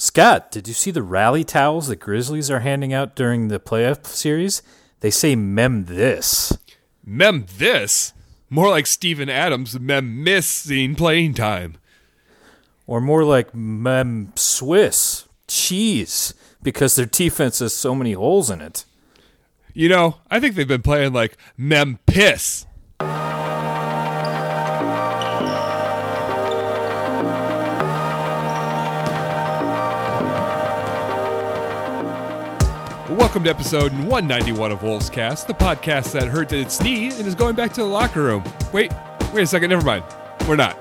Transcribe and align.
Scott, 0.00 0.50
did 0.50 0.66
you 0.66 0.72
see 0.72 0.90
the 0.90 1.02
rally 1.02 1.44
towels 1.44 1.86
the 1.86 1.94
Grizzlies 1.94 2.50
are 2.50 2.60
handing 2.60 2.90
out 2.90 3.14
during 3.14 3.48
the 3.48 3.60
playoff 3.60 4.06
series? 4.06 4.62
They 5.00 5.10
say 5.10 5.36
mem 5.36 5.84
this. 5.84 6.56
Mem 7.04 7.44
this? 7.58 8.14
More 8.48 8.70
like 8.70 8.86
Steven 8.86 9.28
Adams 9.28 9.78
mem 9.78 10.24
missing 10.24 10.94
playing 10.94 11.34
time. 11.34 11.76
Or 12.86 13.02
more 13.02 13.24
like 13.24 13.54
mem 13.54 14.32
Swiss 14.36 15.28
cheese 15.46 16.32
because 16.62 16.96
their 16.96 17.04
defense 17.04 17.58
has 17.58 17.74
so 17.74 17.94
many 17.94 18.14
holes 18.14 18.48
in 18.48 18.62
it. 18.62 18.86
You 19.74 19.90
know, 19.90 20.16
I 20.30 20.40
think 20.40 20.54
they've 20.54 20.66
been 20.66 20.80
playing 20.80 21.12
like 21.12 21.36
mem 21.58 21.98
piss. 22.06 22.64
Welcome 33.10 33.42
to 33.42 33.50
episode 33.50 33.90
191 33.90 34.70
of 34.70 34.84
Wolves 34.84 35.10
Cast, 35.10 35.48
the 35.48 35.52
podcast 35.52 36.12
that 36.12 36.28
hurt 36.28 36.52
its 36.52 36.80
knee 36.80 37.06
and 37.06 37.26
is 37.26 37.34
going 37.34 37.56
back 37.56 37.72
to 37.72 37.80
the 37.80 37.86
locker 37.88 38.22
room. 38.22 38.44
Wait, 38.72 38.92
wait 39.34 39.42
a 39.42 39.46
second, 39.48 39.70
never 39.70 39.84
mind. 39.84 40.04
We're 40.46 40.54
not. 40.54 40.78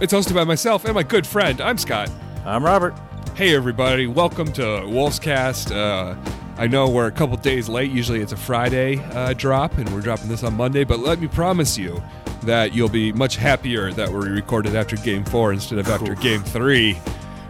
It's 0.00 0.10
hosted 0.10 0.34
by 0.34 0.44
myself 0.44 0.86
and 0.86 0.94
my 0.94 1.02
good 1.02 1.26
friend. 1.26 1.60
I'm 1.60 1.76
Scott. 1.76 2.10
I'm 2.46 2.64
Robert. 2.64 2.94
Hey, 3.34 3.54
everybody. 3.54 4.06
Welcome 4.06 4.54
to 4.54 4.86
Wolves 4.86 5.18
Cast. 5.18 5.70
Uh, 5.70 6.14
I 6.56 6.66
know 6.66 6.88
we're 6.88 7.08
a 7.08 7.12
couple 7.12 7.36
days 7.36 7.68
late. 7.68 7.90
Usually 7.90 8.22
it's 8.22 8.32
a 8.32 8.38
Friday 8.38 8.96
uh, 9.10 9.34
drop, 9.34 9.76
and 9.76 9.86
we're 9.92 10.00
dropping 10.00 10.28
this 10.28 10.44
on 10.44 10.54
Monday, 10.54 10.82
but 10.82 11.00
let 11.00 11.20
me 11.20 11.28
promise 11.28 11.76
you 11.76 12.02
that 12.44 12.72
you'll 12.72 12.88
be 12.88 13.12
much 13.12 13.36
happier 13.36 13.92
that 13.92 14.08
we 14.08 14.30
recorded 14.30 14.74
after 14.74 14.96
game 14.96 15.26
four 15.26 15.52
instead 15.52 15.78
of 15.78 15.86
after 15.88 16.14
game 16.14 16.42
three 16.42 16.98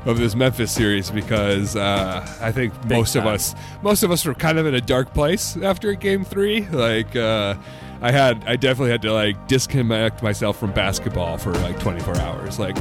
of 0.07 0.19
this 0.19 0.35
Memphis 0.35 0.73
series 0.73 1.11
because 1.11 1.77
uh, 1.77 2.27
I 2.41 2.53
think 2.53 2.73
Big 2.83 2.93
most 2.99 3.15
time. 3.15 3.27
of 3.27 3.35
us 3.35 3.55
most 3.83 4.03
of 4.03 4.11
us 4.11 4.25
were 4.25 4.35
kind 4.35 4.59
of 4.59 4.67
in 4.67 4.75
a 4.75 4.81
dark 4.81 5.13
place 5.13 5.57
after 5.57 5.93
game 5.95 6.25
three. 6.25 6.67
Like 6.69 7.15
uh, 7.17 7.57
I 8.01 8.13
had 8.13 8.45
I 8.47 8.57
definitely 8.57 8.91
had 8.93 9.03
to 9.03 9.13
like 9.13 9.49
disconnect 9.49 10.23
myself 10.23 10.59
from 10.59 10.73
basketball 10.73 11.39
for 11.39 11.53
like 11.55 11.79
24 11.81 12.17
hours. 12.19 12.59
Like 12.59 12.77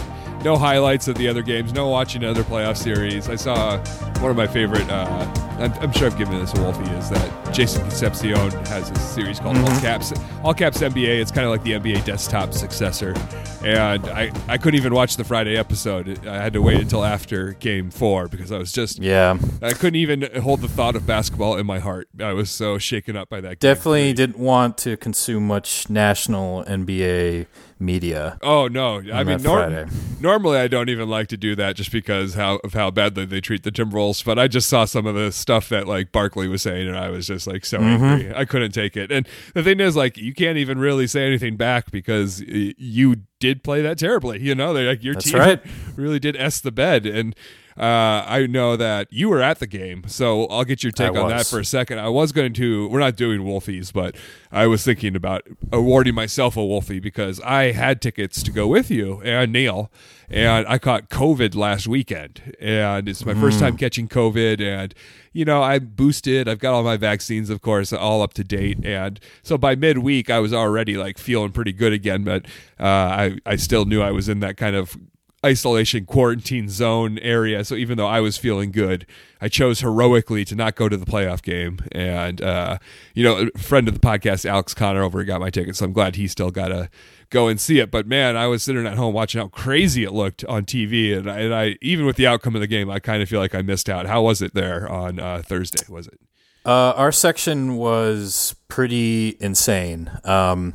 no 0.45 0.55
highlights 0.55 1.07
of 1.07 1.15
the 1.17 1.27
other 1.27 1.41
games, 1.41 1.73
no 1.73 1.87
watching 1.87 2.23
other 2.23 2.43
playoff 2.43 2.77
series. 2.77 3.27
I 3.29 3.35
saw 3.35 3.79
one 4.19 4.29
of 4.29 4.37
my 4.37 4.45
favorite. 4.45 4.87
Uh, 4.87 5.33
I'm, 5.57 5.73
I'm 5.81 5.91
sure 5.91 6.05
I've 6.05 6.17
given 6.17 6.37
this 6.37 6.53
a 6.53 6.61
Wolfie 6.61 6.83
is 6.91 7.09
that 7.09 7.53
Jason 7.53 7.81
Concepcion 7.81 8.51
has 8.67 8.91
a 8.91 8.95
series 8.99 9.39
called 9.39 9.57
All 9.57 9.79
Caps 9.79 10.13
All 10.43 10.53
Caps 10.53 10.81
NBA. 10.81 11.19
It's 11.19 11.31
kind 11.31 11.45
of 11.45 11.51
like 11.51 11.63
the 11.63 11.71
NBA 11.71 12.05
desktop 12.05 12.53
successor, 12.53 13.15
and 13.63 14.05
I 14.07 14.31
I 14.47 14.57
couldn't 14.59 14.77
even 14.79 14.93
watch 14.93 15.17
the 15.17 15.23
Friday 15.23 15.57
episode. 15.57 16.27
I 16.27 16.35
had 16.35 16.53
to 16.53 16.61
wait 16.61 16.79
until 16.79 17.03
after 17.03 17.53
Game 17.53 17.89
Four 17.89 18.27
because 18.27 18.51
I 18.51 18.59
was 18.59 18.71
just 18.71 18.99
Yeah. 18.99 19.39
I 19.63 19.71
couldn't 19.73 19.95
even 19.95 20.29
hold 20.41 20.61
the 20.61 20.67
thought 20.67 20.95
of 20.95 21.07
basketball 21.07 21.57
in 21.57 21.65
my 21.65 21.79
heart. 21.79 22.07
I 22.19 22.33
was 22.33 22.51
so 22.51 22.77
shaken 22.77 23.17
up 23.17 23.29
by 23.29 23.41
that. 23.41 23.59
Definitely 23.59 24.13
didn't 24.13 24.37
want 24.37 24.77
to 24.79 24.95
consume 24.95 25.47
much 25.47 25.89
national 25.89 26.63
NBA 26.65 27.47
media. 27.79 28.37
Oh 28.41 28.67
no! 28.67 28.97
I 28.97 29.23
mean, 29.23 29.37
that 29.37 29.43
nor- 29.43 29.59
Friday. 29.59 29.85
Normally 30.25 30.57
I 30.57 30.67
don't 30.67 30.89
even 30.89 31.07
like 31.07 31.27
to 31.27 31.37
do 31.37 31.55
that 31.55 31.75
just 31.75 31.91
because 31.91 32.33
how 32.33 32.55
of 32.63 32.73
how 32.73 32.91
badly 32.91 33.25
they 33.25 33.39
treat 33.39 33.63
the 33.63 33.71
Timberwolves. 33.71 34.25
But 34.25 34.37
I 34.39 34.47
just 34.47 34.67
saw 34.67 34.85
some 34.85 35.05
of 35.05 35.15
the 35.15 35.31
stuff 35.31 35.69
that 35.69 35.87
like 35.87 36.11
Barkley 36.11 36.47
was 36.47 36.61
saying, 36.63 36.87
and 36.87 36.97
I 36.97 37.09
was 37.09 37.27
just 37.27 37.47
like 37.47 37.63
so 37.65 37.77
Mm-hmm. 37.79 38.03
angry. 38.03 38.35
I 38.35 38.45
couldn't 38.45 38.71
take 38.71 38.97
it. 38.97 39.11
And 39.11 39.27
the 39.53 39.61
thing 39.63 39.79
is, 39.79 39.95
like, 39.95 40.17
you 40.17 40.33
can't 40.33 40.57
even 40.57 40.79
really 40.79 41.07
say 41.07 41.25
anything 41.25 41.55
back 41.55 41.91
because 41.91 42.41
you 42.41 43.17
did 43.39 43.63
play 43.63 43.81
that 43.83 43.97
terribly. 43.99 44.41
You 44.41 44.55
know, 44.55 44.73
they're 44.73 44.89
like 44.89 45.03
your 45.03 45.13
That's 45.13 45.29
team 45.31 45.39
right. 45.39 45.61
really 45.95 46.19
did 46.19 46.35
s 46.35 46.59
the 46.59 46.71
bed 46.71 47.05
and. 47.05 47.35
Uh, 47.77 48.23
I 48.25 48.47
know 48.47 48.77
that 48.77 49.11
you 49.11 49.27
were 49.27 49.41
at 49.41 49.59
the 49.59 49.67
game, 49.67 50.05
so 50.07 50.45
I'll 50.45 50.63
get 50.63 50.81
your 50.81 50.93
take 50.93 51.13
I 51.13 51.19
on 51.19 51.27
that 51.27 51.45
for 51.45 51.59
a 51.59 51.65
second. 51.65 51.99
I 51.99 52.07
was 52.07 52.31
going 52.31 52.53
to. 52.53 52.87
We're 52.87 52.99
not 53.01 53.17
doing 53.17 53.41
Wolfies, 53.41 53.91
but 53.91 54.15
I 54.49 54.65
was 54.65 54.85
thinking 54.85 55.13
about 55.13 55.41
awarding 55.73 56.15
myself 56.15 56.55
a 56.55 56.65
Wolfie 56.65 57.01
because 57.01 57.41
I 57.41 57.73
had 57.73 58.01
tickets 58.01 58.41
to 58.43 58.51
go 58.53 58.65
with 58.65 58.89
you 58.89 59.21
and 59.25 59.51
Neil, 59.51 59.91
and 60.29 60.67
I 60.67 60.77
caught 60.77 61.09
COVID 61.09 61.55
last 61.55 61.87
weekend, 61.87 62.55
and 62.59 63.07
it's 63.07 63.25
my 63.25 63.33
first 63.33 63.59
time 63.59 63.77
catching 63.77 64.07
COVID, 64.07 64.61
and 64.61 64.93
you 65.33 65.45
know 65.45 65.61
I 65.61 65.79
boosted. 65.79 66.47
I've 66.47 66.59
got 66.59 66.73
all 66.73 66.83
my 66.83 66.97
vaccines, 66.97 67.49
of 67.49 67.61
course, 67.61 67.93
all 67.93 68.21
up 68.21 68.33
to 68.35 68.43
date, 68.43 68.83
and 68.85 69.19
so 69.43 69.57
by 69.57 69.75
midweek 69.75 70.29
I 70.29 70.39
was 70.39 70.53
already 70.53 70.97
like 70.97 71.17
feeling 71.17 71.51
pretty 71.51 71.73
good 71.73 71.93
again, 71.93 72.23
but 72.23 72.45
uh, 72.79 72.85
I 72.85 73.37
I 73.45 73.55
still 73.55 73.85
knew 73.85 74.01
I 74.01 74.11
was 74.11 74.29
in 74.29 74.39
that 74.39 74.57
kind 74.57 74.75
of 74.75 74.97
isolation 75.45 76.05
quarantine 76.05 76.67
zone 76.69 77.19
area. 77.19 77.63
So 77.63 77.75
even 77.75 77.97
though 77.97 78.07
I 78.07 78.19
was 78.19 78.35
feeling 78.35 78.71
good, 78.71 79.05
I 79.39 79.47
chose 79.47 79.81
heroically 79.81 80.43
to 80.45 80.55
not 80.55 80.75
go 80.75 80.89
to 80.89 80.97
the 80.97 81.05
playoff 81.05 81.43
game. 81.43 81.79
And 81.91 82.41
uh, 82.41 82.79
you 83.13 83.23
know, 83.23 83.49
a 83.53 83.59
friend 83.59 83.87
of 83.87 83.93
the 83.93 83.99
podcast, 83.99 84.45
Alex 84.49 84.73
Connor, 84.73 85.03
over 85.03 85.23
got 85.23 85.39
my 85.39 85.51
ticket, 85.51 85.75
so 85.75 85.85
I'm 85.85 85.93
glad 85.93 86.15
he 86.15 86.27
still 86.27 86.51
got 86.51 86.69
to 86.69 86.89
go 87.29 87.47
and 87.47 87.59
see 87.59 87.79
it. 87.79 87.91
But 87.91 88.07
man, 88.07 88.35
I 88.37 88.47
was 88.47 88.63
sitting 88.63 88.85
at 88.85 88.97
home 88.97 89.13
watching 89.13 89.41
how 89.41 89.47
crazy 89.47 90.03
it 90.03 90.11
looked 90.11 90.43
on 90.45 90.65
TV, 90.65 91.17
and 91.17 91.29
I, 91.29 91.39
and 91.39 91.53
I 91.53 91.77
even 91.81 92.05
with 92.05 92.15
the 92.15 92.27
outcome 92.27 92.55
of 92.55 92.61
the 92.61 92.67
game, 92.67 92.89
I 92.89 92.99
kind 92.99 93.21
of 93.21 93.29
feel 93.29 93.39
like 93.39 93.55
I 93.55 93.61
missed 93.61 93.89
out. 93.89 94.05
How 94.05 94.21
was 94.21 94.41
it 94.41 94.53
there 94.53 94.89
on 94.89 95.19
uh, 95.19 95.41
Thursday? 95.45 95.85
Was 95.89 96.07
it? 96.07 96.19
Uh, 96.65 96.93
our 96.95 97.11
section 97.11 97.77
was 97.77 98.55
pretty 98.67 99.37
insane. 99.39 100.09
Um, 100.23 100.73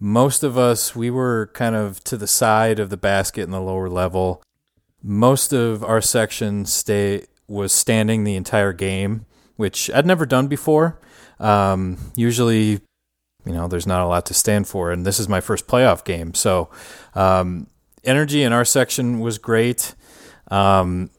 most 0.00 0.42
of 0.42 0.58
us, 0.58 0.96
we 0.96 1.10
were 1.10 1.50
kind 1.54 1.76
of 1.76 2.02
to 2.04 2.16
the 2.16 2.26
side 2.26 2.80
of 2.80 2.90
the 2.90 2.96
basket 2.96 3.42
in 3.42 3.50
the 3.50 3.60
lower 3.60 3.88
level. 3.88 4.42
Most 5.02 5.52
of 5.52 5.84
our 5.84 6.00
section 6.00 6.64
stay 6.64 7.26
was 7.46 7.72
standing 7.72 8.24
the 8.24 8.34
entire 8.34 8.72
game, 8.72 9.26
which 9.56 9.90
I'd 9.94 10.06
never 10.06 10.26
done 10.26 10.48
before. 10.48 10.98
Um, 11.38 11.98
usually, 12.16 12.80
you 13.44 13.52
know, 13.52 13.68
there's 13.68 13.86
not 13.86 14.00
a 14.00 14.06
lot 14.06 14.26
to 14.26 14.34
stand 14.34 14.68
for, 14.68 14.90
and 14.90 15.06
this 15.06 15.18
is 15.18 15.28
my 15.28 15.40
first 15.40 15.66
playoff 15.66 16.04
game, 16.04 16.34
so 16.34 16.68
um, 17.14 17.66
energy 18.04 18.42
in 18.42 18.52
our 18.52 18.64
section 18.64 19.20
was 19.20 19.38
great. 19.38 19.94
Um, 20.50 21.10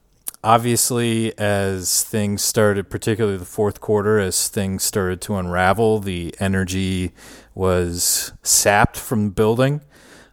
obviously, 0.43 1.37
as 1.37 2.03
things 2.03 2.43
started, 2.43 2.89
particularly 2.89 3.37
the 3.37 3.45
fourth 3.45 3.79
quarter, 3.81 4.19
as 4.19 4.47
things 4.47 4.83
started 4.83 5.21
to 5.21 5.35
unravel, 5.35 5.99
the 5.99 6.35
energy 6.39 7.11
was 7.53 8.31
sapped 8.43 8.97
from 8.97 9.25
the 9.25 9.31
building. 9.31 9.81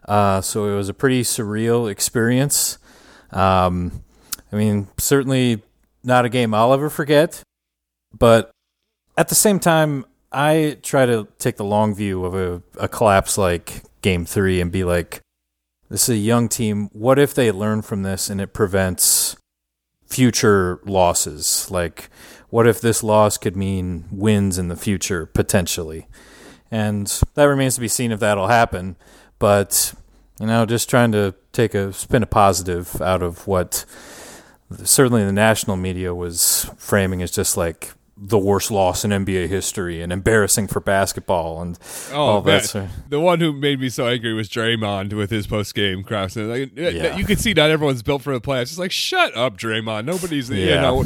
Uh, 0.07 0.41
so 0.41 0.65
it 0.65 0.75
was 0.75 0.89
a 0.89 0.93
pretty 0.93 1.21
surreal 1.21 1.89
experience. 1.89 2.77
Um, 3.31 4.03
I 4.51 4.55
mean, 4.55 4.87
certainly 4.97 5.61
not 6.03 6.25
a 6.25 6.29
game 6.29 6.53
I'll 6.53 6.73
ever 6.73 6.89
forget, 6.89 7.43
but 8.17 8.51
at 9.17 9.29
the 9.29 9.35
same 9.35 9.59
time, 9.59 10.05
I 10.31 10.77
try 10.83 11.05
to 11.05 11.27
take 11.39 11.57
the 11.57 11.65
long 11.65 11.95
view 11.95 12.23
of 12.25 12.35
a, 12.35 12.61
a 12.77 12.87
collapse 12.87 13.37
like 13.37 13.83
game 14.01 14.25
three 14.25 14.61
and 14.61 14.71
be 14.71 14.83
like, 14.83 15.21
this 15.89 16.03
is 16.03 16.15
a 16.15 16.19
young 16.19 16.47
team. 16.47 16.89
What 16.93 17.17
if 17.17 17.33
they 17.33 17.51
learn 17.51 17.81
from 17.81 18.03
this 18.03 18.29
and 18.29 18.39
it 18.39 18.53
prevents 18.53 19.35
future 20.05 20.79
losses? 20.85 21.69
Like, 21.71 22.09
what 22.49 22.67
if 22.67 22.79
this 22.79 23.03
loss 23.03 23.37
could 23.37 23.57
mean 23.57 24.05
wins 24.11 24.57
in 24.57 24.67
the 24.67 24.75
future, 24.75 25.25
potentially? 25.25 26.07
And 26.71 27.07
that 27.33 27.45
remains 27.45 27.75
to 27.75 27.81
be 27.81 27.87
seen 27.87 28.11
if 28.11 28.19
that'll 28.19 28.47
happen. 28.47 28.97
But, 29.39 29.93
you 30.39 30.45
know, 30.45 30.65
just 30.65 30.89
trying 30.89 31.11
to 31.13 31.33
take 31.53 31.73
a 31.73 31.91
spin 31.91 32.21
a 32.21 32.27
positive 32.27 33.01
out 33.01 33.23
of 33.23 33.47
what 33.47 33.85
certainly 34.83 35.23
the 35.25 35.31
national 35.31 35.77
media 35.77 36.13
was 36.13 36.69
framing 36.77 37.23
as 37.23 37.31
just 37.31 37.57
like 37.57 37.91
the 38.21 38.37
worst 38.37 38.69
loss 38.69 39.05
in 39.05 39.11
NBA 39.11 39.47
history 39.47 40.01
and 40.01 40.11
embarrassing 40.11 40.67
for 40.67 40.81
basketball 40.81 41.61
and 41.61 41.79
all 42.13 42.39
Oh, 42.39 42.41
man. 42.43 42.57
that. 42.57 42.65
sort- 42.65 42.87
The 43.07 43.19
one 43.19 43.39
who 43.39 43.53
made 43.53 43.79
me 43.79 43.87
so 43.89 44.07
angry 44.07 44.33
was 44.33 44.49
Draymond 44.49 45.13
with 45.13 45.29
his 45.31 45.47
post 45.47 45.73
game 45.73 46.03
crafts. 46.03 46.35
Like, 46.35 46.71
Yeah. 46.75 47.15
You 47.15 47.23
can 47.23 47.37
see 47.37 47.53
not 47.53 47.69
everyone's 47.69 48.03
built 48.03 48.21
for 48.21 48.33
the 48.33 48.41
playoffs. 48.41 48.63
It's 48.63 48.77
like, 48.77 48.91
shut 48.91 49.35
up, 49.37 49.57
Draymond. 49.57 50.03
Nobody's, 50.05 50.49
you 50.49 50.65
know, 50.75 51.01
uh, 51.03 51.05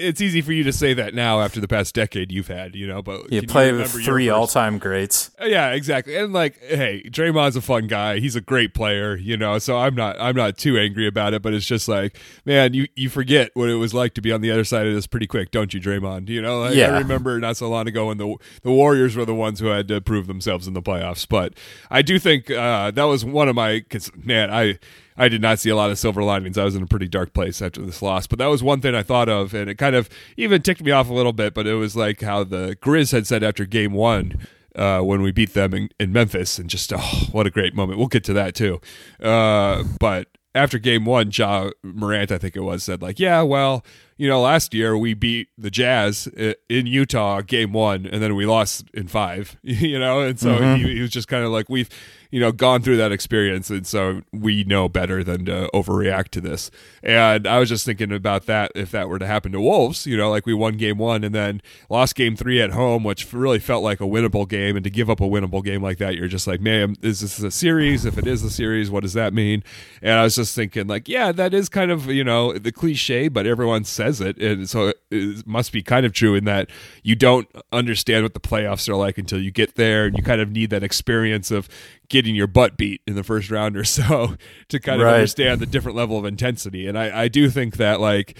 it's 0.00 0.20
easy 0.20 0.40
for 0.40 0.52
you 0.52 0.64
to 0.64 0.72
say 0.72 0.94
that 0.94 1.14
now 1.14 1.40
after 1.40 1.60
the 1.60 1.68
past 1.68 1.94
decade 1.94 2.32
you've 2.32 2.48
had, 2.48 2.74
you 2.74 2.86
know, 2.88 3.02
but 3.02 3.32
You 3.32 3.42
play 3.42 3.70
with 3.72 3.90
three 3.90 4.28
all 4.28 4.46
time 4.48 4.78
greats. 4.78 5.30
Uh, 5.40 5.44
Yeah, 5.46 5.70
exactly. 5.70 6.16
And 6.16 6.32
like, 6.32 6.60
hey, 6.64 7.04
Draymond's 7.08 7.54
a 7.54 7.60
fun 7.62 7.86
guy. 7.86 8.18
He's 8.18 8.34
a 8.34 8.40
great 8.40 8.74
player, 8.74 9.16
you 9.16 9.36
know. 9.36 9.58
So 9.58 9.78
I'm 9.78 9.94
not 9.94 10.16
I'm 10.20 10.34
not 10.34 10.58
too 10.58 10.76
angry 10.76 11.06
about 11.06 11.34
it, 11.34 11.42
but 11.42 11.54
it's 11.54 11.66
just 11.66 11.86
like, 11.88 12.18
man, 12.44 12.74
you 12.74 12.88
you 12.96 13.08
forget 13.08 13.50
what 13.54 13.68
it 13.68 13.76
was 13.76 13.94
like 13.94 14.14
to 14.14 14.20
be 14.20 14.32
on 14.32 14.40
the 14.40 14.50
other 14.50 14.64
side 14.64 14.86
of 14.86 14.94
this 14.94 15.06
pretty 15.06 15.26
quick, 15.28 15.50
don't 15.52 15.72
you, 15.72 15.80
Draymond? 15.80 16.28
You 16.28 16.42
know, 16.42 16.47
like, 16.56 16.74
Yeah. 16.74 16.94
I 16.94 16.98
remember 16.98 17.38
not 17.38 17.56
so 17.56 17.68
long 17.68 17.86
ago 17.88 18.06
when 18.08 18.18
the 18.18 18.36
the 18.62 18.72
Warriors 18.72 19.16
were 19.16 19.24
the 19.24 19.34
ones 19.34 19.60
who 19.60 19.66
had 19.66 19.88
to 19.88 20.00
prove 20.00 20.26
themselves 20.26 20.66
in 20.66 20.74
the 20.74 20.82
playoffs. 20.82 21.26
But 21.28 21.54
I 21.90 22.02
do 22.02 22.18
think 22.18 22.50
uh, 22.50 22.90
that 22.92 23.04
was 23.04 23.24
one 23.24 23.48
of 23.48 23.54
my 23.54 23.80
cause 23.88 24.10
man, 24.16 24.50
I 24.50 24.78
I 25.16 25.28
did 25.28 25.42
not 25.42 25.58
see 25.58 25.70
a 25.70 25.76
lot 25.76 25.90
of 25.90 25.98
silver 25.98 26.22
linings. 26.22 26.56
I 26.56 26.64
was 26.64 26.76
in 26.76 26.82
a 26.82 26.86
pretty 26.86 27.08
dark 27.08 27.34
place 27.34 27.60
after 27.60 27.82
this 27.82 28.00
loss, 28.00 28.26
but 28.26 28.38
that 28.38 28.46
was 28.46 28.62
one 28.62 28.80
thing 28.80 28.94
I 28.94 29.02
thought 29.02 29.28
of, 29.28 29.52
and 29.52 29.68
it 29.68 29.74
kind 29.74 29.96
of 29.96 30.08
even 30.36 30.62
ticked 30.62 30.82
me 30.82 30.92
off 30.92 31.10
a 31.10 31.14
little 31.14 31.32
bit. 31.32 31.54
But 31.54 31.66
it 31.66 31.74
was 31.74 31.96
like 31.96 32.20
how 32.20 32.44
the 32.44 32.76
Grizz 32.80 33.12
had 33.12 33.26
said 33.26 33.42
after 33.42 33.66
Game 33.66 33.92
One 33.92 34.46
uh, 34.76 35.00
when 35.00 35.22
we 35.22 35.32
beat 35.32 35.54
them 35.54 35.74
in, 35.74 35.88
in 35.98 36.12
Memphis, 36.12 36.58
and 36.58 36.70
just 36.70 36.92
oh, 36.92 37.26
what 37.32 37.46
a 37.46 37.50
great 37.50 37.74
moment. 37.74 37.98
We'll 37.98 38.08
get 38.08 38.24
to 38.24 38.32
that 38.34 38.54
too. 38.54 38.80
Uh, 39.20 39.82
but 39.98 40.28
after 40.54 40.78
game 40.78 41.04
one, 41.04 41.30
Ja 41.32 41.70
Morant, 41.82 42.32
I 42.32 42.38
think 42.38 42.56
it 42.56 42.60
was, 42.60 42.84
said 42.84 43.02
like, 43.02 43.18
"Yeah, 43.18 43.42
well, 43.42 43.84
you 44.18 44.28
know, 44.28 44.40
last 44.40 44.74
year 44.74 44.98
we 44.98 45.14
beat 45.14 45.48
the 45.56 45.70
Jazz 45.70 46.26
in 46.68 46.86
Utah 46.86 47.40
game 47.40 47.72
one, 47.72 48.04
and 48.04 48.22
then 48.22 48.34
we 48.34 48.44
lost 48.44 48.84
in 48.92 49.08
five, 49.08 49.56
you 49.62 49.98
know, 49.98 50.20
and 50.20 50.38
so 50.38 50.58
mm-hmm. 50.58 50.84
he, 50.84 50.96
he 50.96 51.00
was 51.00 51.10
just 51.10 51.28
kind 51.28 51.44
of 51.44 51.50
like, 51.50 51.68
we've 51.68 51.88
you 52.30 52.40
know, 52.40 52.52
gone 52.52 52.82
through 52.82 52.98
that 52.98 53.10
experience, 53.10 53.70
and 53.70 53.86
so 53.86 54.22
we 54.32 54.62
know 54.64 54.88
better 54.88 55.24
than 55.24 55.46
to 55.46 55.70
overreact 55.72 56.28
to 56.28 56.40
this. 56.40 56.70
And 57.02 57.46
I 57.46 57.58
was 57.58 57.70
just 57.70 57.86
thinking 57.86 58.12
about 58.12 58.44
that 58.46 58.70
if 58.74 58.90
that 58.90 59.08
were 59.08 59.18
to 59.18 59.26
happen 59.26 59.52
to 59.52 59.60
Wolves, 59.60 60.06
you 60.06 60.16
know, 60.16 60.30
like 60.30 60.44
we 60.44 60.52
won 60.52 60.76
game 60.76 60.98
one 60.98 61.24
and 61.24 61.34
then 61.34 61.62
lost 61.88 62.14
game 62.14 62.36
three 62.36 62.60
at 62.60 62.72
home, 62.72 63.02
which 63.02 63.32
really 63.32 63.58
felt 63.58 63.82
like 63.82 64.00
a 64.00 64.04
winnable 64.04 64.46
game. 64.46 64.76
And 64.76 64.84
to 64.84 64.90
give 64.90 65.08
up 65.08 65.20
a 65.20 65.24
winnable 65.24 65.64
game 65.64 65.82
like 65.82 65.98
that, 65.98 66.16
you're 66.16 66.28
just 66.28 66.46
like, 66.46 66.60
man, 66.60 66.96
is 67.00 67.20
this 67.20 67.38
a 67.38 67.50
series? 67.50 68.04
If 68.04 68.18
it 68.18 68.26
is 68.26 68.42
a 68.42 68.50
series, 68.50 68.90
what 68.90 69.04
does 69.04 69.14
that 69.14 69.32
mean? 69.32 69.64
And 70.02 70.18
I 70.18 70.24
was 70.24 70.36
just 70.36 70.54
thinking, 70.54 70.86
like, 70.86 71.08
yeah, 71.08 71.32
that 71.32 71.54
is 71.54 71.70
kind 71.70 71.90
of, 71.90 72.06
you 72.06 72.24
know, 72.24 72.52
the 72.52 72.72
cliche, 72.72 73.28
but 73.28 73.46
everyone 73.46 73.84
says 73.84 74.07
it. 74.20 74.38
And 74.38 74.68
so 74.68 74.92
it 75.10 75.46
must 75.46 75.72
be 75.72 75.82
kind 75.82 76.04
of 76.04 76.12
true 76.12 76.34
in 76.34 76.44
that 76.44 76.70
you 77.02 77.14
don't 77.14 77.48
understand 77.72 78.24
what 78.24 78.34
the 78.34 78.40
playoffs 78.40 78.88
are 78.88 78.96
like 78.96 79.18
until 79.18 79.40
you 79.40 79.50
get 79.50 79.74
there 79.76 80.06
and 80.06 80.16
you 80.16 80.22
kind 80.22 80.40
of 80.40 80.50
need 80.50 80.70
that 80.70 80.82
experience 80.82 81.50
of 81.50 81.68
getting 82.08 82.34
your 82.34 82.46
butt 82.46 82.76
beat 82.76 83.02
in 83.06 83.14
the 83.14 83.22
first 83.22 83.50
round 83.50 83.76
or 83.76 83.84
so 83.98 84.36
to 84.68 84.80
kind 84.80 85.00
of 85.00 85.06
right. 85.06 85.14
understand 85.14 85.60
the 85.60 85.66
different 85.66 85.96
level 85.96 86.18
of 86.18 86.24
intensity. 86.24 86.86
And 86.86 86.98
I, 86.98 87.24
I 87.24 87.28
do 87.28 87.50
think 87.50 87.76
that 87.76 88.00
like 88.00 88.38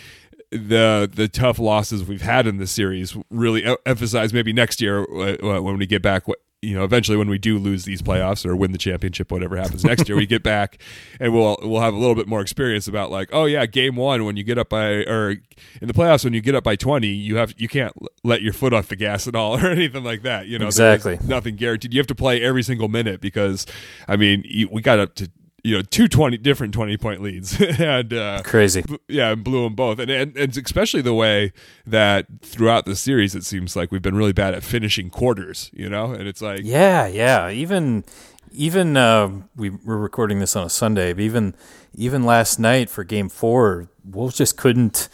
the 0.50 1.10
the 1.12 1.28
tough 1.28 1.58
losses 1.58 2.04
we've 2.04 2.22
had 2.22 2.46
in 2.46 2.56
this 2.56 2.70
series 2.70 3.16
really 3.30 3.64
emphasize 3.84 4.32
maybe 4.32 4.52
next 4.52 4.80
year 4.80 5.00
uh, 5.00 5.60
when 5.60 5.76
we 5.76 5.86
get 5.86 6.00
back 6.00 6.26
you 6.60 6.74
know, 6.74 6.82
eventually 6.82 7.16
when 7.16 7.28
we 7.28 7.38
do 7.38 7.56
lose 7.56 7.84
these 7.84 8.02
playoffs 8.02 8.44
or 8.44 8.56
win 8.56 8.72
the 8.72 8.78
championship, 8.78 9.30
whatever 9.30 9.56
happens 9.56 9.84
next 9.84 10.08
year, 10.08 10.16
we 10.16 10.26
get 10.26 10.42
back 10.42 10.82
and 11.20 11.32
we'll 11.32 11.56
we'll 11.62 11.80
have 11.80 11.94
a 11.94 11.96
little 11.96 12.16
bit 12.16 12.26
more 12.26 12.40
experience 12.40 12.88
about 12.88 13.10
like, 13.10 13.28
oh 13.32 13.44
yeah, 13.44 13.64
game 13.66 13.94
one 13.94 14.24
when 14.24 14.36
you 14.36 14.42
get 14.42 14.58
up 14.58 14.68
by 14.68 14.86
or 14.86 15.36
in 15.80 15.86
the 15.86 15.94
playoffs 15.94 16.24
when 16.24 16.34
you 16.34 16.40
get 16.40 16.54
up 16.54 16.64
by 16.64 16.74
twenty, 16.74 17.08
you 17.08 17.36
have 17.36 17.54
you 17.58 17.68
can't 17.68 17.92
let 18.24 18.42
your 18.42 18.52
foot 18.52 18.72
off 18.72 18.88
the 18.88 18.96
gas 18.96 19.28
at 19.28 19.36
all 19.36 19.56
or 19.64 19.66
anything 19.66 20.02
like 20.02 20.22
that. 20.22 20.46
You 20.48 20.58
know, 20.58 20.66
exactly 20.66 21.18
nothing 21.24 21.54
guaranteed. 21.56 21.94
You 21.94 22.00
have 22.00 22.08
to 22.08 22.14
play 22.14 22.42
every 22.42 22.64
single 22.64 22.88
minute 22.88 23.20
because, 23.20 23.66
I 24.08 24.16
mean, 24.16 24.44
we 24.70 24.82
got 24.82 24.98
up 24.98 25.14
to 25.16 25.30
you 25.64 25.76
know 25.76 25.82
two 25.82 26.08
20 26.08 26.36
different 26.38 26.72
20 26.74 26.96
point 26.96 27.22
leads. 27.22 27.60
And 27.80 28.12
uh, 28.12 28.42
crazy. 28.44 28.84
yeah 29.08 29.30
and 29.32 29.44
blew 29.44 29.64
them 29.64 29.74
both. 29.74 29.98
And, 29.98 30.10
and 30.10 30.36
and 30.36 30.56
especially 30.56 31.02
the 31.02 31.14
way 31.14 31.52
that 31.86 32.26
throughout 32.42 32.84
the 32.84 32.96
series 32.96 33.34
it 33.34 33.44
seems 33.44 33.76
like 33.76 33.90
we've 33.92 34.02
been 34.02 34.16
really 34.16 34.32
bad 34.32 34.54
at 34.54 34.62
finishing 34.62 35.10
quarters 35.10 35.70
you 35.72 35.88
know? 35.88 36.12
And 36.12 36.26
it's 36.28 36.42
like 36.42 36.60
yeah 36.64 37.06
yeah. 37.06 37.50
Even 37.50 38.04
even 38.52 38.96
uh, 38.96 39.30
we 39.56 39.70
were 39.70 39.98
recording 39.98 40.38
this 40.40 40.56
on 40.56 40.64
a 40.66 40.70
sunday 40.70 41.12
but 41.12 41.20
even 41.22 41.54
even 41.94 42.24
last 42.24 42.58
night 42.58 42.88
for 42.88 43.04
game 43.04 43.28
four 43.28 43.88
wolves 44.04 44.36
just 44.36 44.56
couldn't 44.56 45.08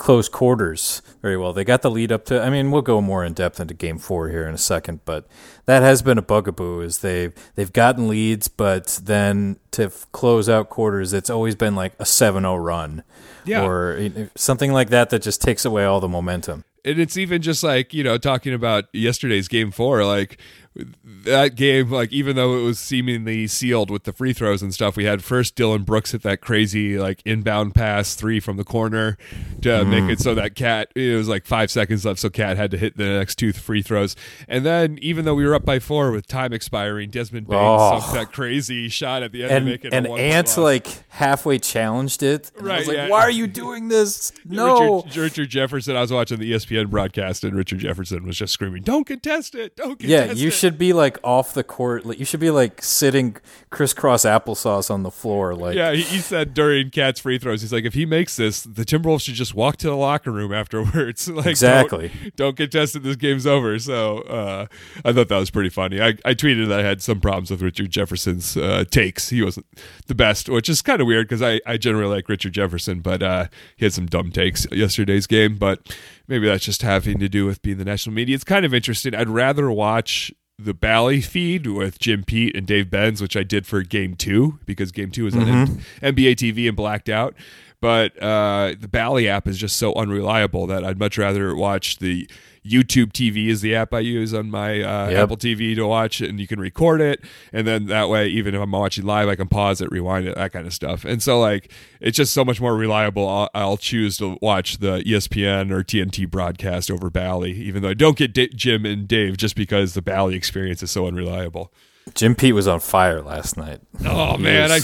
close 0.00 0.30
quarters 0.30 1.02
very 1.20 1.36
well. 1.36 1.52
They 1.52 1.62
got 1.62 1.82
the 1.82 1.90
lead 1.90 2.10
up 2.10 2.24
to. 2.24 2.42
I 2.42 2.48
mean, 2.48 2.70
we'll 2.70 2.80
go 2.80 3.02
more 3.02 3.22
in 3.22 3.34
depth 3.34 3.60
into 3.60 3.74
Game 3.74 3.98
Four 3.98 4.30
here 4.30 4.48
in 4.48 4.54
a 4.54 4.58
second, 4.58 5.00
but 5.04 5.26
that 5.66 5.82
has 5.82 6.00
been 6.00 6.16
a 6.16 6.22
bugaboo. 6.22 6.80
Is 6.80 6.98
they've 6.98 7.34
they've 7.54 7.72
gotten 7.72 8.08
leads, 8.08 8.48
but 8.48 8.98
then 9.04 9.58
to 9.72 9.84
f- 9.84 10.06
close 10.10 10.48
out 10.48 10.70
quarters, 10.70 11.12
it's 11.12 11.28
always 11.28 11.54
been 11.54 11.76
like 11.76 11.92
a 12.00 12.04
7-0 12.04 12.64
run, 12.64 13.04
yeah. 13.44 13.62
or 13.62 13.92
eh, 13.92 14.08
eh, 14.16 14.26
something 14.34 14.72
like 14.72 14.88
that 14.88 15.10
that 15.10 15.20
just 15.20 15.42
takes 15.42 15.66
away 15.66 15.84
all 15.84 16.00
the 16.00 16.08
momentum. 16.08 16.64
And 16.82 16.98
it's 16.98 17.18
even 17.18 17.42
just 17.42 17.62
like 17.62 17.92
you 17.92 18.02
know 18.02 18.16
talking 18.16 18.54
about 18.54 18.86
yesterday's 18.94 19.48
Game 19.48 19.70
Four, 19.70 20.06
like 20.06 20.40
that 20.74 21.56
game, 21.56 21.90
like 21.90 22.12
even 22.12 22.36
though 22.36 22.56
it 22.56 22.62
was 22.62 22.78
seemingly 22.78 23.48
sealed 23.48 23.90
with 23.90 24.04
the 24.04 24.12
free 24.12 24.32
throws 24.32 24.62
and 24.62 24.72
stuff, 24.72 24.96
we 24.96 25.04
had 25.04 25.24
first 25.24 25.56
Dillon 25.56 25.82
Brooks 25.82 26.12
hit 26.12 26.22
that 26.22 26.40
crazy 26.40 26.96
like 26.96 27.20
inbound 27.24 27.74
pass 27.74 28.14
three 28.14 28.38
from 28.38 28.56
the 28.56 28.62
corner 28.62 29.18
to 29.62 29.68
mm. 29.68 29.88
make 29.88 30.10
it 30.10 30.20
so 30.20 30.32
that 30.34 30.54
Cat 30.54 30.92
it 30.94 31.16
was 31.16 31.28
like 31.28 31.44
five 31.44 31.72
seconds 31.72 32.04
left, 32.04 32.20
so 32.20 32.30
Cat 32.30 32.56
had 32.56 32.70
to 32.70 32.78
hit 32.78 32.96
the 32.96 33.04
next 33.04 33.34
two 33.36 33.52
free 33.52 33.82
throws. 33.82 34.14
And 34.46 34.64
then 34.64 34.98
even 35.02 35.24
though 35.24 35.34
we 35.34 35.44
were 35.44 35.56
up 35.56 35.64
by 35.64 35.80
four 35.80 36.12
with 36.12 36.28
time 36.28 36.52
expiring, 36.52 37.10
Desmond 37.10 37.48
Bane 37.48 37.58
oh. 37.58 37.98
sunk 37.98 38.12
that 38.14 38.32
crazy 38.32 38.88
shot 38.88 39.24
at 39.24 39.32
the 39.32 39.42
end 39.42 39.52
and, 39.52 39.64
to 39.66 39.70
make 39.72 39.84
it 39.84 39.92
and 39.92 40.06
Ant 40.06 40.56
like 40.56 40.86
halfway 41.08 41.58
challenged 41.58 42.22
it. 42.22 42.52
Right? 42.56 42.76
I 42.76 42.78
was 42.78 42.88
like, 42.88 42.96
yeah. 42.96 43.08
why 43.08 43.22
are 43.22 43.30
you 43.30 43.46
doing 43.46 43.88
this? 43.88 44.32
No, 44.50 45.02
Richard, 45.02 45.16
Richard, 45.16 45.48
Jefferson. 45.50 45.96
I 45.96 46.00
was 46.00 46.12
watching 46.12 46.40
the 46.40 46.52
ESPN 46.52 46.90
broadcast, 46.90 47.44
and 47.44 47.54
Richard 47.54 47.78
Jefferson 47.78 48.26
was 48.26 48.36
just 48.36 48.52
screaming, 48.52 48.82
"Don't 48.82 49.06
contest 49.06 49.54
it! 49.54 49.76
Don't 49.76 49.98
contest 49.98 50.08
yeah, 50.08 50.32
you 50.32 50.48
it 50.48 50.54
should 50.60 50.76
be 50.76 50.92
like 50.92 51.18
off 51.24 51.54
the 51.54 51.64
court. 51.64 52.04
Like 52.04 52.18
you 52.18 52.24
should 52.26 52.40
be 52.40 52.50
like 52.50 52.82
sitting 52.82 53.36
crisscross 53.70 54.24
applesauce 54.24 54.90
on 54.90 55.02
the 55.02 55.10
floor. 55.10 55.54
Like 55.54 55.74
yeah, 55.74 55.92
he, 55.92 56.02
he 56.02 56.18
said 56.18 56.52
during 56.52 56.90
Cat's 56.90 57.20
free 57.20 57.38
throws, 57.38 57.62
he's 57.62 57.72
like, 57.72 57.84
if 57.84 57.94
he 57.94 58.04
makes 58.04 58.36
this, 58.36 58.62
the 58.62 58.84
Timberwolves 58.84 59.22
should 59.22 59.34
just 59.34 59.54
walk 59.54 59.78
to 59.78 59.86
the 59.86 59.96
locker 59.96 60.30
room 60.30 60.52
afterwards. 60.52 61.28
like 61.30 61.46
exactly, 61.46 62.08
don't, 62.08 62.36
don't 62.36 62.56
get 62.56 62.72
tested. 62.72 63.02
This 63.02 63.16
game's 63.16 63.46
over. 63.46 63.78
So 63.78 64.18
uh, 64.22 64.66
I 65.04 65.12
thought 65.12 65.28
that 65.28 65.38
was 65.38 65.50
pretty 65.50 65.70
funny. 65.70 66.00
I, 66.00 66.08
I 66.24 66.34
tweeted 66.34 66.68
that 66.68 66.80
I 66.80 66.82
had 66.82 67.00
some 67.00 67.20
problems 67.20 67.50
with 67.50 67.62
Richard 67.62 67.90
Jefferson's 67.90 68.56
uh, 68.56 68.84
takes. 68.90 69.30
He 69.30 69.42
wasn't 69.42 69.66
the 70.06 70.14
best, 70.14 70.50
which 70.50 70.68
is 70.68 70.82
kind 70.82 71.00
of 71.00 71.06
weird 71.06 71.26
because 71.26 71.42
I 71.42 71.60
I 71.64 71.78
generally 71.78 72.14
like 72.14 72.28
Richard 72.28 72.52
Jefferson, 72.52 73.00
but 73.00 73.22
uh, 73.22 73.46
he 73.76 73.86
had 73.86 73.94
some 73.94 74.06
dumb 74.06 74.30
takes 74.30 74.66
yesterday's 74.70 75.26
game. 75.26 75.56
But 75.56 75.96
maybe 76.30 76.46
that's 76.46 76.64
just 76.64 76.82
having 76.82 77.18
to 77.18 77.28
do 77.28 77.44
with 77.44 77.60
being 77.60 77.76
the 77.76 77.84
national 77.84 78.14
media. 78.14 78.36
It's 78.36 78.44
kind 78.44 78.64
of 78.64 78.72
interesting. 78.72 79.14
I'd 79.14 79.28
rather 79.28 79.70
watch 79.70 80.32
the 80.58 80.72
Bally 80.72 81.20
feed 81.20 81.66
with 81.66 81.98
Jim 81.98 82.22
Pete 82.24 82.54
and 82.54 82.66
Dave 82.66 82.88
Benz, 82.88 83.20
which 83.20 83.36
I 83.36 83.42
did 83.42 83.66
for 83.66 83.82
game 83.82 84.14
two 84.14 84.60
because 84.64 84.92
game 84.92 85.10
two 85.10 85.24
was 85.24 85.34
mm-hmm. 85.34 85.50
on 85.50 85.66
NBA 86.00 86.36
TV 86.36 86.68
and 86.68 86.76
blacked 86.76 87.08
out. 87.08 87.34
But 87.80 88.16
uh, 88.22 88.74
the 88.78 88.88
Bally 88.88 89.28
app 89.28 89.48
is 89.48 89.58
just 89.58 89.76
so 89.76 89.92
unreliable 89.94 90.66
that 90.68 90.84
I'd 90.84 90.98
much 90.98 91.18
rather 91.18 91.56
watch 91.56 91.98
the 91.98 92.30
YouTube 92.64 93.12
TV 93.12 93.48
is 93.48 93.60
the 93.60 93.74
app 93.74 93.94
I 93.94 94.00
use 94.00 94.34
on 94.34 94.50
my 94.50 94.82
uh, 94.82 95.08
yep. 95.08 95.24
Apple 95.24 95.36
TV 95.36 95.74
to 95.74 95.86
watch 95.86 96.20
it, 96.20 96.28
and 96.28 96.38
you 96.38 96.46
can 96.46 96.60
record 96.60 97.00
it, 97.00 97.20
and 97.52 97.66
then 97.66 97.86
that 97.86 98.08
way, 98.08 98.28
even 98.28 98.54
if 98.54 98.60
I'm 98.60 98.70
watching 98.70 99.04
live, 99.04 99.28
I 99.28 99.36
can 99.36 99.48
pause 99.48 99.80
it, 99.80 99.90
rewind 99.90 100.26
it, 100.26 100.34
that 100.36 100.52
kind 100.52 100.66
of 100.66 100.74
stuff. 100.74 101.04
And 101.04 101.22
so, 101.22 101.40
like, 101.40 101.72
it's 102.00 102.16
just 102.16 102.32
so 102.32 102.44
much 102.44 102.60
more 102.60 102.76
reliable. 102.76 103.28
I'll, 103.28 103.50
I'll 103.54 103.76
choose 103.76 104.18
to 104.18 104.38
watch 104.42 104.78
the 104.78 104.98
ESPN 105.00 105.70
or 105.70 105.82
TNT 105.82 106.30
broadcast 106.30 106.90
over 106.90 107.08
Bally, 107.08 107.52
even 107.52 107.82
though 107.82 107.90
I 107.90 107.94
don't 107.94 108.16
get 108.16 108.34
D- 108.34 108.52
Jim 108.54 108.84
and 108.84 109.08
Dave, 109.08 109.36
just 109.36 109.56
because 109.56 109.94
the 109.94 110.02
Bally 110.02 110.34
experience 110.34 110.82
is 110.82 110.90
so 110.90 111.06
unreliable. 111.06 111.72
Jim 112.14 112.34
Pete 112.34 112.54
was 112.54 112.66
on 112.66 112.80
fire 112.80 113.22
last 113.22 113.56
night. 113.56 113.80
Oh 114.04 114.36
man, 114.36 114.70
I 114.70 114.80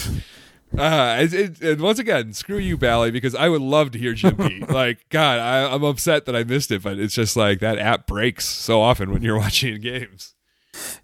uh, 0.79 1.17
it, 1.21 1.35
it, 1.35 1.61
and 1.63 1.81
once 1.81 1.99
again, 1.99 2.33
screw 2.33 2.59
you, 2.59 2.77
Bally, 2.77 3.11
because 3.11 3.35
I 3.35 3.49
would 3.49 3.63
love 3.63 3.91
to 3.93 3.99
hear 3.99 4.13
Jimmy. 4.13 4.65
Like, 4.77 5.09
God, 5.09 5.39
I, 5.39 5.73
I'm 5.73 5.85
upset 5.85 6.27
that 6.27 6.37
I 6.37 6.45
missed 6.45 6.71
it, 6.71 6.83
but 6.83 6.99
it's 6.99 7.15
just 7.15 7.37
like 7.37 7.61
that 7.61 7.79
app 7.79 8.07
breaks 8.07 8.45
so 8.45 8.83
often 8.83 9.13
when 9.13 9.23
you're 9.23 9.39
watching 9.47 9.81
games. 9.81 10.35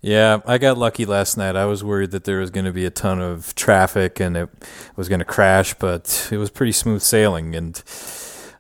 Yeah, 0.03 0.41
I 0.47 0.59
got 0.59 0.77
lucky 0.77 1.07
last 1.07 1.37
night. 1.37 1.57
I 1.57 1.65
was 1.65 1.83
worried 1.83 2.11
that 2.11 2.25
there 2.25 2.41
was 2.41 2.51
going 2.51 2.67
to 2.67 2.73
be 2.73 2.85
a 2.85 2.91
ton 2.91 3.21
of 3.21 3.55
traffic 3.55 4.21
and 4.21 4.37
it 4.37 4.51
was 4.97 5.09
going 5.09 5.21
to 5.21 5.25
crash, 5.25 5.75
but 5.75 6.29
it 6.31 6.37
was 6.37 6.51
pretty 6.51 6.73
smooth 6.73 7.01
sailing. 7.01 7.55
And 7.55 7.83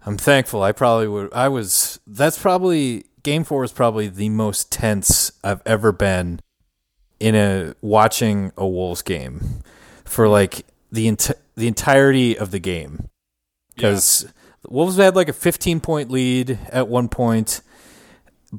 I'm 0.06 0.16
thankful. 0.16 0.62
I 0.62 0.72
probably 0.72 1.08
would. 1.08 1.32
I 1.34 1.48
was. 1.48 2.00
That's 2.06 2.38
probably 2.38 3.04
game 3.22 3.44
four 3.44 3.64
is 3.64 3.72
probably 3.72 4.08
the 4.08 4.28
most 4.30 4.72
tense 4.72 5.32
I've 5.44 5.62
ever 5.66 5.92
been 5.92 6.40
in 7.20 7.34
a 7.34 7.74
watching 7.80 8.52
a 8.56 8.66
Wolves 8.66 9.02
game 9.02 9.62
for 10.04 10.28
like 10.28 10.66
the 10.92 11.08
ent- 11.08 11.32
the 11.56 11.66
entirety 11.66 12.38
of 12.38 12.50
the 12.50 12.58
game 12.60 13.08
because 13.74 14.24
yeah. 14.24 14.30
Wolves 14.68 14.96
had 14.96 15.16
like 15.16 15.28
a 15.28 15.32
15 15.32 15.80
point 15.80 16.10
lead 16.10 16.58
at 16.68 16.86
one 16.86 17.08
point 17.08 17.62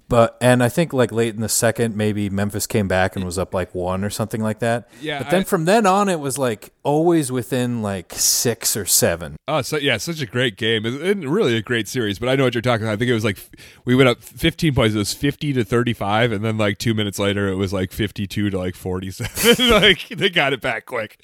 but 0.07 0.38
and 0.41 0.63
I 0.63 0.69
think 0.69 0.91
like 0.91 1.12
late 1.12 1.35
in 1.35 1.41
the 1.41 1.50
second, 1.50 1.95
maybe 1.95 2.27
Memphis 2.27 2.65
came 2.65 2.88
back 2.88 3.15
and 3.15 3.23
was 3.23 3.38
up 3.38 3.53
like 3.53 3.75
one 3.75 4.03
or 4.03 4.09
something 4.09 4.41
like 4.41 4.57
that. 4.59 4.89
Yeah. 5.00 5.19
But 5.19 5.29
then 5.29 5.41
I, 5.41 5.43
from 5.43 5.65
then 5.65 5.85
on, 5.85 6.09
it 6.09 6.19
was 6.19 6.39
like 6.39 6.73
always 6.81 7.31
within 7.31 7.83
like 7.83 8.12
six 8.13 8.75
or 8.75 8.85
seven. 8.85 9.35
Oh, 9.47 9.62
so 9.62 9.77
yeah, 9.77 9.97
such 9.97 10.19
a 10.19 10.25
great 10.25 10.57
game. 10.57 10.83
It, 10.85 11.17
really 11.17 11.55
a 11.55 11.62
great 11.62 11.88
series. 11.88 12.17
But 12.17 12.29
I 12.29 12.35
know 12.35 12.43
what 12.43 12.55
you're 12.55 12.62
talking 12.63 12.85
about. 12.85 12.93
I 12.93 12.95
think 12.95 13.12
it 13.12 13.13
was 13.13 13.23
like 13.23 13.38
we 13.85 13.93
went 13.93 14.09
up 14.09 14.23
15 14.23 14.73
points. 14.73 14.95
It 14.95 14.97
was 14.97 15.13
50 15.13 15.53
to 15.53 15.63
35, 15.63 16.31
and 16.31 16.43
then 16.43 16.57
like 16.57 16.79
two 16.79 16.95
minutes 16.95 17.19
later, 17.19 17.47
it 17.47 17.55
was 17.55 17.71
like 17.71 17.91
52 17.91 18.50
to 18.50 18.57
like 18.57 18.75
47. 18.75 19.69
like 19.69 20.07
they 20.09 20.31
got 20.31 20.53
it 20.53 20.62
back 20.62 20.88
quick. 20.88 21.23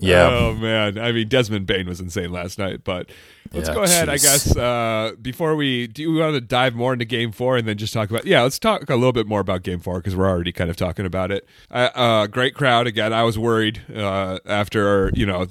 Yeah. 0.00 0.28
Oh 0.28 0.54
man. 0.54 0.98
I 0.98 1.12
mean, 1.12 1.28
Desmond 1.28 1.66
Bane 1.66 1.88
was 1.88 2.00
insane 2.00 2.30
last 2.30 2.58
night, 2.58 2.84
but. 2.84 3.08
Let's 3.52 3.68
yeah, 3.68 3.74
go 3.74 3.82
ahead, 3.82 4.08
geez. 4.08 4.24
I 4.24 4.28
guess. 4.28 4.56
Uh, 4.56 5.12
before 5.20 5.54
we 5.56 5.86
do, 5.86 6.12
we 6.12 6.20
want 6.20 6.34
to 6.34 6.40
dive 6.40 6.74
more 6.74 6.92
into 6.92 7.04
Game 7.04 7.32
Four 7.32 7.56
and 7.56 7.68
then 7.68 7.76
just 7.76 7.92
talk 7.92 8.10
about. 8.10 8.26
Yeah, 8.26 8.42
let's 8.42 8.58
talk 8.58 8.88
a 8.88 8.94
little 8.94 9.12
bit 9.12 9.26
more 9.26 9.40
about 9.40 9.62
Game 9.62 9.80
Four 9.80 9.98
because 9.98 10.16
we're 10.16 10.28
already 10.28 10.52
kind 10.52 10.70
of 10.70 10.76
talking 10.76 11.04
about 11.04 11.30
it. 11.30 11.46
Uh, 11.70 11.90
uh, 11.94 12.26
great 12.26 12.54
crowd 12.54 12.86
again. 12.86 13.12
I 13.12 13.22
was 13.22 13.38
worried 13.38 13.82
uh, 13.94 14.38
after 14.46 15.10
you 15.14 15.26
know 15.26 15.46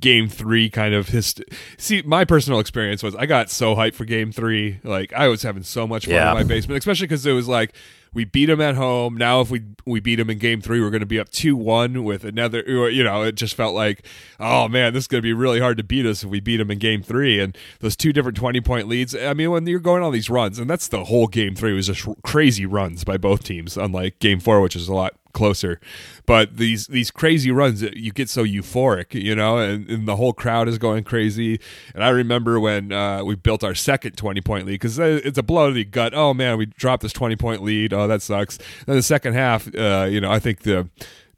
Game 0.00 0.28
Three, 0.28 0.68
kind 0.68 0.94
of 0.94 1.08
hist- 1.08 1.42
See, 1.76 2.02
my 2.02 2.24
personal 2.24 2.58
experience 2.58 3.02
was 3.02 3.14
I 3.14 3.26
got 3.26 3.50
so 3.50 3.74
hyped 3.74 3.94
for 3.94 4.04
Game 4.04 4.32
Three. 4.32 4.80
Like 4.82 5.12
I 5.12 5.28
was 5.28 5.42
having 5.42 5.62
so 5.62 5.86
much 5.86 6.06
fun 6.06 6.14
yeah. 6.14 6.30
in 6.30 6.36
my 6.36 6.44
basement, 6.44 6.78
especially 6.78 7.06
because 7.06 7.24
it 7.24 7.32
was 7.32 7.48
like 7.48 7.74
we 8.14 8.24
beat 8.24 8.46
them 8.46 8.60
at 8.60 8.74
home. 8.74 9.16
Now, 9.16 9.40
if 9.40 9.50
we 9.50 9.62
we 9.86 10.00
beat 10.00 10.16
them 10.16 10.30
in 10.30 10.38
game 10.38 10.60
three, 10.60 10.80
we're 10.80 10.90
going 10.90 11.00
to 11.00 11.06
be 11.06 11.20
up 11.20 11.28
two 11.28 11.56
one 11.56 12.04
with 12.04 12.24
another. 12.24 12.62
You 12.66 13.04
know, 13.04 13.22
it 13.22 13.34
just 13.34 13.54
felt 13.54 13.74
like, 13.74 14.06
oh 14.38 14.68
man, 14.68 14.92
this 14.92 15.04
is 15.04 15.08
going 15.08 15.20
to 15.20 15.26
be 15.26 15.32
really 15.32 15.60
hard 15.60 15.76
to 15.78 15.84
beat 15.84 16.06
us 16.06 16.24
if 16.24 16.30
we 16.30 16.40
beat 16.40 16.58
them 16.58 16.70
in 16.70 16.78
game 16.78 17.02
three. 17.02 17.40
And 17.40 17.56
those 17.80 17.96
two 17.96 18.12
different 18.12 18.36
twenty 18.36 18.60
point 18.60 18.88
leads. 18.88 19.14
I 19.14 19.34
mean, 19.34 19.50
when 19.50 19.66
you're 19.66 19.80
going 19.80 20.02
on 20.02 20.12
these 20.12 20.30
runs, 20.30 20.58
and 20.58 20.68
that's 20.68 20.88
the 20.88 21.04
whole 21.04 21.26
game 21.26 21.54
three 21.54 21.72
was 21.72 21.86
just 21.86 22.06
crazy 22.22 22.66
runs 22.66 23.04
by 23.04 23.16
both 23.16 23.44
teams. 23.44 23.76
Unlike 23.76 24.18
game 24.18 24.40
four, 24.40 24.60
which 24.60 24.76
is 24.76 24.88
a 24.88 24.94
lot 24.94 25.14
closer. 25.38 25.80
But 26.26 26.56
these 26.58 26.88
these 26.88 27.10
crazy 27.10 27.50
runs, 27.50 27.80
you 27.80 28.12
get 28.12 28.28
so 28.28 28.44
euphoric, 28.44 29.14
you 29.14 29.34
know, 29.34 29.56
and, 29.56 29.88
and 29.88 30.06
the 30.06 30.16
whole 30.16 30.34
crowd 30.34 30.68
is 30.68 30.76
going 30.76 31.04
crazy. 31.04 31.60
And 31.94 32.04
I 32.04 32.10
remember 32.10 32.60
when 32.60 32.92
uh, 32.92 33.24
we 33.24 33.34
built 33.36 33.64
our 33.64 33.74
second 33.74 34.16
twenty 34.16 34.42
point 34.42 34.66
lead 34.66 34.74
because 34.74 34.98
it's 34.98 35.38
a 35.38 35.42
blow 35.42 35.68
to 35.68 35.74
the 35.74 35.84
gut. 35.84 36.12
Oh 36.14 36.34
man, 36.34 36.58
we 36.58 36.66
dropped 36.66 37.02
this 37.02 37.12
twenty 37.12 37.36
point 37.36 37.62
lead. 37.62 37.92
Oh, 37.92 38.06
that 38.08 38.20
sucks. 38.20 38.58
Then 38.84 38.96
the 38.96 39.02
second 39.02 39.34
half, 39.34 39.72
uh, 39.74 40.08
you 40.10 40.20
know, 40.20 40.30
I 40.30 40.38
think 40.38 40.62
the 40.62 40.88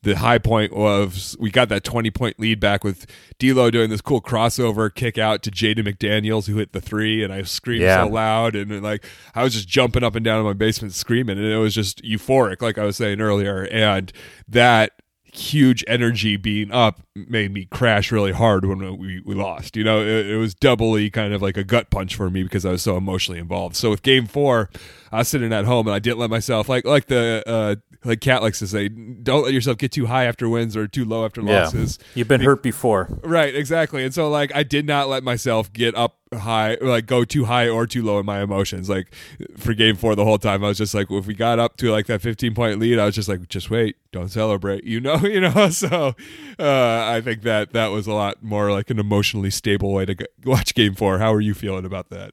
the 0.02 0.14
high 0.16 0.38
point 0.38 0.74
was 0.74 1.36
we 1.38 1.50
got 1.50 1.68
that 1.68 1.84
20 1.84 2.10
point 2.10 2.38
lead 2.38 2.58
back 2.58 2.84
with 2.84 3.06
D'Lo 3.38 3.70
doing 3.70 3.90
this 3.90 4.00
cool 4.00 4.20
crossover 4.20 4.92
kick 4.92 5.18
out 5.18 5.42
to 5.42 5.50
Jaden 5.50 5.86
McDaniels 5.86 6.46
who 6.46 6.56
hit 6.56 6.72
the 6.72 6.80
three 6.80 7.22
and 7.22 7.32
I 7.32 7.42
screamed 7.42 7.82
yeah. 7.82 8.04
so 8.04 8.10
loud 8.10 8.54
and 8.54 8.82
like 8.82 9.04
I 9.34 9.42
was 9.42 9.52
just 9.52 9.68
jumping 9.68 10.02
up 10.02 10.14
and 10.14 10.24
down 10.24 10.38
in 10.38 10.46
my 10.46 10.54
basement 10.54 10.94
screaming 10.94 11.38
and 11.38 11.46
it 11.46 11.58
was 11.58 11.74
just 11.74 12.02
euphoric 12.02 12.62
like 12.62 12.78
I 12.78 12.84
was 12.84 12.96
saying 12.96 13.20
earlier 13.20 13.64
and 13.70 14.12
that 14.48 14.92
huge 15.32 15.84
energy 15.86 16.36
being 16.36 16.72
up 16.72 17.02
made 17.14 17.52
me 17.52 17.66
crash 17.66 18.10
really 18.10 18.32
hard 18.32 18.64
when 18.64 18.98
we, 18.98 19.20
we 19.24 19.34
lost. 19.34 19.76
You 19.76 19.84
know, 19.84 20.00
it, 20.00 20.26
it, 20.26 20.36
was 20.36 20.54
doubly 20.54 21.10
kind 21.10 21.32
of 21.32 21.40
like 21.40 21.56
a 21.56 21.64
gut 21.64 21.90
punch 21.90 22.16
for 22.16 22.30
me 22.30 22.42
because 22.42 22.66
I 22.66 22.72
was 22.72 22.82
so 22.82 22.96
emotionally 22.96 23.38
involved. 23.38 23.76
So 23.76 23.90
with 23.90 24.02
game 24.02 24.26
four, 24.26 24.70
I 25.12 25.18
was 25.18 25.28
sitting 25.28 25.52
at 25.52 25.64
home 25.64 25.86
and 25.86 25.94
I 25.94 25.98
didn't 25.98 26.18
let 26.18 26.30
myself 26.30 26.68
like 26.68 26.84
like 26.84 27.06
the 27.06 27.42
uh, 27.46 27.76
like 28.04 28.20
Cat 28.20 28.42
likes 28.42 28.60
to 28.60 28.66
say, 28.66 28.88
don't 28.88 29.44
let 29.44 29.52
yourself 29.52 29.76
get 29.76 29.92
too 29.92 30.06
high 30.06 30.24
after 30.24 30.48
wins 30.48 30.76
or 30.76 30.86
too 30.86 31.04
low 31.04 31.24
after 31.24 31.42
yeah. 31.42 31.64
losses. 31.64 31.98
You've 32.14 32.28
been 32.28 32.40
Be- 32.40 32.46
hurt 32.46 32.62
before. 32.62 33.08
Right, 33.22 33.54
exactly. 33.54 34.04
And 34.04 34.14
so 34.14 34.30
like 34.30 34.54
I 34.54 34.62
did 34.62 34.86
not 34.86 35.08
let 35.08 35.22
myself 35.22 35.72
get 35.72 35.94
up 35.94 36.16
high 36.32 36.76
like 36.80 37.06
go 37.06 37.24
too 37.24 37.44
high 37.44 37.68
or 37.68 37.86
too 37.86 38.02
low 38.02 38.18
in 38.20 38.26
my 38.26 38.40
emotions. 38.40 38.88
Like 38.88 39.12
for 39.56 39.74
game 39.74 39.96
four 39.96 40.14
the 40.14 40.24
whole 40.24 40.38
time 40.38 40.64
I 40.64 40.68
was 40.68 40.78
just 40.78 40.94
like 40.94 41.10
if 41.10 41.26
we 41.26 41.34
got 41.34 41.58
up 41.58 41.76
to 41.78 41.90
like 41.90 42.06
that 42.06 42.22
fifteen 42.22 42.54
point 42.54 42.78
lead, 42.78 42.98
I 42.98 43.04
was 43.04 43.14
just 43.14 43.28
like, 43.28 43.48
just 43.48 43.70
wait, 43.70 43.96
don't 44.12 44.30
celebrate. 44.30 44.84
You 44.84 45.00
know, 45.00 45.16
you 45.22 45.40
know. 45.40 45.70
So 45.70 46.14
uh, 46.58 47.04
I 47.12 47.20
think 47.22 47.42
that 47.42 47.72
that 47.72 47.88
was 47.88 48.06
a 48.06 48.12
lot 48.12 48.42
more 48.42 48.70
like 48.70 48.90
an 48.90 48.98
emotionally 48.98 49.50
stable 49.50 49.92
way 49.92 50.06
to 50.06 50.14
go- 50.14 50.26
watch 50.44 50.74
game 50.74 50.94
four. 50.94 51.18
How 51.18 51.32
are 51.34 51.40
you 51.40 51.54
feeling 51.54 51.84
about 51.84 52.10
that? 52.10 52.32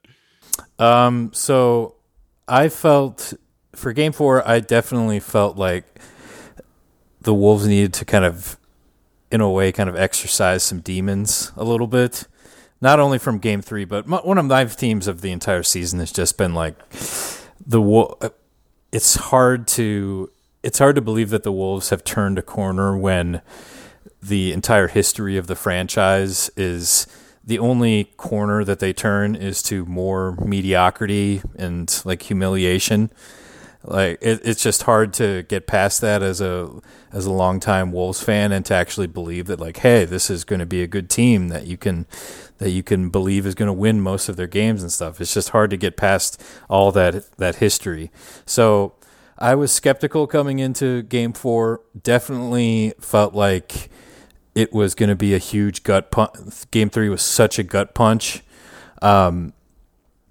Um 0.79 1.31
so 1.33 1.96
I 2.47 2.69
felt 2.69 3.33
for 3.75 3.93
game 3.93 4.11
four, 4.11 4.45
I 4.47 4.59
definitely 4.59 5.19
felt 5.19 5.57
like 5.57 5.85
the 7.21 7.33
Wolves 7.33 7.67
needed 7.67 7.93
to 7.93 8.05
kind 8.05 8.25
of, 8.25 8.57
in 9.31 9.41
a 9.41 9.49
way, 9.49 9.71
kind 9.71 9.89
of 9.89 9.95
exercise 9.95 10.63
some 10.63 10.79
demons 10.79 11.51
a 11.55 11.63
little 11.63 11.87
bit. 11.87 12.27
Not 12.79 12.99
only 12.99 13.17
from 13.17 13.39
game 13.39 13.61
three, 13.61 13.85
but 13.85 14.07
one 14.07 14.37
of 14.37 14.45
my 14.45 14.65
themes 14.65 15.07
of 15.07 15.21
the 15.21 15.31
entire 15.31 15.63
season 15.63 15.99
has 15.99 16.11
just 16.11 16.37
been 16.37 16.53
like 16.53 16.75
the. 17.65 18.31
It's 18.91 19.15
hard 19.15 19.67
to 19.69 20.31
it's 20.63 20.79
hard 20.79 20.95
to 20.95 21.01
believe 21.01 21.29
that 21.31 21.43
the 21.43 21.51
Wolves 21.51 21.89
have 21.89 22.03
turned 22.03 22.37
a 22.37 22.43
corner 22.43 22.97
when 22.97 23.41
the 24.21 24.53
entire 24.53 24.87
history 24.87 25.37
of 25.37 25.47
the 25.47 25.55
franchise 25.55 26.49
is 26.55 27.07
the 27.47 27.59
only 27.59 28.03
corner 28.17 28.65
that 28.65 28.79
they 28.79 28.91
turn 28.91 29.33
is 29.33 29.63
to 29.63 29.85
more 29.85 30.33
mediocrity 30.45 31.41
and 31.57 32.01
like 32.03 32.23
humiliation. 32.23 33.09
Like 33.85 34.19
it, 34.21 34.41
it's 34.43 34.61
just 34.61 34.83
hard 34.83 35.13
to 35.13 35.43
get 35.43 35.65
past 35.65 36.01
that 36.01 36.21
as 36.21 36.41
a 36.41 36.69
as 37.13 37.25
a 37.25 37.31
longtime 37.31 37.93
Wolves 37.93 38.21
fan 38.21 38.51
and 38.51 38.65
to 38.65 38.73
actually 38.73 39.07
believe 39.07 39.47
that 39.47 39.61
like, 39.61 39.77
hey, 39.77 40.03
this 40.03 40.29
is 40.29 40.43
going 40.43 40.59
to 40.59 40.65
be 40.65 40.83
a 40.83 40.87
good 40.87 41.09
team 41.09 41.47
that 41.47 41.65
you 41.65 41.77
can 41.77 42.05
that 42.57 42.71
you 42.71 42.83
can 42.83 43.09
believe 43.09 43.45
is 43.45 43.55
going 43.55 43.67
to 43.67 43.73
win 43.73 44.01
most 44.01 44.27
of 44.27 44.35
their 44.35 44.47
games 44.47 44.81
and 44.81 44.91
stuff. 44.91 45.21
It's 45.21 45.33
just 45.33 45.49
hard 45.49 45.69
to 45.69 45.77
get 45.77 45.95
past 45.95 46.43
all 46.69 46.91
that 46.91 47.31
that 47.37 47.55
history. 47.55 48.11
So 48.45 48.93
I 49.37 49.55
was 49.55 49.71
skeptical 49.71 50.27
coming 50.27 50.59
into 50.59 51.03
Game 51.03 51.31
Four. 51.31 51.79
Definitely 52.03 52.93
felt 52.99 53.33
like 53.33 53.89
it 54.57 54.73
was 54.73 54.95
going 54.95 55.09
to 55.09 55.15
be 55.15 55.35
a 55.35 55.37
huge 55.37 55.83
gut 55.83 56.09
punch. 56.09 56.33
Game 56.71 56.89
Three 56.89 57.09
was 57.09 57.21
such 57.21 57.59
a 57.59 57.63
gut 57.63 57.93
punch, 57.93 58.41
um, 59.03 59.53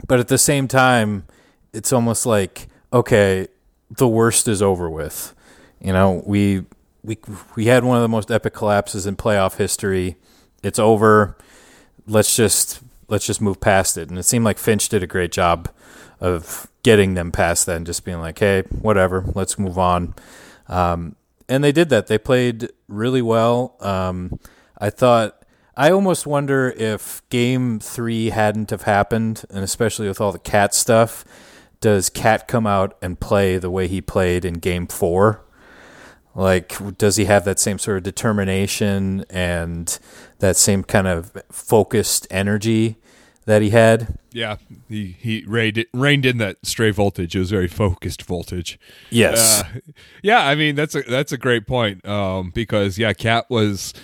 but 0.08 0.18
at 0.18 0.26
the 0.26 0.36
same 0.36 0.66
time, 0.66 1.26
it's 1.72 1.92
almost 1.92 2.26
like 2.26 2.66
okay, 2.92 3.46
the 3.88 4.08
worst 4.08 4.48
is 4.48 4.60
over 4.60 4.90
with. 4.90 5.32
You 5.80 5.92
know, 5.92 6.24
we 6.26 6.64
we 7.04 7.18
we 7.54 7.66
had 7.66 7.84
one 7.84 7.96
of 7.96 8.02
the 8.02 8.08
most 8.08 8.32
epic 8.32 8.52
collapses 8.52 9.06
in 9.06 9.14
playoff 9.14 9.58
history. 9.58 10.16
It's 10.60 10.80
over. 10.80 11.38
Let's 12.08 12.34
just 12.34 12.80
let's 13.06 13.26
just 13.26 13.40
move 13.40 13.60
past 13.60 13.96
it. 13.96 14.08
And 14.08 14.18
it 14.18 14.24
seemed 14.24 14.44
like 14.44 14.58
Finch 14.58 14.88
did 14.88 15.04
a 15.04 15.06
great 15.06 15.30
job 15.30 15.68
of 16.18 16.66
getting 16.82 17.14
them 17.14 17.30
past 17.30 17.66
that 17.66 17.76
and 17.76 17.86
just 17.86 18.04
being 18.04 18.18
like, 18.18 18.40
hey, 18.40 18.62
whatever, 18.70 19.24
let's 19.36 19.56
move 19.56 19.78
on. 19.78 20.16
Um, 20.66 21.14
and 21.48 21.62
they 21.62 21.72
did 21.72 21.88
that. 21.90 22.06
They 22.06 22.18
played 22.18 22.70
really 22.88 23.22
well. 23.22 23.76
Um, 23.80 24.38
I 24.78 24.90
thought 24.90 25.42
I 25.76 25.90
almost 25.90 26.26
wonder 26.26 26.70
if 26.76 27.22
Game 27.28 27.80
Three 27.80 28.30
hadn't 28.30 28.70
have 28.70 28.82
happened, 28.82 29.44
and 29.50 29.62
especially 29.64 30.08
with 30.08 30.20
all 30.20 30.32
the 30.32 30.38
cat 30.38 30.74
stuff 30.74 31.24
does 31.80 32.08
Cat 32.10 32.48
come 32.48 32.66
out 32.66 32.96
and 33.02 33.20
play 33.20 33.58
the 33.58 33.70
way 33.70 33.86
he 33.88 34.00
played 34.00 34.44
in 34.44 34.54
Game 34.54 34.86
Four? 34.86 35.44
Like, 36.34 36.98
does 36.98 37.16
he 37.16 37.24
have 37.24 37.44
that 37.44 37.58
same 37.58 37.78
sort 37.78 37.98
of 37.98 38.02
determination 38.02 39.24
and 39.30 39.98
that 40.40 40.56
same 40.56 40.84
kind 40.84 41.06
of 41.06 41.32
focused 41.50 42.26
energy 42.30 42.96
that 43.46 43.62
he 43.62 43.70
had? 43.70 44.18
Yeah, 44.32 44.56
he 44.88 45.16
he 45.18 45.44
reined, 45.46 45.86
reined 45.94 46.26
in 46.26 46.38
that 46.38 46.58
stray 46.62 46.90
voltage. 46.90 47.34
It 47.34 47.38
was 47.38 47.50
very 47.50 47.68
focused 47.68 48.22
voltage. 48.22 48.78
Yes. 49.10 49.62
Uh, 49.62 49.80
yeah, 50.22 50.46
I 50.46 50.54
mean 50.54 50.74
that's 50.74 50.94
a 50.94 51.02
that's 51.02 51.32
a 51.32 51.38
great 51.38 51.66
point 51.66 52.06
um, 52.06 52.50
because 52.50 52.98
yeah, 52.98 53.12
Cat 53.14 53.46
was 53.48 53.94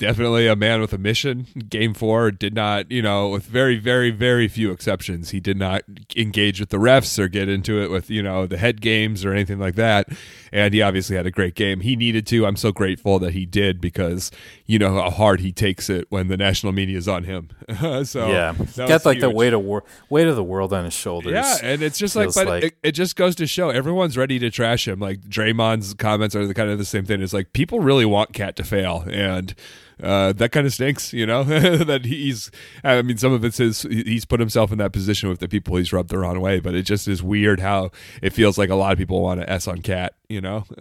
definitely 0.00 0.48
a 0.48 0.56
man 0.56 0.80
with 0.80 0.92
a 0.92 0.98
mission. 0.98 1.46
Game 1.68 1.94
four 1.94 2.30
did 2.30 2.54
not, 2.54 2.90
you 2.90 3.02
know, 3.02 3.28
with 3.28 3.44
very, 3.44 3.76
very, 3.76 4.10
very 4.10 4.48
few 4.48 4.72
exceptions, 4.72 5.30
he 5.30 5.38
did 5.38 5.58
not 5.58 5.82
engage 6.16 6.58
with 6.58 6.70
the 6.70 6.78
refs 6.78 7.18
or 7.18 7.28
get 7.28 7.48
into 7.48 7.80
it 7.80 7.90
with, 7.90 8.10
you 8.10 8.22
know, 8.22 8.46
the 8.46 8.56
head 8.56 8.80
games 8.80 9.24
or 9.24 9.32
anything 9.32 9.58
like 9.58 9.76
that. 9.76 10.08
And 10.52 10.74
he 10.74 10.82
obviously 10.82 11.14
had 11.14 11.26
a 11.26 11.30
great 11.30 11.54
game. 11.54 11.80
He 11.80 11.94
needed 11.94 12.26
to. 12.28 12.46
I'm 12.46 12.56
so 12.56 12.72
grateful 12.72 13.20
that 13.20 13.34
he 13.34 13.46
did 13.46 13.80
because 13.80 14.32
you 14.66 14.78
know 14.78 14.94
how 14.94 15.10
hard 15.10 15.40
he 15.40 15.52
takes 15.52 15.88
it 15.90 16.06
when 16.10 16.28
the 16.28 16.36
national 16.36 16.72
media 16.72 16.96
is 16.96 17.06
on 17.06 17.24
him. 17.24 17.50
so 18.04 18.28
yeah, 18.28 18.54
got 18.76 19.04
like 19.04 19.16
huge. 19.16 19.20
the 19.20 19.30
weight 19.30 19.52
of 19.52 19.62
war- 19.62 19.84
weight 20.08 20.26
of 20.26 20.34
the 20.34 20.42
world 20.42 20.72
on 20.72 20.84
his 20.84 20.94
shoulders. 20.94 21.32
Yeah, 21.32 21.58
and 21.62 21.82
it's 21.82 21.98
just 21.98 22.16
like, 22.16 22.34
but 22.34 22.46
like... 22.46 22.64
It, 22.64 22.74
it, 22.82 22.92
just 22.92 23.14
goes 23.14 23.36
to 23.36 23.46
show 23.46 23.70
everyone's 23.70 24.16
ready 24.16 24.38
to 24.40 24.50
trash 24.50 24.88
him. 24.88 24.98
Like 24.98 25.20
Draymond's 25.20 25.94
comments 25.94 26.34
are 26.34 26.46
the 26.46 26.54
kind 26.54 26.70
of 26.70 26.78
the 26.78 26.84
same 26.84 27.04
thing. 27.04 27.22
It's 27.22 27.32
like 27.32 27.52
people 27.52 27.80
really 27.80 28.06
want 28.06 28.32
Cat 28.32 28.56
to 28.56 28.64
fail, 28.64 29.04
and 29.08 29.54
uh, 30.02 30.32
that 30.32 30.52
kind 30.52 30.66
of 30.66 30.72
stinks, 30.72 31.12
you 31.12 31.26
know, 31.26 31.42
that 31.44 32.04
he's, 32.04 32.50
I 32.84 33.02
mean, 33.02 33.16
some 33.16 33.32
of 33.32 33.44
it's 33.44 33.58
his, 33.58 33.82
he's 33.82 34.24
put 34.24 34.40
himself 34.40 34.72
in 34.72 34.78
that 34.78 34.92
position 34.92 35.28
with 35.28 35.40
the 35.40 35.48
people 35.48 35.76
he's 35.76 35.92
rubbed 35.92 36.10
the 36.10 36.18
wrong 36.18 36.40
way, 36.40 36.60
but 36.60 36.74
it 36.74 36.82
just 36.82 37.08
is 37.08 37.22
weird 37.22 37.60
how 37.60 37.90
it 38.22 38.32
feels 38.32 38.58
like 38.58 38.70
a 38.70 38.74
lot 38.74 38.92
of 38.92 38.98
people 38.98 39.22
want 39.22 39.40
to 39.40 39.50
S 39.50 39.68
on 39.68 39.82
Cat, 39.82 40.14
you 40.28 40.40
know? 40.40 40.64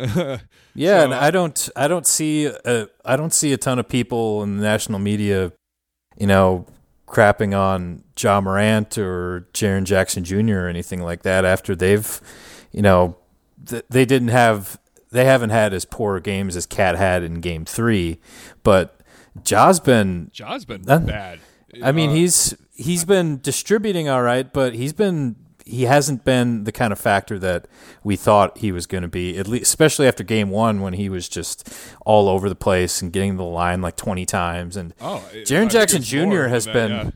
yeah. 0.75 0.99
So, 0.99 1.05
and 1.05 1.13
I 1.13 1.31
don't, 1.31 1.69
I 1.75 1.87
don't 1.87 2.07
see, 2.07 2.45
a, 2.45 2.87
I 3.05 3.15
don't 3.15 3.33
see 3.33 3.53
a 3.53 3.57
ton 3.57 3.79
of 3.79 3.87
people 3.87 4.43
in 4.43 4.57
the 4.57 4.63
national 4.63 4.99
media, 4.99 5.51
you 6.17 6.27
know, 6.27 6.65
crapping 7.07 7.57
on 7.57 8.03
Ja 8.17 8.39
Morant 8.39 8.97
or 8.97 9.47
Jaren 9.53 9.83
Jackson 9.83 10.23
Jr. 10.23 10.59
or 10.59 10.67
anything 10.67 11.01
like 11.01 11.23
that 11.23 11.43
after 11.43 11.75
they've, 11.75 12.21
you 12.71 12.81
know, 12.81 13.17
th- 13.65 13.85
they 13.89 14.05
didn't 14.05 14.29
have 14.29 14.79
they 15.11 15.25
haven't 15.25 15.49
had 15.49 15.73
as 15.73 15.85
poor 15.85 16.19
games 16.19 16.55
as 16.55 16.65
Cat 16.65 16.95
had 16.95 17.23
in 17.23 17.41
Game 17.41 17.65
Three, 17.65 18.19
but 18.63 18.98
Ja's 19.43 19.79
been 19.79 20.29
Ja's 20.33 20.65
been 20.65 20.89
uh, 20.89 20.99
bad. 20.99 21.39
I 21.83 21.91
mean, 21.91 22.09
uh, 22.09 22.13
he's 22.13 22.55
he's 22.73 23.05
been 23.05 23.39
distributing 23.41 24.09
all 24.09 24.21
right, 24.21 24.51
but 24.51 24.73
he's 24.73 24.93
been 24.93 25.35
he 25.65 25.83
hasn't 25.83 26.25
been 26.25 26.63
the 26.63 26.71
kind 26.71 26.91
of 26.91 26.99
factor 26.99 27.37
that 27.39 27.67
we 28.03 28.15
thought 28.15 28.57
he 28.57 28.71
was 28.71 28.87
going 28.87 29.03
to 29.03 29.07
be. 29.07 29.37
At 29.37 29.47
least, 29.47 29.63
especially 29.63 30.07
after 30.07 30.23
game 30.23 30.49
one 30.49 30.81
when 30.81 30.93
he 30.93 31.09
was 31.09 31.29
just 31.29 31.69
all 32.05 32.27
over 32.27 32.49
the 32.49 32.55
place 32.55 33.01
and 33.01 33.13
getting 33.13 33.37
the 33.37 33.43
line 33.43 33.81
like 33.81 33.95
twenty 33.95 34.25
times. 34.25 34.75
And 34.75 34.93
oh, 34.99 35.23
Jaren 35.33 35.69
Jackson 35.69 36.01
Jr. 36.01 36.47
has 36.47 36.65
that, 36.65 36.73
been 36.73 36.91
yeah. 36.91 37.11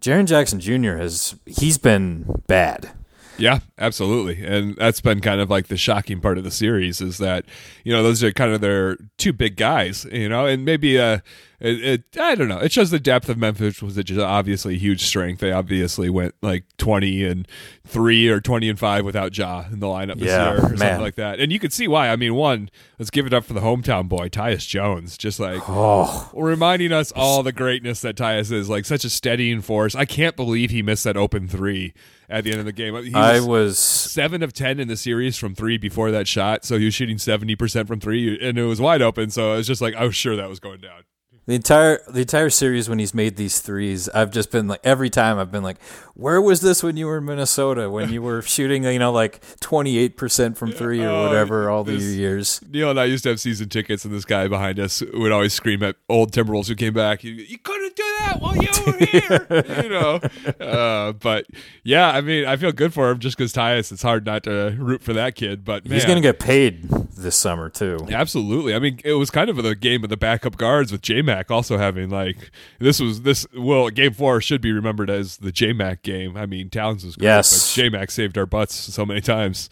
Jaren 0.00 0.26
Jackson 0.26 0.60
Jr. 0.60 0.96
has 0.96 1.36
he's 1.46 1.78
been 1.78 2.26
bad. 2.46 2.90
Yeah, 3.36 3.60
absolutely. 3.78 4.44
And 4.44 4.76
that's 4.76 5.00
been 5.00 5.20
kind 5.20 5.40
of 5.40 5.50
like 5.50 5.66
the 5.66 5.76
shocking 5.76 6.20
part 6.20 6.38
of 6.38 6.44
the 6.44 6.50
series 6.50 7.00
is 7.00 7.18
that, 7.18 7.44
you 7.82 7.92
know, 7.92 8.02
those 8.02 8.22
are 8.22 8.30
kind 8.32 8.52
of 8.52 8.60
their 8.60 8.96
two 9.18 9.32
big 9.32 9.56
guys, 9.56 10.06
you 10.12 10.28
know, 10.28 10.46
and 10.46 10.64
maybe 10.64 11.00
uh 11.00 11.18
it, 11.60 11.84
it, 11.84 12.04
I 12.20 12.34
don't 12.34 12.48
know. 12.48 12.58
It 12.58 12.72
shows 12.72 12.90
the 12.90 12.98
depth 13.00 13.28
of 13.28 13.38
Memphis 13.38 13.80
was 13.82 13.94
just 13.96 14.20
obviously 14.20 14.74
a 14.74 14.78
huge 14.78 15.04
strength. 15.04 15.40
They 15.40 15.52
obviously 15.52 16.10
went 16.10 16.34
like 16.42 16.64
twenty 16.76 17.24
and 17.24 17.46
three 17.86 18.28
or 18.28 18.40
twenty 18.40 18.68
and 18.68 18.78
five 18.78 19.04
without 19.04 19.36
Ja 19.36 19.64
in 19.72 19.80
the 19.80 19.86
lineup 19.86 20.18
this 20.18 20.28
Yeah, 20.28 20.52
year 20.52 20.58
or 20.58 20.76
something 20.76 21.00
like 21.00 21.14
that. 21.16 21.40
And 21.40 21.52
you 21.52 21.58
could 21.58 21.72
see 21.72 21.88
why. 21.88 22.08
I 22.08 22.16
mean, 22.16 22.34
one, 22.34 22.70
let's 22.98 23.10
give 23.10 23.26
it 23.26 23.32
up 23.32 23.44
for 23.44 23.52
the 23.54 23.60
hometown 23.60 24.08
boy, 24.08 24.28
Tyus 24.28 24.66
Jones, 24.66 25.16
just 25.16 25.38
like 25.40 25.62
Oh, 25.68 26.30
reminding 26.34 26.92
us 26.92 27.12
all 27.12 27.42
the 27.42 27.52
greatness 27.52 28.00
that 28.00 28.16
Tyus 28.16 28.50
is, 28.52 28.68
like 28.68 28.84
such 28.84 29.04
a 29.04 29.10
steadying 29.10 29.60
force. 29.60 29.94
I 29.94 30.04
can't 30.04 30.36
believe 30.36 30.70
he 30.70 30.82
missed 30.82 31.04
that 31.04 31.16
open 31.16 31.48
three 31.48 31.94
at 32.28 32.44
the 32.44 32.50
end 32.50 32.60
of 32.60 32.66
the 32.66 32.72
game. 32.72 32.94
He 33.04 33.14
I 33.14 33.34
was 33.40 33.46
was 33.46 33.78
seven 33.78 34.42
of 34.42 34.52
ten 34.52 34.80
in 34.80 34.88
the 34.88 34.96
series 34.96 35.36
from 35.36 35.54
three 35.54 35.78
before 35.78 36.10
that 36.10 36.26
shot, 36.26 36.64
so 36.64 36.78
he 36.78 36.84
was 36.86 36.94
shooting 36.94 37.18
seventy 37.18 37.54
percent 37.54 37.86
from 37.88 38.00
three, 38.00 38.38
and 38.40 38.58
it 38.58 38.64
was 38.64 38.80
wide 38.80 39.02
open. 39.02 39.30
So 39.30 39.52
I 39.52 39.56
was 39.56 39.66
just 39.66 39.80
like 39.80 39.94
I 39.94 40.04
was 40.04 40.14
sure 40.16 40.36
that 40.36 40.48
was 40.48 40.60
going 40.60 40.80
down. 40.80 41.02
The 41.46 41.54
entire 41.54 42.00
the 42.08 42.20
entire 42.20 42.50
series 42.50 42.88
when 42.88 42.98
he's 42.98 43.14
made 43.14 43.36
these 43.36 43.60
threes. 43.60 44.08
I've 44.10 44.30
just 44.30 44.50
been 44.50 44.66
like 44.68 44.80
every 44.84 45.10
time 45.10 45.38
I've 45.38 45.52
been 45.52 45.62
like, 45.62 45.80
where 46.14 46.40
was 46.40 46.60
this 46.60 46.82
when 46.82 46.96
you 46.96 47.06
were 47.06 47.18
in 47.18 47.24
Minnesota 47.26 47.90
when 47.90 48.10
you 48.12 48.22
were 48.22 48.40
shooting 48.42 48.84
you 48.84 48.98
know 48.98 49.12
like 49.12 49.40
twenty 49.60 49.98
eight 49.98 50.16
percent 50.16 50.56
from 50.56 50.72
three 50.72 51.02
or 51.02 51.08
Oh, 51.08 51.26
whatever 51.28 51.68
all 51.70 51.84
these 51.84 52.16
years. 52.16 52.60
Neil 52.70 52.90
and 52.90 52.98
I 53.00 53.04
used 53.04 53.24
to 53.24 53.30
have 53.30 53.40
season 53.40 53.68
tickets, 53.68 54.04
and 54.04 54.14
this 54.14 54.24
guy 54.24 54.48
behind 54.48 54.78
us 54.80 55.02
would 55.12 55.32
always 55.32 55.52
scream 55.52 55.82
at 55.82 55.96
old 56.08 56.32
Timberwolves 56.32 56.68
who 56.68 56.74
came 56.74 56.94
back. 56.94 57.22
You, 57.24 57.32
you 57.32 57.58
couldn't 57.58 57.94
do 57.96 58.02
that 58.20 58.40
while 58.40 58.56
you 58.56 58.68
were 58.86 59.06
here, 59.06 59.82
you 59.82 59.88
know. 59.90 60.20
Uh, 60.64 61.12
but 61.12 61.46
yeah, 61.82 62.10
I 62.10 62.20
mean, 62.20 62.46
I 62.46 62.56
feel 62.56 62.72
good 62.72 62.94
for 62.94 63.10
him 63.10 63.18
just 63.18 63.36
because 63.36 63.52
Tyus. 63.52 63.92
It's 63.92 64.02
hard 64.02 64.24
not 64.24 64.44
to 64.44 64.74
root 64.78 65.02
for 65.02 65.12
that 65.12 65.34
kid, 65.34 65.64
but 65.64 65.84
man, 65.84 65.94
He's 65.94 66.04
gonna 66.06 66.20
get 66.20 66.38
paid 66.38 66.88
this 67.16 67.36
summer 67.36 67.68
too. 67.68 67.98
Absolutely. 68.10 68.74
I 68.74 68.78
mean, 68.78 69.00
it 69.04 69.14
was 69.14 69.30
kind 69.30 69.50
of 69.50 69.56
the 69.56 69.74
game 69.74 70.04
of 70.04 70.10
the 70.10 70.16
backup 70.16 70.56
guards 70.56 70.90
with 70.90 71.02
J 71.02 71.20
Mac 71.22 71.33
also 71.50 71.76
having 71.78 72.10
like 72.10 72.50
this 72.78 73.00
was 73.00 73.22
this 73.22 73.46
well 73.56 73.88
game 73.90 74.12
four 74.12 74.40
should 74.40 74.60
be 74.60 74.72
remembered 74.72 75.10
as 75.10 75.38
the 75.38 75.52
J 75.52 75.72
Mac 75.72 76.02
game. 76.02 76.36
I 76.36 76.46
mean, 76.46 76.70
Towns 76.70 77.04
was 77.04 77.16
great, 77.16 77.26
Yes. 77.26 77.74
but 77.76 77.82
J 77.82 77.88
Mac 77.88 78.10
saved 78.10 78.36
our 78.38 78.46
butts 78.46 78.74
so 78.74 79.04
many 79.06 79.20
times. 79.20 79.68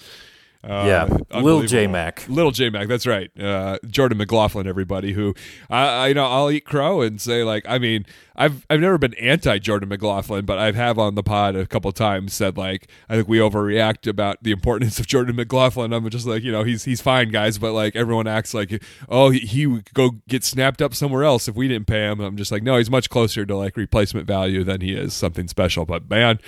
Uh, 0.65 0.85
Yeah, 0.87 1.05
Lil 1.07 1.27
unbelievable. 1.33 1.67
J-Mac. 1.67 2.25
Little 2.29 2.53
J 2.53 2.71
Mac, 2.71 2.87
that's 2.87 3.05
right. 3.05 3.31
Uh, 3.37 3.79
Jordan 3.89 4.19
McLaughlin, 4.19 4.69
everybody 4.69 5.13
who 5.13 5.35
I, 5.69 5.87
I 5.87 6.09
you 6.09 6.15
know 6.15 6.25
I'll 6.27 6.53
eat 6.53 6.65
crow 6.65 7.03
and 7.03 7.21
say 7.21 7.43
like 7.43 7.65
I 7.69 7.79
mean 7.81 8.07
I've 8.35 8.67
I've 8.71 8.81
never 8.81 8.99
been 8.99 9.15
anti 9.15 9.59
Jordan 9.59 9.89
McLaughlin, 9.89 10.45
but 10.45 10.59
I 10.59 10.73
have 10.73 10.99
on 10.99 11.15
the 11.15 11.23
pod 11.23 11.57
a 11.57 11.67
couple 11.67 11.93
times 11.93 12.33
said 12.33 12.57
like 12.57 12.89
I 13.09 13.17
think 13.17 13.29
we 13.29 13.39
overreact 13.39 14.07
about 14.07 14.43
the 14.43 14.53
importance 14.53 14.99
of 14.99 15.07
Jordan 15.07 15.37
McLaughlin. 15.37 15.93
I'm 15.93 16.09
just 16.11 16.27
like 16.27 16.43
you 16.43 16.53
know 16.53 16.65
he's 16.65 16.85
he's 16.85 17.01
fine 17.01 17.31
guys, 17.31 17.59
but 17.59 17.73
like 17.73 17.95
everyone 17.97 18.27
acts 18.27 18.55
like 18.55 18.83
oh 19.09 19.31
he, 19.31 19.41
he 19.41 19.67
would 19.67 19.93
go 19.95 20.13
get 20.29 20.45
snapped 20.45 20.81
up 20.81 20.95
somewhere 20.95 21.25
else 21.25 21.49
if 21.49 21.55
we 21.55 21.69
didn't 21.69 21.87
pay 21.87 22.07
him. 22.07 22.21
I'm 22.21 22.37
just 22.37 22.53
like 22.53 22.63
no, 22.63 22.77
he's 22.77 22.91
much 22.91 23.11
closer 23.11 23.45
to 23.45 23.57
like 23.57 23.77
replacement 23.77 24.27
value 24.27 24.65
than 24.65 24.81
he 24.81 24.95
is 24.95 25.15
something 25.15 25.49
special. 25.49 25.85
But 25.85 26.09
man, 26.09 26.39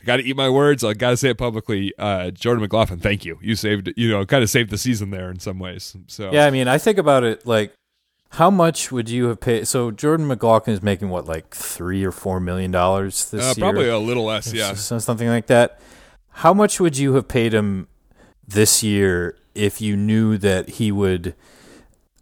I 0.00 0.04
got 0.04 0.16
to 0.18 0.24
eat 0.24 0.36
my 0.36 0.48
words. 0.48 0.84
I 0.84 0.94
got 0.94 1.10
to 1.10 1.16
say 1.16 1.30
it 1.30 1.38
publicly. 1.38 1.92
Uh, 1.98 2.30
Jordan 2.30 2.62
McLaughlin, 2.62 3.00
thank 3.00 3.24
you. 3.24 3.38
You 3.42 3.54
saved 3.54 3.92
you 3.96 4.10
know 4.10 4.24
kind 4.24 4.42
of 4.42 4.50
saved 4.50 4.70
the 4.70 4.78
season 4.78 5.10
there 5.10 5.30
in 5.30 5.40
some 5.40 5.58
ways. 5.58 5.96
So 6.06 6.32
Yeah, 6.32 6.46
I 6.46 6.50
mean, 6.50 6.68
I 6.68 6.78
think 6.78 6.98
about 6.98 7.24
it 7.24 7.46
like, 7.46 7.74
how 8.34 8.50
much 8.50 8.90
would 8.90 9.08
you 9.08 9.28
have 9.28 9.40
paid? 9.40 9.68
So 9.68 9.92
Jordan 9.92 10.26
McLaughlin 10.26 10.74
is 10.74 10.82
making 10.82 11.08
what, 11.08 11.26
like 11.26 11.54
three 11.54 12.04
or 12.04 12.10
four 12.10 12.40
million 12.40 12.72
dollars 12.72 13.30
this 13.30 13.42
uh, 13.42 13.54
year, 13.56 13.64
probably 13.64 13.88
a 13.88 13.98
little 13.98 14.24
less. 14.24 14.52
Yeah. 14.52 14.74
something 14.74 15.28
like 15.28 15.46
that. 15.46 15.80
How 16.30 16.52
much 16.52 16.80
would 16.80 16.98
you 16.98 17.14
have 17.14 17.28
paid 17.28 17.54
him 17.54 17.86
this 18.46 18.82
year 18.82 19.36
if 19.54 19.80
you 19.80 19.96
knew 19.96 20.36
that 20.38 20.68
he 20.70 20.90
would? 20.90 21.34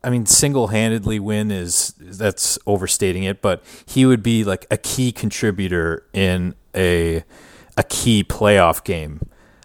I 0.04 0.10
mean, 0.10 0.26
single-handedly 0.26 1.18
win 1.20 1.50
is 1.50 1.94
that's 1.98 2.58
overstating 2.66 3.22
it, 3.22 3.40
but 3.40 3.64
he 3.86 4.04
would 4.04 4.22
be 4.22 4.44
like 4.44 4.66
a 4.70 4.76
key 4.76 5.12
contributor 5.12 6.04
in 6.12 6.54
a 6.74 7.24
a 7.78 7.82
key 7.84 8.22
playoff 8.22 8.84
game. 8.84 9.20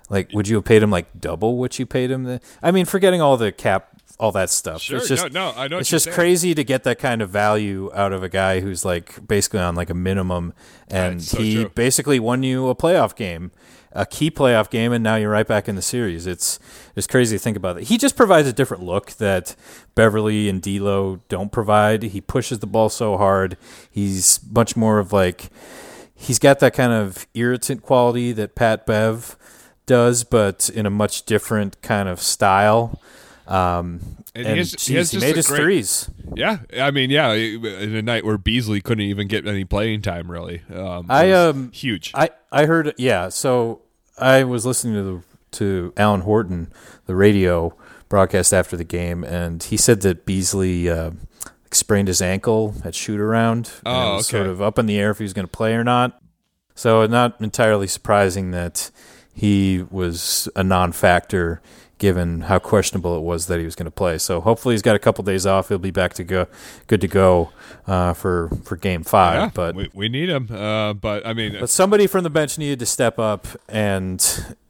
Like, 0.09 0.31
would 0.31 0.47
you 0.47 0.55
have 0.55 0.65
paid 0.65 0.81
him 0.81 0.91
like 0.91 1.19
double 1.19 1.57
what 1.57 1.77
you 1.77 1.85
paid 1.85 2.09
him? 2.09 2.23
The, 2.23 2.39
I 2.63 2.71
mean, 2.71 2.85
forgetting 2.85 3.19
all 3.19 3.35
the 3.35 3.51
cap, 3.51 3.96
all 4.19 4.31
that 4.31 4.49
stuff. 4.49 4.81
Sure. 4.81 4.97
It's 4.97 5.07
just, 5.07 5.31
no, 5.31 5.51
no, 5.51 5.57
I 5.57 5.67
know. 5.67 5.77
it's 5.77 5.89
just 5.89 6.05
saying. 6.05 6.15
crazy 6.15 6.55
to 6.55 6.63
get 6.63 6.83
that 6.83 6.97
kind 6.99 7.21
of 7.21 7.29
value 7.29 7.91
out 7.93 8.13
of 8.13 8.23
a 8.23 8.29
guy 8.29 8.61
who's 8.61 8.83
like 8.83 9.25
basically 9.27 9.59
on 9.59 9.75
like 9.75 9.89
a 9.89 9.93
minimum, 9.93 10.53
and 10.87 11.15
Right, 11.15 11.21
so 11.21 11.37
he 11.37 11.55
true. 11.55 11.69
basically 11.69 12.19
won 12.19 12.41
you 12.43 12.67
a 12.69 12.75
playoff 12.75 13.15
game, 13.15 13.51
a 13.91 14.05
key 14.07 14.31
playoff 14.31 14.69
game, 14.71 14.91
and 14.91 15.03
now 15.03 15.17
you're 15.17 15.29
right 15.29 15.45
back 15.47 15.67
in 15.69 15.75
the 15.75 15.81
series. 15.83 16.25
It's 16.25 16.57
it's 16.95 17.05
crazy 17.05 17.37
to 17.37 17.39
think 17.43 17.57
about 17.57 17.75
that. 17.75 17.83
He 17.85 17.97
just 17.99 18.15
provides 18.15 18.47
a 18.47 18.53
different 18.53 18.81
look 18.83 19.11
that 19.13 19.55
Beverley 19.93 20.49
and 20.49 20.61
D'Lo 20.63 21.21
don't 21.29 21.51
provide. 21.51 22.01
He 22.03 22.19
pushes 22.21 22.57
the 22.59 22.67
ball 22.67 22.89
so 22.89 23.17
hard. 23.17 23.55
He's 23.91 24.39
much 24.51 24.75
more 24.75 24.97
of 24.97 25.13
like 25.13 25.49
he's 26.15 26.39
got 26.39 26.57
that 26.59 26.73
kind 26.73 26.91
of 26.91 27.27
irritant 27.35 27.83
quality 27.83 28.31
that 28.31 28.55
Pat 28.55 28.87
Bev 28.87 29.35
does, 29.85 30.23
but 30.23 30.69
in 30.73 30.87
a 30.87 30.89
much 30.89 31.23
different 31.27 31.79
kind 31.83 32.09
of 32.09 32.19
style. 32.19 32.99
Um, 33.47 34.01
And 34.35 34.45
and 34.45 34.53
he 34.55 34.57
has- 34.59 34.71
he 34.85 34.95
has 34.95 35.09
geez, 35.09 35.11
he 35.11 35.17
just 35.17 35.25
made 35.25 35.35
his 35.35 35.47
great- 35.47 35.61
threes. 35.61 36.09
Yeah, 36.35 36.59
I 36.79 36.91
mean, 36.91 37.09
yeah, 37.09 37.31
in 37.31 37.95
a 37.95 38.01
night 38.01 38.23
where 38.25 38.37
Beasley 38.37 38.81
couldn't 38.81 39.05
even 39.05 39.27
get 39.27 39.47
any 39.47 39.63
playing 39.65 40.01
time, 40.03 40.29
really. 40.29 40.61
Um, 40.73 41.07
I, 41.09 41.31
um, 41.31 41.71
huge. 41.71 42.11
I, 42.13 42.29
I 42.51 42.65
heard 42.65 42.93
yeah. 42.97 43.29
So 43.29 43.81
I 44.17 44.43
was 44.43 44.65
listening 44.65 44.93
to 44.95 45.03
the 45.03 45.21
to 45.57 45.93
Alan 45.97 46.21
Horton, 46.21 46.67
the 47.07 47.15
radio 47.15 47.73
broadcast 48.09 48.53
after 48.53 48.77
the 48.77 48.83
game, 48.83 49.23
and 49.23 49.63
he 49.63 49.77
said 49.77 50.01
that 50.01 50.25
Beasley 50.25 50.87
uh, 50.89 51.11
sprained 51.71 52.09
his 52.09 52.21
ankle 52.21 52.75
at 52.83 52.93
shoot 52.93 53.19
around. 53.19 53.71
Oh, 53.85 54.15
okay. 54.15 54.23
sort 54.23 54.47
of 54.47 54.61
up 54.61 54.77
in 54.77 54.85
the 54.85 54.99
air 54.99 55.09
if 55.11 55.17
he 55.17 55.23
was 55.23 55.33
going 55.33 55.47
to 55.47 55.51
play 55.51 55.73
or 55.73 55.83
not. 55.83 56.21
So 56.75 57.05
not 57.07 57.37
entirely 57.41 57.87
surprising 57.87 58.51
that 58.51 58.91
he 59.33 59.83
was 59.89 60.47
a 60.55 60.63
non-factor 60.63 61.61
given 61.97 62.41
how 62.41 62.59
questionable 62.59 63.17
it 63.17 63.21
was 63.21 63.47
that 63.47 63.59
he 63.59 63.65
was 63.65 63.75
going 63.75 63.85
to 63.85 63.91
play. 63.91 64.17
So 64.17 64.41
hopefully 64.41 64.73
he's 64.75 64.81
got 64.81 64.95
a 64.95 64.99
couple 64.99 65.23
days 65.23 65.45
off. 65.45 65.69
He'll 65.69 65.77
be 65.77 65.91
back 65.91 66.13
to 66.15 66.23
go, 66.23 66.47
good 66.87 67.01
to 67.01 67.07
go 67.07 67.51
uh, 67.87 68.13
for 68.13 68.49
for 68.63 68.75
Game 68.75 69.03
Five. 69.03 69.35
yeah, 69.35 69.51
but 69.53 69.75
we, 69.75 69.89
we 69.93 70.09
need 70.09 70.29
him. 70.29 70.49
Uh, 70.51 70.93
but 70.93 71.25
I 71.25 71.33
mean, 71.33 71.57
but 71.59 71.69
somebody 71.69 72.07
from 72.07 72.23
the 72.23 72.29
bench 72.29 72.57
needed 72.57 72.79
to 72.79 72.85
step 72.85 73.19
up, 73.19 73.47
and 73.67 74.23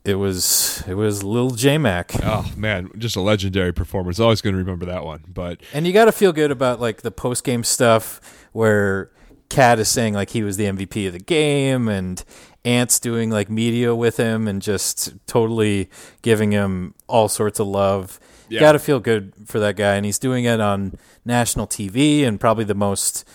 it 0.06 0.16
was 0.16 0.84
it 0.88 0.94
was 0.96 1.24
Lil 1.24 1.52
J 1.52 1.78
Mac. 1.78 2.12
oh 2.24 2.52
man, 2.56 2.90
just 2.98 3.16
a 3.16 3.22
legendary 3.22 3.74
performance. 3.74 4.20
Always 4.20 4.42
going 4.42 4.54
to 4.54 4.60
remember 4.60 4.86
that 4.86 5.04
one. 5.04 5.24
But 5.28 5.60
And 5.74 5.86
you 5.86 5.94
got 5.94 6.06
to 6.06 6.12
feel 6.12 6.32
good 6.32 6.52
about 6.52 6.80
like 6.80 7.02
the 7.02 7.12
post 7.12 7.44
game 7.44 7.64
stuff 7.64 8.48
where 8.54 9.12
Cat 9.50 9.80
is 9.80 9.88
saying 9.90 10.14
like 10.14 10.32
he 10.32 10.44
was 10.44 10.58
the 10.58 10.66
MVP 10.66 11.08
of 11.08 11.14
the 11.14 11.20
game, 11.20 11.88
and 11.88 12.24
Ant's 12.66 13.00
doing 13.00 13.30
like 13.30 13.50
media 13.50 13.96
with 13.96 14.18
him 14.18 14.48
and 14.48 14.62
just 14.62 15.14
totally 15.26 15.90
giving 16.22 16.52
him 16.52 16.94
all 17.08 17.28
sorts 17.30 17.60
of 17.60 17.68
love. 17.68 18.20
Yeah. 18.50 18.60
Got 18.62 18.74
to 18.74 18.80
feel 18.80 19.00
good 19.00 19.34
for 19.46 19.60
that 19.60 19.76
guy, 19.76 19.96
and 19.96 20.06
he's 20.06 20.20
doing 20.20 20.46
it 20.46 20.60
on 20.62 20.98
national 21.26 21.68
TV 21.68 22.26
and 22.26 22.40
probably 22.40 22.64
the 22.64 22.76
most. 22.76 23.28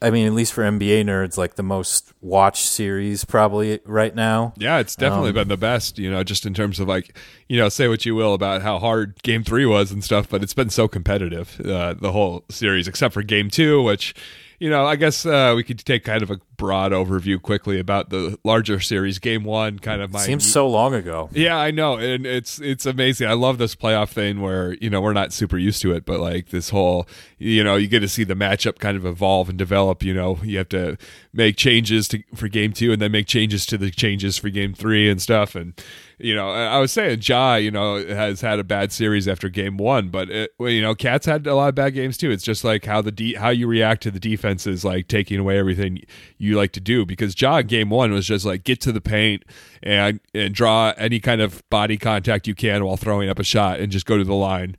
I 0.00 0.10
mean, 0.12 0.28
at 0.28 0.32
least 0.32 0.52
for 0.52 0.62
NBA 0.62 1.02
nerds, 1.04 1.36
like 1.36 1.56
the 1.56 1.64
most 1.64 2.12
watched 2.20 2.66
series 2.66 3.24
probably 3.24 3.80
right 3.84 4.14
now. 4.14 4.52
Yeah, 4.56 4.78
it's 4.78 4.94
definitely 4.94 5.30
Um, 5.30 5.34
been 5.34 5.48
the 5.48 5.56
best, 5.56 5.98
you 5.98 6.08
know, 6.08 6.22
just 6.22 6.46
in 6.46 6.54
terms 6.54 6.78
of 6.78 6.86
like, 6.86 7.16
you 7.48 7.56
know, 7.56 7.68
say 7.68 7.88
what 7.88 8.06
you 8.06 8.14
will 8.14 8.32
about 8.32 8.62
how 8.62 8.78
hard 8.78 9.20
game 9.24 9.42
three 9.42 9.66
was 9.66 9.90
and 9.90 10.04
stuff, 10.04 10.28
but 10.28 10.40
it's 10.40 10.54
been 10.54 10.70
so 10.70 10.86
competitive, 10.86 11.60
uh, 11.66 11.94
the 11.94 12.12
whole 12.12 12.44
series, 12.48 12.86
except 12.86 13.12
for 13.12 13.24
game 13.24 13.50
two, 13.50 13.82
which, 13.82 14.14
you 14.58 14.68
know, 14.70 14.84
I 14.86 14.96
guess 14.96 15.24
uh, 15.24 15.52
we 15.54 15.62
could 15.62 15.78
take 15.84 16.04
kind 16.04 16.22
of 16.22 16.30
a 16.30 16.40
broad 16.56 16.90
overview 16.90 17.40
quickly 17.40 17.78
about 17.78 18.10
the 18.10 18.38
larger 18.42 18.80
series. 18.80 19.18
Game 19.18 19.44
one, 19.44 19.78
kind 19.78 20.02
of 20.02 20.12
my 20.12 20.20
Seems 20.20 20.50
so 20.50 20.68
long 20.68 20.94
ago. 20.94 21.28
yeah, 21.32 21.56
I 21.56 21.70
know, 21.70 21.96
and 21.96 22.26
it's 22.26 22.60
it's 22.60 22.84
amazing. 22.84 23.28
I 23.28 23.34
love 23.34 23.58
this 23.58 23.74
playoff 23.76 24.08
thing 24.08 24.40
where 24.40 24.74
you 24.74 24.90
know 24.90 25.00
we're 25.00 25.12
not 25.12 25.32
super 25.32 25.56
used 25.58 25.80
to 25.82 25.92
it, 25.92 26.04
but 26.04 26.18
like 26.18 26.48
this 26.48 26.70
whole, 26.70 27.06
you 27.38 27.62
know, 27.62 27.76
you 27.76 27.86
get 27.86 28.00
to 28.00 28.08
see 28.08 28.24
the 28.24 28.34
matchup 28.34 28.78
kind 28.78 28.96
of 28.96 29.06
evolve 29.06 29.48
and 29.48 29.56
develop. 29.56 30.02
You 30.02 30.14
know, 30.14 30.38
you 30.42 30.58
have 30.58 30.68
to 30.70 30.96
make 31.32 31.56
changes 31.56 32.08
to 32.08 32.22
for 32.34 32.48
game 32.48 32.72
two, 32.72 32.92
and 32.92 33.00
then 33.00 33.12
make 33.12 33.26
changes 33.26 33.64
to 33.66 33.78
the 33.78 33.90
changes 33.90 34.38
for 34.38 34.50
game 34.50 34.74
three 34.74 35.08
and 35.08 35.22
stuff. 35.22 35.54
And 35.54 35.80
you 36.20 36.34
know, 36.34 36.50
I 36.50 36.78
was 36.80 36.90
saying, 36.90 37.20
Ja, 37.22 37.54
you 37.54 37.70
know, 37.70 38.04
has 38.04 38.40
had 38.40 38.58
a 38.58 38.64
bad 38.64 38.90
series 38.90 39.28
after 39.28 39.48
game 39.48 39.76
one, 39.76 40.08
but 40.08 40.28
it, 40.28 40.50
you 40.58 40.82
know, 40.82 40.94
Cat's 40.94 41.26
had 41.26 41.46
a 41.46 41.54
lot 41.54 41.68
of 41.68 41.76
bad 41.76 41.94
games 41.94 42.16
too. 42.16 42.30
It's 42.32 42.42
just 42.42 42.64
like 42.64 42.84
how 42.84 43.00
the 43.00 43.12
de- 43.12 43.34
how 43.34 43.50
you 43.50 43.68
react 43.68 44.02
to 44.02 44.10
the 44.10 44.18
defense 44.18 44.66
is 44.66 44.84
like 44.84 45.06
taking 45.06 45.38
away 45.38 45.58
everything 45.58 46.02
you 46.36 46.56
like 46.56 46.72
to 46.72 46.80
do 46.80 47.06
because 47.06 47.40
Ja 47.40 47.62
game 47.62 47.88
one 47.90 48.12
was 48.12 48.26
just 48.26 48.44
like 48.44 48.64
get 48.64 48.80
to 48.80 48.92
the 48.92 49.00
paint 49.00 49.44
and 49.80 50.18
and 50.34 50.54
draw 50.54 50.92
any 50.96 51.20
kind 51.20 51.40
of 51.40 51.62
body 51.70 51.96
contact 51.96 52.48
you 52.48 52.54
can 52.54 52.84
while 52.84 52.96
throwing 52.96 53.28
up 53.28 53.38
a 53.38 53.44
shot 53.44 53.78
and 53.78 53.92
just 53.92 54.06
go 54.06 54.18
to 54.18 54.24
the 54.24 54.34
line. 54.34 54.76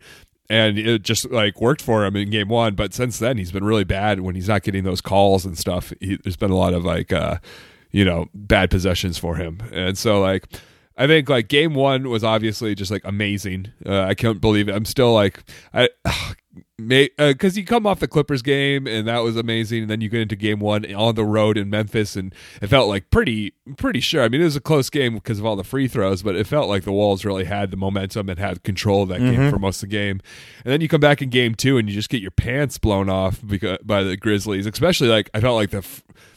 And 0.49 0.77
it 0.77 1.03
just 1.03 1.29
like 1.31 1.61
worked 1.61 1.81
for 1.81 2.03
him 2.03 2.15
in 2.17 2.31
game 2.31 2.49
one, 2.49 2.75
but 2.75 2.93
since 2.93 3.17
then 3.17 3.37
he's 3.37 3.51
been 3.51 3.63
really 3.63 3.83
bad 3.85 4.19
when 4.19 4.35
he's 4.35 4.49
not 4.49 4.63
getting 4.63 4.83
those 4.83 4.99
calls 4.99 5.45
and 5.45 5.57
stuff. 5.57 5.93
He, 6.01 6.17
there's 6.23 6.35
been 6.37 6.51
a 6.51 6.57
lot 6.57 6.73
of 6.73 6.83
like, 6.83 7.13
uh, 7.13 7.37
you 7.91 8.03
know, 8.03 8.27
bad 8.33 8.71
possessions 8.71 9.17
for 9.17 9.35
him, 9.35 9.61
and 9.71 9.97
so 9.97 10.19
like, 10.19 10.45
I 10.99 11.07
think 11.07 11.29
like 11.29 11.47
game 11.47 11.73
one 11.73 12.09
was 12.09 12.25
obviously 12.25 12.75
just 12.75 12.91
like 12.91 13.03
amazing. 13.05 13.71
Uh, 13.85 14.01
I 14.01 14.13
can't 14.15 14.41
believe 14.41 14.67
it. 14.67 14.75
I'm 14.75 14.83
still 14.83 15.13
like, 15.13 15.41
I 15.73 15.87
because 16.87 17.57
uh, 17.57 17.59
you 17.59 17.65
come 17.65 17.85
off 17.85 17.99
the 17.99 18.07
Clippers 18.07 18.41
game 18.41 18.87
and 18.87 19.07
that 19.07 19.19
was 19.19 19.35
amazing, 19.35 19.83
and 19.83 19.89
then 19.89 20.01
you 20.01 20.09
get 20.09 20.21
into 20.21 20.35
game 20.35 20.59
one 20.59 20.91
on 20.93 21.15
the 21.15 21.25
road 21.25 21.57
in 21.57 21.69
Memphis, 21.69 22.15
and 22.15 22.33
it 22.61 22.67
felt 22.67 22.87
like 22.87 23.09
pretty 23.09 23.53
pretty 23.77 23.99
sure. 23.99 24.23
I 24.23 24.29
mean, 24.29 24.41
it 24.41 24.45
was 24.45 24.55
a 24.55 24.61
close 24.61 24.89
game 24.89 25.15
because 25.15 25.39
of 25.39 25.45
all 25.45 25.55
the 25.55 25.63
free 25.63 25.87
throws, 25.87 26.21
but 26.21 26.35
it 26.35 26.47
felt 26.47 26.69
like 26.69 26.83
the 26.83 26.91
Wolves 26.91 27.25
really 27.25 27.45
had 27.45 27.71
the 27.71 27.77
momentum 27.77 28.29
and 28.29 28.39
had 28.39 28.63
control 28.63 29.03
of 29.03 29.09
that 29.09 29.19
mm-hmm. 29.19 29.41
game 29.41 29.51
for 29.51 29.59
most 29.59 29.83
of 29.83 29.89
the 29.89 29.95
game. 29.95 30.21
And 30.63 30.71
then 30.71 30.81
you 30.81 30.87
come 30.87 31.01
back 31.01 31.21
in 31.21 31.29
game 31.29 31.55
two 31.55 31.77
and 31.77 31.87
you 31.87 31.93
just 31.93 32.09
get 32.09 32.21
your 32.21 32.31
pants 32.31 32.77
blown 32.77 33.09
off 33.09 33.39
because, 33.45 33.77
by 33.83 34.03
the 34.03 34.17
Grizzlies, 34.17 34.65
especially 34.65 35.09
like 35.09 35.29
I 35.33 35.41
felt 35.41 35.55
like 35.55 35.71
the 35.71 35.85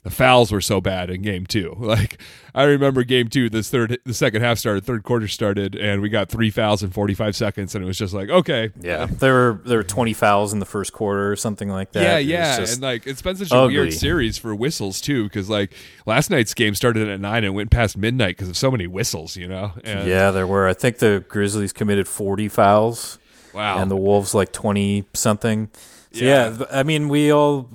the 0.02 0.10
fouls 0.10 0.50
were 0.50 0.60
so 0.60 0.80
bad 0.80 1.10
in 1.10 1.22
game 1.22 1.46
two. 1.46 1.76
Like 1.92 2.22
I 2.54 2.62
remember 2.62 3.04
game 3.04 3.28
two, 3.28 3.50
this 3.50 3.68
third, 3.68 3.98
the 4.06 4.14
second 4.14 4.40
half 4.40 4.56
started, 4.56 4.84
third 4.84 5.02
quarter 5.02 5.28
started, 5.28 5.74
and 5.74 6.00
we 6.00 6.08
got 6.08 6.30
three 6.30 6.48
fouls 6.48 6.82
in 6.82 6.88
45 6.88 7.36
seconds, 7.36 7.74
and 7.74 7.84
it 7.84 7.86
was 7.86 7.98
just 7.98 8.14
like, 8.14 8.30
okay, 8.30 8.70
yeah, 8.80 9.04
there 9.04 9.34
were 9.34 9.60
there 9.66 9.76
were 9.76 9.84
20 9.84 10.14
fouls 10.14 10.31
in 10.52 10.58
the 10.58 10.66
first 10.66 10.92
quarter 10.92 11.30
or 11.30 11.36
something 11.36 11.68
like 11.68 11.92
that. 11.92 12.02
Yeah, 12.02 12.18
yeah, 12.18 12.66
and 12.66 12.80
like 12.80 13.06
it's 13.06 13.22
been 13.22 13.36
such 13.36 13.50
a 13.50 13.54
ugly. 13.54 13.76
weird 13.76 13.92
series 13.92 14.38
for 14.38 14.54
whistles 14.54 15.00
too, 15.00 15.24
because 15.24 15.48
like 15.50 15.74
last 16.06 16.30
night's 16.30 16.54
game 16.54 16.74
started 16.74 17.08
at 17.08 17.20
nine 17.20 17.44
and 17.44 17.54
went 17.54 17.70
past 17.70 17.96
midnight 17.96 18.36
because 18.36 18.48
of 18.48 18.56
so 18.56 18.70
many 18.70 18.86
whistles, 18.86 19.36
you 19.36 19.46
know. 19.46 19.72
And 19.84 20.08
yeah, 20.08 20.30
there 20.30 20.46
were. 20.46 20.66
I 20.66 20.74
think 20.74 20.98
the 20.98 21.24
Grizzlies 21.28 21.72
committed 21.72 22.08
40 22.08 22.48
fouls. 22.48 23.18
Wow, 23.54 23.78
and 23.78 23.90
the 23.90 23.96
Wolves 23.96 24.34
like 24.34 24.52
20 24.52 25.04
something. 25.12 25.68
So 26.12 26.24
yeah. 26.24 26.56
yeah, 26.58 26.64
I 26.70 26.82
mean, 26.82 27.08
we 27.08 27.32
all 27.32 27.68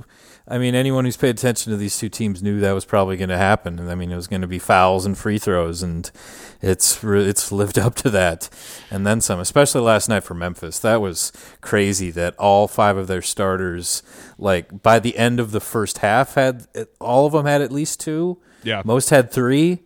I 0.50 0.58
mean, 0.58 0.76
anyone 0.76 1.04
who's 1.04 1.18
paid 1.18 1.32
attention 1.32 1.72
to 1.72 1.78
these 1.78 1.98
two 1.98 2.08
teams 2.08 2.42
knew 2.42 2.62
that 2.62 2.72
was 2.72 2.86
probably 2.86 3.18
going 3.18 3.30
to 3.30 3.38
happen. 3.38 3.80
And 3.80 3.92
I 3.92 3.96
mean, 3.96 4.12
it 4.12 4.16
was 4.16 4.28
going 4.28 4.42
to 4.42 4.48
be 4.48 4.60
fouls 4.60 5.06
and 5.06 5.18
free 5.18 5.38
throws, 5.38 5.84
and 5.84 6.10
it's 6.62 7.04
it's 7.04 7.52
lived 7.52 7.78
up 7.88 7.96
to 7.96 8.10
that, 8.12 8.50
and 8.90 9.06
then 9.06 9.20
some. 9.20 9.40
Especially 9.40 9.82
last 9.82 10.08
night 10.08 10.24
for 10.24 10.34
Memphis, 10.34 10.80
that 10.80 11.02
was 11.02 11.34
crazy. 11.60 12.12
That 12.12 12.34
all 12.38 12.68
five 12.68 12.96
of 12.96 13.08
their 13.08 13.22
starters, 13.22 14.04
like 14.38 14.82
by 14.82 15.00
the 15.00 15.18
end 15.18 15.42
of 15.42 15.52
the 15.52 15.60
first 15.60 15.98
half, 15.98 16.36
had 16.36 16.66
all 17.00 17.26
of 17.26 17.34
them 17.34 17.46
had 17.46 17.62
at 17.62 17.72
least 17.72 18.00
two. 18.00 18.38
Yeah, 18.64 18.82
most 18.86 19.10
had 19.10 19.32
three. 19.32 19.84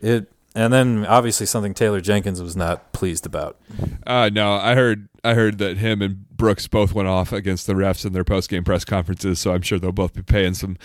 It 0.00 0.32
and 0.54 0.72
then 0.72 1.06
obviously 1.06 1.46
something 1.46 1.74
Taylor 1.74 2.00
Jenkins 2.00 2.42
was 2.42 2.56
not 2.56 2.92
pleased 2.92 3.26
about. 3.26 3.58
Uh, 4.06 4.30
no, 4.32 4.54
I 4.54 4.74
heard 4.74 5.08
I 5.24 5.34
heard 5.34 5.58
that 5.58 5.78
him 5.78 6.02
and 6.02 6.28
Brooks 6.36 6.66
both 6.66 6.92
went 6.92 7.08
off 7.08 7.32
against 7.32 7.66
the 7.66 7.74
refs 7.74 8.04
in 8.04 8.12
their 8.12 8.24
post 8.24 8.50
game 8.50 8.64
press 8.64 8.84
conferences, 8.84 9.38
so 9.38 9.52
I'm 9.52 9.62
sure 9.62 9.78
they'll 9.78 9.92
both 9.92 10.14
be 10.14 10.22
paying 10.22 10.54
some 10.54 10.76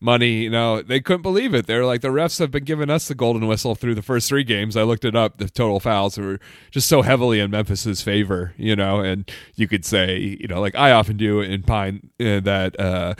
money. 0.00 0.42
You 0.42 0.50
know, 0.50 0.82
they 0.82 1.00
couldn't 1.00 1.22
believe 1.22 1.54
it. 1.54 1.66
They're 1.66 1.86
like 1.86 2.02
the 2.02 2.08
refs 2.08 2.38
have 2.38 2.50
been 2.50 2.64
giving 2.64 2.90
us 2.90 3.08
the 3.08 3.14
golden 3.14 3.46
whistle 3.46 3.74
through 3.74 3.94
the 3.94 4.02
first 4.02 4.28
three 4.28 4.44
games. 4.44 4.76
I 4.76 4.82
looked 4.82 5.04
it 5.04 5.16
up. 5.16 5.38
The 5.38 5.48
total 5.48 5.80
fouls 5.80 6.18
were 6.18 6.38
just 6.70 6.88
so 6.88 7.02
heavily 7.02 7.40
in 7.40 7.50
Memphis's 7.50 8.02
favor. 8.02 8.52
You 8.56 8.76
know, 8.76 9.00
and 9.00 9.30
you 9.54 9.66
could 9.66 9.84
say, 9.84 10.18
you 10.18 10.46
know, 10.46 10.60
like 10.60 10.74
I 10.74 10.92
often 10.92 11.16
do 11.16 11.40
in 11.40 11.62
Pine 11.62 12.10
uh, 12.20 12.40
that. 12.40 12.78
Uh, 12.78 13.14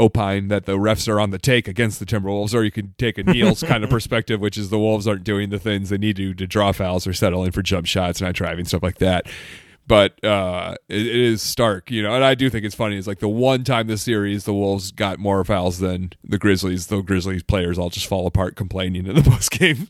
opine 0.00 0.48
that 0.48 0.64
the 0.64 0.78
refs 0.78 1.06
are 1.06 1.20
on 1.20 1.30
the 1.30 1.38
take 1.38 1.68
against 1.68 2.00
the 2.00 2.06
Timberwolves, 2.06 2.54
or 2.54 2.64
you 2.64 2.70
can 2.70 2.94
take 2.98 3.18
a 3.18 3.22
Neil's 3.22 3.62
kind 3.62 3.84
of 3.84 3.90
perspective, 3.98 4.40
which 4.40 4.56
is 4.56 4.70
the 4.70 4.78
Wolves 4.78 5.06
aren't 5.06 5.24
doing 5.24 5.50
the 5.50 5.58
things 5.58 5.90
they 5.90 5.98
need 5.98 6.16
to 6.16 6.34
to 6.34 6.46
draw 6.46 6.72
fouls 6.72 7.06
or 7.06 7.12
settle 7.12 7.44
in 7.44 7.52
for 7.52 7.62
jump 7.62 7.86
shots, 7.86 8.20
and 8.20 8.28
not 8.28 8.34
driving 8.34 8.64
stuff 8.64 8.82
like 8.82 8.98
that. 8.98 9.26
But 9.86 10.22
uh, 10.24 10.76
it, 10.88 11.06
it 11.06 11.16
is 11.16 11.42
stark, 11.42 11.90
you 11.90 12.02
know, 12.02 12.14
and 12.14 12.24
I 12.24 12.34
do 12.34 12.48
think 12.48 12.64
it's 12.64 12.74
funny. 12.74 12.96
It's 12.96 13.06
like 13.06 13.18
the 13.18 13.28
one 13.28 13.64
time 13.64 13.88
this 13.88 14.02
series 14.02 14.44
the 14.44 14.54
Wolves 14.54 14.92
got 14.92 15.18
more 15.18 15.44
fouls 15.44 15.78
than 15.78 16.12
the 16.24 16.38
Grizzlies. 16.38 16.86
The 16.86 17.02
Grizzlies 17.02 17.42
players 17.42 17.78
all 17.78 17.90
just 17.90 18.06
fall 18.06 18.26
apart 18.26 18.56
complaining 18.56 19.06
in 19.06 19.14
the 19.14 19.22
post 19.30 19.50
game. 19.50 19.88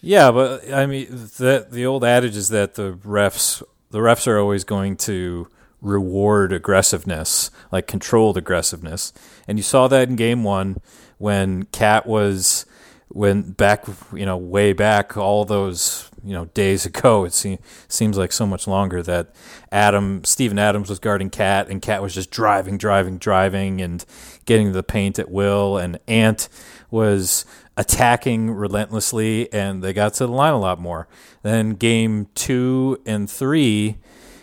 Yeah, 0.00 0.30
but 0.30 0.72
I 0.72 0.86
mean, 0.86 1.08
the 1.10 1.66
the 1.70 1.86
old 1.86 2.04
adage 2.04 2.36
is 2.36 2.48
that 2.50 2.74
the 2.74 2.92
refs 2.92 3.62
the 3.90 3.98
refs 3.98 4.26
are 4.26 4.38
always 4.38 4.64
going 4.64 4.96
to 4.96 5.48
reward 5.80 6.52
aggressiveness, 6.52 7.50
like 7.70 7.86
controlled 7.86 8.36
aggressiveness. 8.36 9.12
And 9.46 9.58
you 9.58 9.62
saw 9.62 9.88
that 9.88 10.08
in 10.08 10.16
game 10.16 10.44
one 10.44 10.78
when 11.18 11.64
Cat 11.64 12.06
was 12.06 12.66
when 13.08 13.52
back 13.52 13.86
you 14.12 14.26
know 14.26 14.36
way 14.36 14.72
back 14.72 15.16
all 15.16 15.44
those 15.44 16.10
you 16.22 16.34
know 16.34 16.44
days 16.46 16.84
ago 16.90 17.24
it 17.24 17.32
se- 17.32 17.58
seems 17.88 18.18
like 18.18 18.32
so 18.32 18.46
much 18.46 18.66
longer 18.66 19.02
that 19.02 19.34
Adam 19.72 20.24
Steven 20.24 20.58
Adams 20.58 20.88
was 20.88 20.98
guarding 20.98 21.30
cat 21.30 21.68
and 21.68 21.80
cat 21.80 22.02
was 22.02 22.14
just 22.14 22.30
driving 22.30 22.76
driving 22.76 23.18
driving 23.18 23.80
and 23.80 24.04
getting 24.44 24.72
the 24.72 24.82
paint 24.82 25.18
at 25.18 25.30
will 25.30 25.78
and 25.78 25.98
Ant 26.06 26.48
was 26.90 27.44
attacking 27.76 28.50
relentlessly 28.50 29.52
and 29.52 29.82
they 29.82 29.92
got 29.92 30.14
to 30.14 30.26
the 30.26 30.32
line 30.32 30.52
a 30.52 30.60
lot 30.60 30.78
more 30.78 31.08
then 31.42 31.70
game 31.70 32.28
2 32.34 33.02
and 33.06 33.30
3 33.30 33.96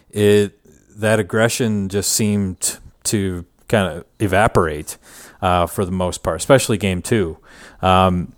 it 0.09 0.59
that 0.95 1.19
aggression 1.19 1.89
just 1.89 2.11
seemed 2.11 2.79
to 3.03 3.45
kind 3.67 3.97
of 3.97 4.05
evaporate 4.19 4.97
uh, 5.41 5.65
for 5.65 5.85
the 5.85 5.91
most 5.91 6.23
part, 6.23 6.37
especially 6.37 6.77
game 6.77 7.01
two. 7.01 7.37
Um, 7.81 8.33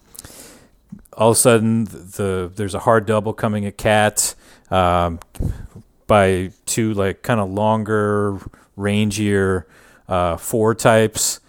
all 1.13 1.31
of 1.31 1.37
a 1.37 1.39
sudden, 1.39 1.85
the 1.85 2.51
there's 2.55 2.75
a 2.75 2.79
hard 2.79 3.05
double 3.05 3.33
coming 3.33 3.65
at 3.65 3.77
KAT 3.77 4.35
um, 4.69 5.19
by 6.05 6.51
two 6.65 6.93
like 6.93 7.23
kind 7.23 7.39
of 7.39 7.49
longer, 7.49 8.39
rangier 8.77 9.63
uh, 10.07 10.37
four 10.37 10.75
types 10.75 11.39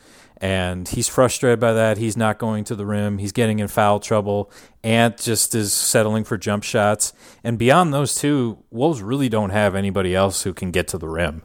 and 0.41 0.87
he's 0.87 1.09
frustrated 1.09 1.59
by 1.59 1.73
that. 1.73 1.99
He's 1.99 2.17
not 2.17 2.39
going 2.39 2.65
to 2.65 2.77
the 2.77 2.87
rim. 2.87 3.19
He's 3.19 3.33
getting 3.33 3.59
in 3.59 3.69
foul 3.69 3.99
trouble. 3.99 4.51
Ant 4.85 5.19
just 5.19 5.55
is 5.55 5.73
settling 5.73 6.25
for 6.25 6.39
jump 6.39 6.63
shots. 6.63 7.13
And 7.43 7.59
beyond 7.59 7.93
those 7.93 8.15
two, 8.15 8.63
Wolves 8.71 9.03
really 9.03 9.29
don't 9.29 9.51
have 9.51 9.75
anybody 9.75 10.15
else 10.15 10.43
who 10.43 10.55
can 10.55 10.71
get 10.71 10.87
to 10.89 10.99
the 10.99 11.09
rim, 11.09 11.43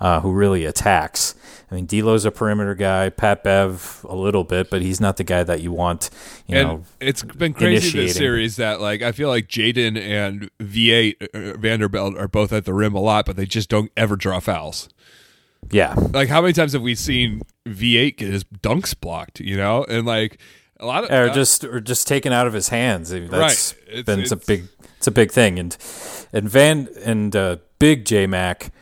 uh, 0.00 0.20
who 0.20 0.32
really 0.32 0.64
attacks. 0.64 1.34
I 1.70 1.74
mean, 1.74 1.86
D'Lo's 1.86 2.24
a 2.24 2.30
perimeter 2.30 2.74
guy. 2.74 3.10
Pat 3.10 3.44
Bev 3.44 4.04
a 4.08 4.16
little 4.16 4.44
bit, 4.44 4.70
but 4.70 4.80
he's 4.80 5.00
not 5.00 5.18
the 5.18 5.24
guy 5.24 5.44
that 5.44 5.60
you 5.60 5.70
want. 5.70 6.08
You 6.46 6.56
and 6.56 6.68
know, 6.68 6.84
it's 6.98 7.22
been 7.22 7.52
crazy 7.52 8.06
this 8.06 8.16
series 8.16 8.56
that 8.56 8.80
like 8.80 9.02
I 9.02 9.12
feel 9.12 9.28
like 9.28 9.48
Jaden 9.48 9.98
and 9.98 10.50
V8 10.58 11.54
uh, 11.54 11.58
Vanderbilt 11.58 12.16
are 12.16 12.26
both 12.26 12.52
at 12.52 12.64
the 12.64 12.72
rim 12.72 12.94
a 12.94 13.00
lot, 13.00 13.26
but 13.26 13.36
they 13.36 13.46
just 13.46 13.68
don't 13.68 13.92
ever 13.96 14.16
draw 14.16 14.40
fouls. 14.40 14.88
Yeah. 15.70 15.94
Like 15.94 16.28
how 16.28 16.40
many 16.40 16.52
times 16.52 16.72
have 16.72 16.82
we 16.82 16.94
seen 16.94 17.42
V8 17.66 18.16
get 18.16 18.32
his 18.32 18.44
dunks 18.44 18.98
blocked, 18.98 19.40
you 19.40 19.56
know? 19.56 19.84
And 19.84 20.06
like 20.06 20.38
a 20.78 20.86
lot 20.86 21.04
of 21.04 21.10
or 21.10 21.30
uh, 21.30 21.34
just 21.34 21.64
or 21.64 21.80
just 21.80 22.06
taken 22.06 22.32
out 22.32 22.46
of 22.46 22.52
his 22.52 22.68
hands. 22.68 23.10
That's 23.10 23.30
right. 23.30 23.74
It's, 23.86 24.06
been 24.06 24.20
it's, 24.20 24.32
a 24.32 24.36
big 24.36 24.64
it's 24.96 25.06
a 25.06 25.12
big 25.12 25.30
thing 25.30 25.58
and 25.58 25.76
and 26.32 26.48
Van 26.48 26.88
and 27.04 27.34
uh, 27.36 27.56
Big 27.78 28.04
J 28.04 28.26
Mac 28.26 28.72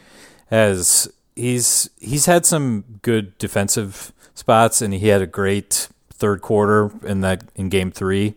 has 0.46 1.10
he's 1.36 1.90
he's 1.98 2.26
had 2.26 2.46
some 2.46 2.84
good 3.02 3.36
defensive 3.38 4.12
spots 4.34 4.80
and 4.80 4.94
he 4.94 5.08
had 5.08 5.22
a 5.22 5.26
great 5.26 5.88
third 6.10 6.42
quarter 6.42 6.90
in 7.06 7.20
that 7.22 7.44
in 7.54 7.68
game 7.68 7.90
3. 7.90 8.34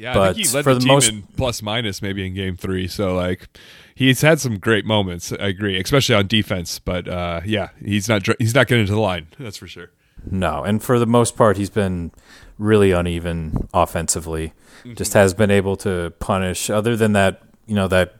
Yeah, 0.00 0.14
but 0.14 0.20
I 0.22 0.32
think 0.32 0.46
he 0.46 0.54
led 0.54 0.64
for 0.64 0.72
the, 0.72 0.80
the 0.80 0.86
most, 0.86 1.10
in 1.10 1.22
plus 1.36 1.60
minus 1.60 2.00
maybe 2.00 2.26
in 2.26 2.32
game 2.32 2.56
3. 2.56 2.88
So 2.88 3.14
like 3.14 3.48
he's 3.94 4.22
had 4.22 4.40
some 4.40 4.58
great 4.58 4.86
moments. 4.86 5.30
I 5.30 5.48
agree, 5.48 5.78
especially 5.78 6.14
on 6.14 6.26
defense. 6.26 6.78
But 6.78 7.06
uh, 7.06 7.42
yeah, 7.44 7.68
he's 7.84 8.08
not 8.08 8.26
he's 8.38 8.54
not 8.54 8.66
getting 8.66 8.86
to 8.86 8.92
the 8.92 8.98
line. 8.98 9.26
That's 9.38 9.58
for 9.58 9.66
sure. 9.66 9.90
No, 10.30 10.64
and 10.64 10.82
for 10.82 10.98
the 10.98 11.06
most 11.06 11.36
part, 11.36 11.58
he's 11.58 11.68
been 11.68 12.12
really 12.58 12.92
uneven 12.92 13.68
offensively. 13.74 14.54
Mm-hmm. 14.80 14.94
Just 14.94 15.12
has 15.12 15.34
been 15.34 15.50
able 15.50 15.76
to 15.76 16.14
punish. 16.18 16.70
Other 16.70 16.96
than 16.96 17.12
that, 17.12 17.42
you 17.66 17.74
know, 17.74 17.88
that 17.88 18.14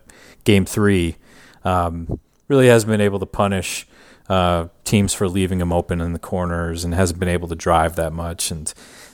game 0.44 0.66
three, 0.66 1.16
um, 1.64 2.20
really 2.48 2.68
has 2.68 2.84
been 2.84 3.00
able 3.00 3.18
to 3.20 3.26
punish 3.26 3.86
uh, 4.28 4.68
teams 4.84 5.14
for 5.14 5.30
leaving 5.30 5.62
him 5.62 5.72
open 5.72 6.02
in 6.02 6.12
the 6.12 6.18
corners, 6.18 6.84
and 6.84 6.92
hasn't 6.92 7.18
been 7.18 7.28
able 7.28 7.48
to 7.48 7.54
drive 7.54 7.96
that 7.96 8.12
much. 8.12 8.50
And 8.50 8.72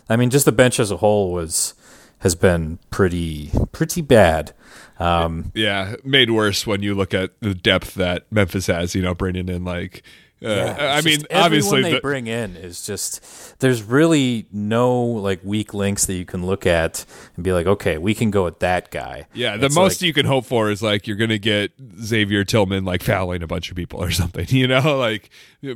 I 0.09 0.17
mean, 0.17 0.31
just 0.31 0.47
the 0.47 0.53
bench 0.53 0.81
as 0.81 0.91
a 0.91 0.97
whole 0.97 1.33
was 1.33 1.75
has 2.21 2.35
been 2.35 2.79
pretty 2.91 3.51
pretty 3.73 4.03
bad. 4.03 4.53
Um, 4.99 5.53
yeah, 5.55 5.97
made 6.05 6.31
worse 6.31 6.67
when 6.67 6.83
you 6.83 6.95
look 6.95 7.13
at 7.13 7.33
the 7.41 7.55
depth 7.55 7.95
that 7.95 8.27
Memphis 8.31 8.67
has. 8.69 8.95
You 8.95 9.03
know, 9.03 9.15
bringing 9.15 9.49
in 9.49 9.65
like. 9.65 10.03
Uh, 10.45 10.49
yeah, 10.49 10.95
I 10.95 11.01
mean, 11.01 11.21
obviously, 11.33 11.83
they 11.83 11.93
the, 11.95 12.01
bring 12.01 12.27
in 12.27 12.57
is 12.57 12.85
just 12.85 13.59
there's 13.61 13.83
really 13.83 14.47
no 14.53 14.95
like 15.01 15.41
weak 15.43 15.73
links 15.73 16.05
that 16.07 16.15
you 16.15 16.27
can 16.27 16.45
look 16.45 16.67
at 16.67 17.07
and 17.37 17.45
be 17.45 17.53
like, 17.53 17.67
okay, 17.67 17.97
we 17.97 18.15
can 18.15 18.31
go 18.31 18.45
with 18.45 18.59
that 18.59 18.91
guy. 18.91 19.27
Yeah, 19.33 19.57
the 19.57 19.67
it's 19.67 19.75
most 19.75 20.03
like, 20.03 20.07
you 20.07 20.13
can 20.13 20.27
hope 20.27 20.45
for 20.45 20.71
is 20.71 20.83
like 20.83 21.07
you're 21.07 21.17
gonna 21.17 21.39
get 21.39 21.73
Xavier 22.03 22.45
Tillman 22.45 22.85
like 22.85 23.03
fouling 23.03 23.43
a 23.43 23.47
bunch 23.47 23.71
of 23.71 23.77
people 23.77 24.03
or 24.03 24.11
something. 24.13 24.47
You 24.49 24.69
know, 24.69 24.99
like 24.99 25.31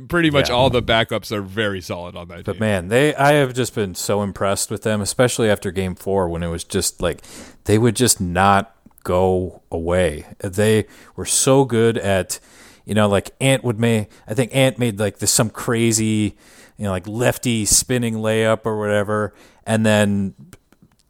pretty 0.07 0.29
much 0.29 0.49
yeah. 0.49 0.55
all 0.55 0.69
the 0.69 0.83
backups 0.83 1.31
are 1.31 1.41
very 1.41 1.81
solid 1.81 2.15
on 2.15 2.27
that. 2.27 2.45
But 2.45 2.53
team. 2.53 2.59
man, 2.59 2.87
they 2.89 3.15
I 3.15 3.33
have 3.33 3.55
just 3.55 3.73
been 3.73 3.95
so 3.95 4.21
impressed 4.21 4.69
with 4.69 4.83
them, 4.83 5.01
especially 5.01 5.49
after 5.49 5.71
Game 5.71 5.95
Four 5.95 6.29
when 6.29 6.43
it 6.43 6.49
was 6.49 6.63
just 6.63 7.01
like 7.01 7.23
they 7.63 7.79
would 7.79 7.95
just 7.95 8.21
not 8.21 8.75
go 9.03 9.61
away. 9.71 10.25
They 10.39 10.85
were 11.15 11.25
so 11.25 11.65
good 11.65 11.97
at, 11.97 12.39
you 12.91 12.95
know, 12.95 13.07
like 13.07 13.31
Ant 13.39 13.63
would 13.63 13.79
make. 13.79 14.09
I 14.27 14.33
think 14.33 14.53
Ant 14.53 14.77
made 14.77 14.99
like 14.99 15.19
this 15.19 15.31
some 15.31 15.49
crazy, 15.49 16.35
you 16.75 16.83
know, 16.83 16.89
like 16.89 17.07
lefty 17.07 17.63
spinning 17.63 18.15
layup 18.15 18.65
or 18.65 18.77
whatever, 18.77 19.33
and 19.65 19.85
then 19.85 20.35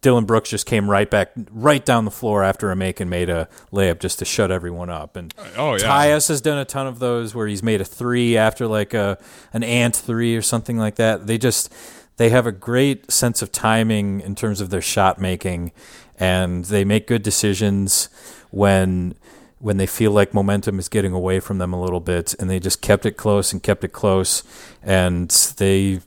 Dillon 0.01 0.25
Brooks 0.25 0.51
just 0.51 0.67
came 0.67 0.87
right 0.87 1.09
back, 1.09 1.31
right 1.49 1.83
down 1.83 2.05
the 2.05 2.11
floor 2.11 2.43
after 2.43 2.69
a 2.69 2.75
make 2.75 2.99
and 2.99 3.09
made 3.09 3.31
a 3.31 3.49
layup 3.73 3.99
just 3.99 4.19
to 4.19 4.25
shut 4.25 4.51
everyone 4.51 4.91
up. 4.91 5.15
And 5.15 5.33
Oh, 5.57 5.73
yeah. 5.73 5.79
Tyus 5.79 6.27
has 6.27 6.39
done 6.39 6.59
a 6.59 6.65
ton 6.65 6.85
of 6.85 6.99
those 6.99 7.33
where 7.33 7.47
he's 7.47 7.63
made 7.63 7.81
a 7.81 7.85
three 7.85 8.37
after 8.37 8.67
like 8.67 8.93
a 8.93 9.17
an 9.51 9.63
ant 9.63 9.95
three 9.95 10.35
or 10.35 10.43
something 10.43 10.77
like 10.77 10.97
that. 10.97 11.25
They 11.25 11.39
just 11.39 11.73
they 12.17 12.29
have 12.29 12.45
a 12.45 12.51
great 12.51 13.09
sense 13.09 13.41
of 13.41 13.51
timing 13.51 14.21
in 14.21 14.35
terms 14.35 14.61
of 14.61 14.69
their 14.69 14.83
shot 14.83 15.19
making, 15.19 15.71
and 16.19 16.63
they 16.65 16.85
make 16.85 17.07
good 17.07 17.23
decisions 17.23 18.07
when 18.51 19.15
when 19.61 19.77
they 19.77 19.85
feel 19.85 20.11
like 20.11 20.33
momentum 20.33 20.79
is 20.79 20.89
getting 20.89 21.13
away 21.13 21.39
from 21.39 21.57
them 21.59 21.71
a 21.73 21.79
little 21.81 21.99
bit, 21.99 22.33
and 22.39 22.49
they 22.49 22.59
just 22.59 22.81
kept 22.81 23.05
it 23.05 23.11
close 23.11 23.53
and 23.53 23.61
kept 23.63 23.83
it 23.83 23.93
close, 23.93 24.43
and 24.83 25.29
they 25.57 26.01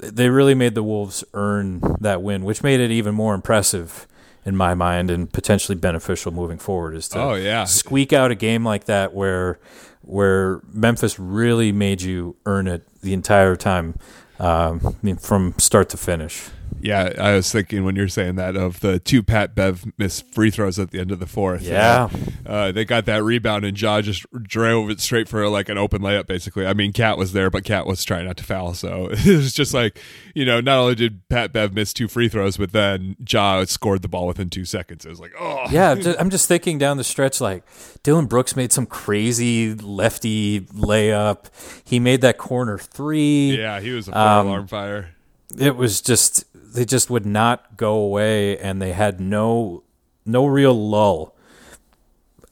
they 0.00 0.28
really 0.28 0.54
made 0.54 0.74
the 0.76 0.82
Wolves 0.82 1.24
earn 1.34 1.80
that 2.00 2.22
win, 2.22 2.44
which 2.44 2.62
made 2.62 2.78
it 2.78 2.90
even 2.92 3.14
more 3.14 3.34
impressive 3.34 4.06
in 4.44 4.54
my 4.56 4.72
mind 4.72 5.10
and 5.10 5.32
potentially 5.32 5.74
beneficial 5.76 6.30
moving 6.32 6.56
forward. 6.58 6.94
Is 6.94 7.08
to 7.10 7.18
Oh, 7.20 7.34
yeah. 7.34 7.64
squeak 7.64 8.12
out 8.12 8.30
a 8.30 8.34
game 8.36 8.64
like 8.64 8.84
that 8.84 9.12
where 9.12 9.58
where 10.02 10.60
Memphis 10.72 11.18
really 11.18 11.72
made 11.72 12.00
you 12.00 12.36
earn 12.46 12.66
it 12.68 12.82
the 13.02 13.12
entire 13.12 13.56
time, 13.56 13.94
um, 14.38 14.96
from 15.20 15.54
start 15.58 15.88
to 15.90 15.96
finish. 15.96 16.48
Yeah, 16.80 17.12
I 17.18 17.34
was 17.34 17.50
thinking 17.50 17.84
when 17.84 17.96
you're 17.96 18.08
saying 18.08 18.36
that 18.36 18.56
of 18.56 18.80
the 18.80 18.98
two 19.00 19.22
Pat 19.22 19.54
Bev 19.54 19.84
missed 19.98 20.32
free 20.32 20.50
throws 20.50 20.78
at 20.78 20.90
the 20.92 21.00
end 21.00 21.10
of 21.10 21.18
the 21.18 21.26
fourth. 21.26 21.62
Yeah. 21.62 22.08
Uh, 22.46 22.48
uh, 22.48 22.72
they 22.72 22.84
got 22.84 23.04
that 23.06 23.22
rebound 23.24 23.64
and 23.64 23.80
Ja 23.80 24.00
just 24.00 24.24
drove 24.42 24.88
it 24.90 25.00
straight 25.00 25.28
for 25.28 25.48
like 25.48 25.68
an 25.68 25.76
open 25.78 26.02
layup. 26.02 26.26
Basically, 26.26 26.66
I 26.66 26.74
mean, 26.74 26.92
Cat 26.92 27.18
was 27.18 27.32
there, 27.32 27.50
but 27.50 27.64
Cat 27.64 27.84
was 27.86 28.04
trying 28.04 28.26
not 28.26 28.36
to 28.36 28.44
foul, 28.44 28.74
so 28.74 29.08
it 29.12 29.26
was 29.36 29.52
just 29.52 29.74
like 29.74 30.00
you 30.34 30.44
know, 30.44 30.60
not 30.60 30.78
only 30.78 30.94
did 30.94 31.28
Pat 31.28 31.52
Bev 31.52 31.74
miss 31.74 31.92
two 31.92 32.06
free 32.08 32.28
throws, 32.28 32.56
but 32.56 32.72
then 32.72 33.16
Ja 33.28 33.64
scored 33.64 34.02
the 34.02 34.08
ball 34.08 34.26
within 34.28 34.48
two 34.48 34.64
seconds. 34.64 35.04
It 35.04 35.08
was 35.10 35.20
like, 35.20 35.32
oh, 35.38 35.66
Yeah, 35.70 35.96
I'm 36.18 36.30
just 36.30 36.46
thinking 36.48 36.78
down 36.78 36.96
the 36.96 37.04
stretch 37.04 37.40
like 37.40 37.64
Dillon 38.04 38.26
Brooks 38.26 38.54
made 38.54 38.72
some 38.72 38.86
crazy 38.86 39.74
lefty 39.74 40.60
layup. 40.60 41.46
He 41.84 41.98
made 41.98 42.20
that 42.20 42.38
corner 42.38 42.78
three. 42.78 43.56
yeah, 43.58 43.80
he 43.80 43.90
was 43.90 44.06
a 44.08 44.12
full 44.12 44.20
Um, 44.20 44.46
alarm 44.46 44.66
fire. 44.68 45.10
it 45.58 45.74
was 45.76 46.00
just 46.00 46.44
they 46.74 46.84
just 46.84 47.10
would 47.10 47.26
not 47.26 47.76
go 47.76 47.94
away 47.94 48.58
and 48.58 48.80
they 48.80 48.92
had 48.92 49.20
no 49.20 49.82
no 50.24 50.46
real 50.46 50.74
lull. 50.74 51.34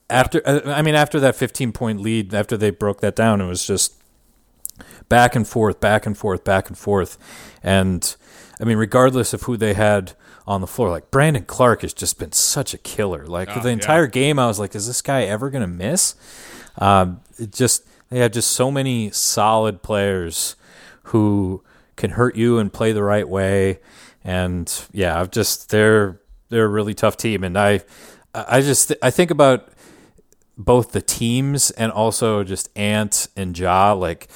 After 0.09 0.41
uh, 0.45 0.61
i 0.65 0.81
mean 0.81 0.95
after 0.95 1.19
that 1.19 1.35
15 1.35 1.71
point 1.71 1.99
lead 1.99 2.33
after 2.33 2.55
they 2.57 2.69
broke 2.69 3.01
that 3.01 3.15
down 3.15 3.41
it 3.41 3.45
was 3.47 3.65
just 3.67 3.95
back 5.09 5.35
and 5.35 5.47
forth 5.47 5.79
back 5.79 6.05
and 6.05 6.17
forth 6.17 6.43
back 6.43 6.69
and 6.69 6.77
forth. 6.77 7.17
And 7.61 8.15
i 8.59 8.63
mean 8.63 8.77
regardless 8.77 9.33
of 9.33 9.43
who 9.43 9.57
they 9.57 9.73
had 9.73 10.13
on 10.45 10.61
the 10.61 10.67
floor 10.67 10.89
like 10.89 11.11
brandon 11.11 11.43
clarke 11.43 11.81
has 11.81 11.93
just 11.93 12.17
been 12.19 12.31
such 12.31 12.73
a 12.73 12.77
killer. 12.77 13.25
Like 13.25 13.49
Oh, 13.55 13.59
the 13.59 13.69
entire 13.69 14.07
game 14.07 14.39
i 14.39 14.47
was 14.47 14.59
like 14.59 14.75
is 14.75 14.87
this 14.87 15.01
guy 15.01 15.23
ever 15.23 15.49
going 15.49 15.61
to 15.61 15.67
miss? 15.67 16.15
Um, 16.79 17.21
it 17.37 17.51
just 17.51 17.83
they 18.09 18.19
have 18.19 18.31
just 18.31 18.51
so 18.51 18.71
many 18.71 19.11
solid 19.11 19.81
players 19.81 20.55
who 21.03 21.63
can 21.97 22.11
hurt 22.11 22.35
you 22.35 22.59
and 22.59 22.71
play 22.71 22.91
the 22.93 23.03
right 23.03 23.27
way. 23.27 23.79
And 24.27 24.71
yeah, 24.91 25.19
I've 25.19 25.31
just 25.31 25.69
they're 25.69 26.19
they're 26.49 26.65
a 26.65 26.69
really 26.69 26.93
tough 26.93 27.15
team, 27.17 27.43
and 27.43 27.57
I 27.57 27.81
I 28.35 28.61
just 28.61 28.93
I 29.01 29.09
think 29.09 29.31
about 29.31 29.69
both 30.57 30.91
the 30.91 31.01
teams 31.01 31.71
and 31.71 31.91
also 31.91 32.43
just 32.43 32.69
Ant 32.77 33.29
and 33.37 33.57
Ja. 33.57 33.93
Like, 33.93 34.27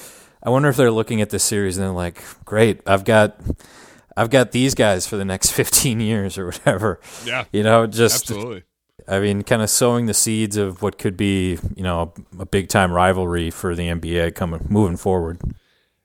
I 0.42 0.48
wonder 0.48 0.70
if 0.70 0.76
they're 0.76 0.90
looking 0.90 1.20
at 1.20 1.28
this 1.30 1.44
series 1.44 1.76
and 1.76 1.84
they're 1.86 1.92
like, 1.92 2.22
"Great, 2.44 2.80
I've 2.86 3.04
got." 3.04 3.36
I've 4.14 4.28
got 4.28 4.52
these 4.52 4.74
guys 4.74 5.06
for 5.06 5.16
the 5.16 5.24
next 5.24 5.50
15 5.52 5.98
years 5.98 6.36
or 6.36 6.44
whatever. 6.44 7.00
Yeah, 7.24 7.44
You 7.50 7.62
know, 7.62 7.86
just 7.86 8.30
absolutely. 8.30 8.64
I 9.08 9.20
mean, 9.20 9.42
kind 9.42 9.62
of 9.62 9.70
sowing 9.70 10.04
the 10.04 10.12
seeds 10.12 10.58
of 10.58 10.82
what 10.82 10.98
could 10.98 11.16
be, 11.16 11.58
you 11.74 11.82
know, 11.82 12.12
a 12.38 12.44
big 12.44 12.68
time 12.68 12.92
rivalry 12.92 13.50
for 13.50 13.74
the 13.74 13.88
NBA 13.88 14.34
coming 14.34 14.66
moving 14.68 14.98
forward. 14.98 15.40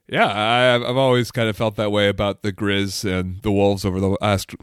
Yeah, 0.09 0.27
I, 0.27 0.75
I've 0.75 0.97
always 0.97 1.31
kind 1.31 1.49
of 1.49 1.57
felt 1.57 1.75
that 1.75 1.91
way 1.91 2.07
about 2.07 2.41
the 2.41 2.53
Grizz 2.53 3.03
and 3.03 3.41
the 3.41 3.51
Wolves 3.51 3.83
over 3.83 3.99
the 3.99 4.17
last 4.21 4.55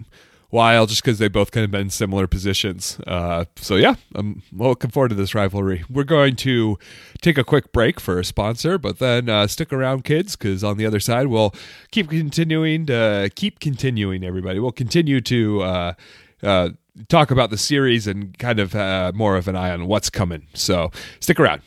while, 0.48 0.86
just 0.86 1.02
because 1.02 1.18
they 1.18 1.28
both 1.28 1.50
kind 1.50 1.64
of 1.64 1.70
been 1.70 1.82
in 1.82 1.90
similar 1.90 2.26
positions. 2.26 2.98
Uh, 3.06 3.44
so 3.56 3.76
yeah, 3.76 3.96
I'm 4.14 4.42
looking 4.52 4.90
forward 4.90 5.08
to 5.08 5.14
this 5.14 5.34
rivalry. 5.34 5.84
We're 5.90 6.04
going 6.04 6.36
to 6.36 6.78
take 7.20 7.36
a 7.36 7.44
quick 7.44 7.72
break 7.72 8.00
for 8.00 8.18
a 8.18 8.24
sponsor, 8.24 8.78
but 8.78 9.00
then 9.00 9.28
uh, 9.28 9.46
stick 9.48 9.72
around, 9.72 10.04
kids, 10.04 10.36
because 10.36 10.64
on 10.64 10.76
the 10.76 10.86
other 10.86 11.00
side 11.00 11.26
we'll 11.26 11.52
keep 11.90 12.08
continuing 12.08 12.86
to 12.86 13.30
keep 13.34 13.60
continuing. 13.60 14.24
Everybody, 14.24 14.58
we'll 14.60 14.72
continue 14.72 15.20
to. 15.22 15.62
Uh, 15.62 15.92
uh, 16.42 16.68
talk 17.08 17.30
about 17.30 17.50
the 17.50 17.58
series 17.58 18.06
and 18.06 18.38
kind 18.38 18.60
of 18.60 18.74
uh, 18.74 19.10
more 19.14 19.36
of 19.36 19.48
an 19.48 19.56
eye 19.56 19.70
on 19.70 19.86
what's 19.86 20.10
coming. 20.10 20.46
So 20.54 20.90
stick 21.18 21.40
around. 21.40 21.62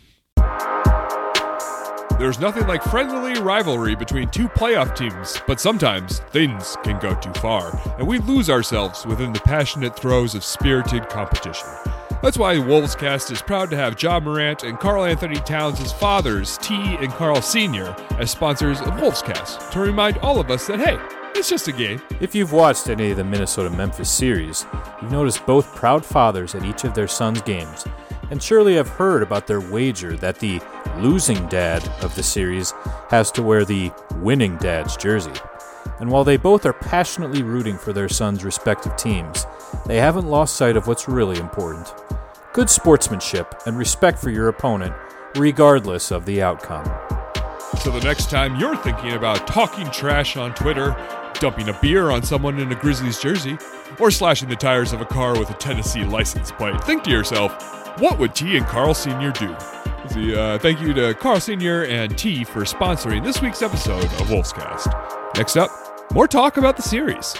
There's 2.19 2.39
nothing 2.39 2.65
like 2.65 2.81
friendly 2.81 3.39
rivalry 3.39 3.95
between 3.95 4.29
two 4.29 4.49
playoff 4.49 4.95
teams, 4.95 5.39
but 5.45 5.59
sometimes 5.59 6.17
things 6.31 6.75
can 6.83 6.99
go 6.99 7.13
too 7.13 7.31
far, 7.39 7.79
and 7.99 8.07
we 8.07 8.17
lose 8.17 8.49
ourselves 8.49 9.05
within 9.05 9.33
the 9.33 9.39
passionate 9.41 9.95
throes 9.95 10.33
of 10.33 10.43
spirited 10.43 11.09
competition. 11.09 11.67
That's 12.23 12.39
why 12.39 12.55
Wolvescast 12.55 13.31
is 13.31 13.43
proud 13.43 13.69
to 13.69 13.77
have 13.77 13.97
John 13.97 14.23
Morant 14.23 14.63
and 14.63 14.79
Karl-Anthony 14.79 15.35
Towns' 15.41 15.91
fathers, 15.91 16.57
Tee 16.57 16.95
and 16.95 17.11
Karl 17.11 17.39
Sr., 17.39 17.95
as 18.17 18.31
sponsors 18.31 18.81
of 18.81 18.95
Wolvescast, 18.95 19.69
to 19.69 19.79
remind 19.79 20.17
all 20.17 20.39
of 20.39 20.49
us 20.49 20.65
that, 20.65 20.79
hey, 20.79 20.97
it's 21.35 21.49
just 21.49 21.67
a 21.67 21.71
game. 21.71 22.01
If 22.19 22.33
you've 22.33 22.51
watched 22.51 22.89
any 22.89 23.11
of 23.11 23.17
the 23.17 23.23
Minnesota 23.23 23.69
Memphis 23.69 24.09
series, 24.09 24.65
you've 25.03 25.11
noticed 25.11 25.45
both 25.45 25.75
proud 25.75 26.03
fathers 26.03 26.55
at 26.55 26.65
each 26.65 26.83
of 26.83 26.95
their 26.95 27.07
sons' 27.07 27.43
games, 27.43 27.85
and 28.29 28.41
surely 28.41 28.75
have 28.75 28.87
heard 28.87 29.23
about 29.23 29.47
their 29.47 29.61
wager 29.61 30.15
that 30.17 30.39
the 30.39 30.61
losing 30.97 31.47
dad 31.47 31.87
of 32.01 32.15
the 32.15 32.23
series 32.23 32.73
has 33.09 33.31
to 33.31 33.43
wear 33.43 33.65
the 33.65 33.91
winning 34.17 34.57
dad's 34.57 34.97
jersey. 34.97 35.33
And 35.99 36.11
while 36.11 36.23
they 36.23 36.37
both 36.37 36.65
are 36.65 36.73
passionately 36.73 37.43
rooting 37.43 37.77
for 37.77 37.93
their 37.93 38.09
sons' 38.09 38.43
respective 38.43 38.95
teams, 38.97 39.45
they 39.85 39.97
haven't 39.97 40.27
lost 40.27 40.55
sight 40.55 40.77
of 40.77 40.87
what's 40.87 41.07
really 41.07 41.39
important 41.39 41.93
good 42.57 42.69
sportsmanship 42.71 43.53
and 43.67 43.77
respect 43.77 44.17
for 44.17 44.31
your 44.31 44.47
opponent, 44.47 44.91
regardless 45.35 46.09
of 46.09 46.25
the 46.25 46.41
outcome. 46.41 46.83
So 47.83 47.91
the 47.91 48.01
next 48.03 48.31
time 48.31 48.55
you're 48.55 48.75
thinking 48.77 49.11
about 49.11 49.45
talking 49.45 49.85
trash 49.91 50.37
on 50.37 50.55
Twitter, 50.55 50.95
dumping 51.35 51.69
a 51.69 51.79
beer 51.81 52.09
on 52.09 52.23
someone 52.23 52.59
in 52.59 52.71
a 52.71 52.75
Grizzlies 52.75 53.19
jersey, 53.19 53.59
or 53.99 54.09
slashing 54.09 54.49
the 54.49 54.55
tires 54.55 54.91
of 54.91 55.01
a 55.01 55.05
car 55.05 55.37
with 55.37 55.51
a 55.51 55.53
Tennessee 55.53 56.03
license 56.03 56.51
plate, 56.51 56.83
think 56.83 57.03
to 57.03 57.11
yourself, 57.11 57.86
what 57.99 58.19
would 58.19 58.35
Tee 58.35 58.57
and 58.57 58.65
Karl 58.65 58.93
Sr. 58.93 59.31
do? 59.31 59.55
See, 60.09 60.35
uh, 60.35 60.57
thank 60.59 60.79
you 60.79 60.93
to 60.93 61.13
Karl 61.15 61.39
Sr. 61.39 61.85
and 61.85 62.17
Tee 62.17 62.43
for 62.43 62.61
sponsoring 62.61 63.23
this 63.23 63.41
week's 63.41 63.61
episode 63.61 64.05
of 64.05 64.27
Wolfscast. 64.27 65.35
Next 65.35 65.57
up, 65.57 65.69
more 66.13 66.27
talk 66.27 66.57
about 66.57 66.77
the 66.77 66.83
series. 66.83 67.35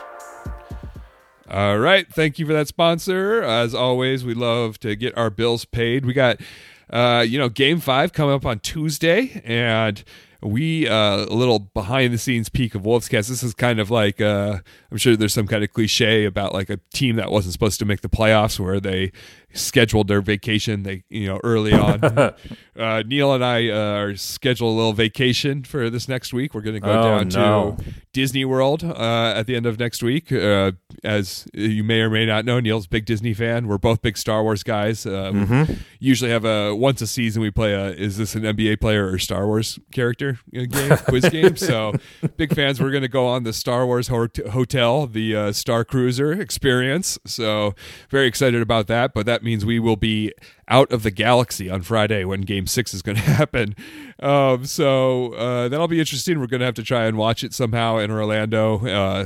All 1.50 1.78
right. 1.80 2.12
Thank 2.12 2.40
you 2.40 2.46
for 2.46 2.54
that 2.54 2.68
sponsor. 2.68 3.42
As 3.42 3.74
always, 3.74 4.26
we 4.26 4.34
love 4.34 4.80
to 4.80 4.96
get 4.96 5.18
our 5.18 5.30
bills 5.30 5.64
paid. 5.64 6.06
We 6.06 6.12
got, 6.12 6.42
uh, 6.90 7.24
you 7.26 7.40
know, 7.40 7.48
game 7.48 7.80
five 7.80 8.12
coming 8.12 8.36
up 8.36 8.46
on 8.46 8.60
Tuesday, 8.60 9.42
and 9.46 10.04
we 10.42 10.88
uh, 10.88 11.26
a 11.26 11.34
little 11.34 11.60
behind 11.60 12.14
the 12.14 12.18
scenes 12.18 12.50
peek 12.50 12.76
of 12.76 12.84
Wolfscast. 12.84 13.30
This 13.30 13.44
is 13.44 13.54
kind 13.54 13.80
of 13.80 13.90
like 13.90 14.20
uh, 14.20 14.60
I'm 14.92 14.98
sure 14.98 15.16
there's 15.16 15.34
some 15.34 15.48
kind 15.48 15.64
of 15.64 15.72
cliche 15.72 16.26
about 16.26 16.54
like 16.54 16.70
a 16.70 16.80
team 16.94 17.16
that 17.16 17.32
wasn't 17.32 17.54
supposed 17.54 17.80
to 17.80 17.86
make 17.86 18.02
the 18.02 18.10
playoffs 18.10 18.60
where 18.60 18.80
they 18.80 19.12
scheduled 19.58 20.08
their 20.08 20.22
vacation. 20.22 20.84
They 20.84 21.04
you 21.10 21.28
know 21.28 21.40
early 21.44 21.74
on. 21.74 22.04
uh, 22.78 23.04
Neil 23.06 23.34
and 23.34 23.44
I 23.44 23.70
uh, 23.70 24.00
are 24.00 24.16
scheduled 24.16 24.74
a 24.74 24.78
little 24.78 24.94
vacation 24.94 25.64
for 25.64 25.90
this 25.90 26.08
next 26.08 26.34
week. 26.34 26.54
We're 26.54 26.62
going 26.62 26.76
to 26.76 26.80
go 26.80 26.90
Oh, 27.00 27.04
down 27.04 27.28
no. 27.30 27.78
to 27.80 27.84
Disney 28.14 28.46
World 28.46 28.84
uh, 28.84 29.34
at 29.36 29.48
the 29.48 29.56
end 29.56 29.66
of 29.66 29.80
next 29.80 30.02
week. 30.02 30.32
Uh, 30.32 30.72
as 31.04 31.48
you 31.54 31.84
may 31.84 32.02
or 32.02 32.10
may 32.10 32.26
not 32.26 32.46
know, 32.46 32.60
Neil's 32.60 32.86
a 32.86 32.90
big 32.90 33.06
Disney 33.06 33.34
fan. 33.34 33.68
We're 33.68 33.78
both 33.78 34.02
big 34.02 34.18
Star 34.18 34.44
Wars 34.44 34.64
guys. 34.64 35.06
Uh, 35.06 35.32
we 35.68 35.78
Usually 36.00 36.30
have 36.32 36.46
a 36.46 36.76
once 36.76 37.02
a 37.02 37.08
season 37.08 37.42
we 37.42 37.50
play 37.52 37.74
a 37.74 37.90
is 37.90 38.18
this 38.18 38.36
an 38.36 38.44
NBA 38.44 38.80
player 38.80 39.08
or 39.08 39.18
Star 39.18 39.46
Wars 39.48 39.80
character 39.92 40.40
uh, 40.56 40.66
game 40.66 40.98
quiz 41.08 41.28
game. 41.30 41.56
So 41.58 41.94
big 42.38 42.54
fans. 42.56 42.80
We're 42.80 42.92
going 42.92 43.02
to 43.04 43.08
go 43.08 43.26
on 43.28 43.44
the 43.44 43.54
Star 43.54 43.86
Wars 43.86 44.08
ho- 44.10 44.28
hotel, 44.52 45.08
the 45.08 45.36
uh, 45.36 45.52
Star 45.52 45.84
Cruiser 45.84 46.32
experience. 46.32 47.18
So 47.26 47.74
very 48.10 48.28
excited 48.28 48.62
about 48.62 48.88
that. 48.88 49.14
But 49.14 49.26
that 49.26 49.44
means 49.48 49.66
we 49.66 49.80
will 49.80 49.96
be 49.96 50.34
out 50.70 50.92
of 50.92 51.04
the 51.04 51.12
galaxy 51.12 51.70
on 51.70 51.82
Friday 51.82 52.26
when 52.26 52.42
Game 52.42 52.68
Six 52.68 52.94
is 52.94 53.02
going 53.02 53.16
to 53.18 53.22
happen. 53.22 53.76
Um, 54.20 54.66
so 54.66 55.34
uh, 55.34 55.70
that'll 55.70 55.88
be 55.88 56.00
interesting. 56.00 56.40
We're 56.40 56.48
gonna 56.48 56.66
have 56.66 56.74
to 56.76 56.84
try 56.84 57.06
and 57.06 57.18
watch 57.18 57.44
it 57.44 57.54
somehow 57.54 57.98
in 57.98 58.10
Orlando 58.10 58.86
uh, 58.86 59.26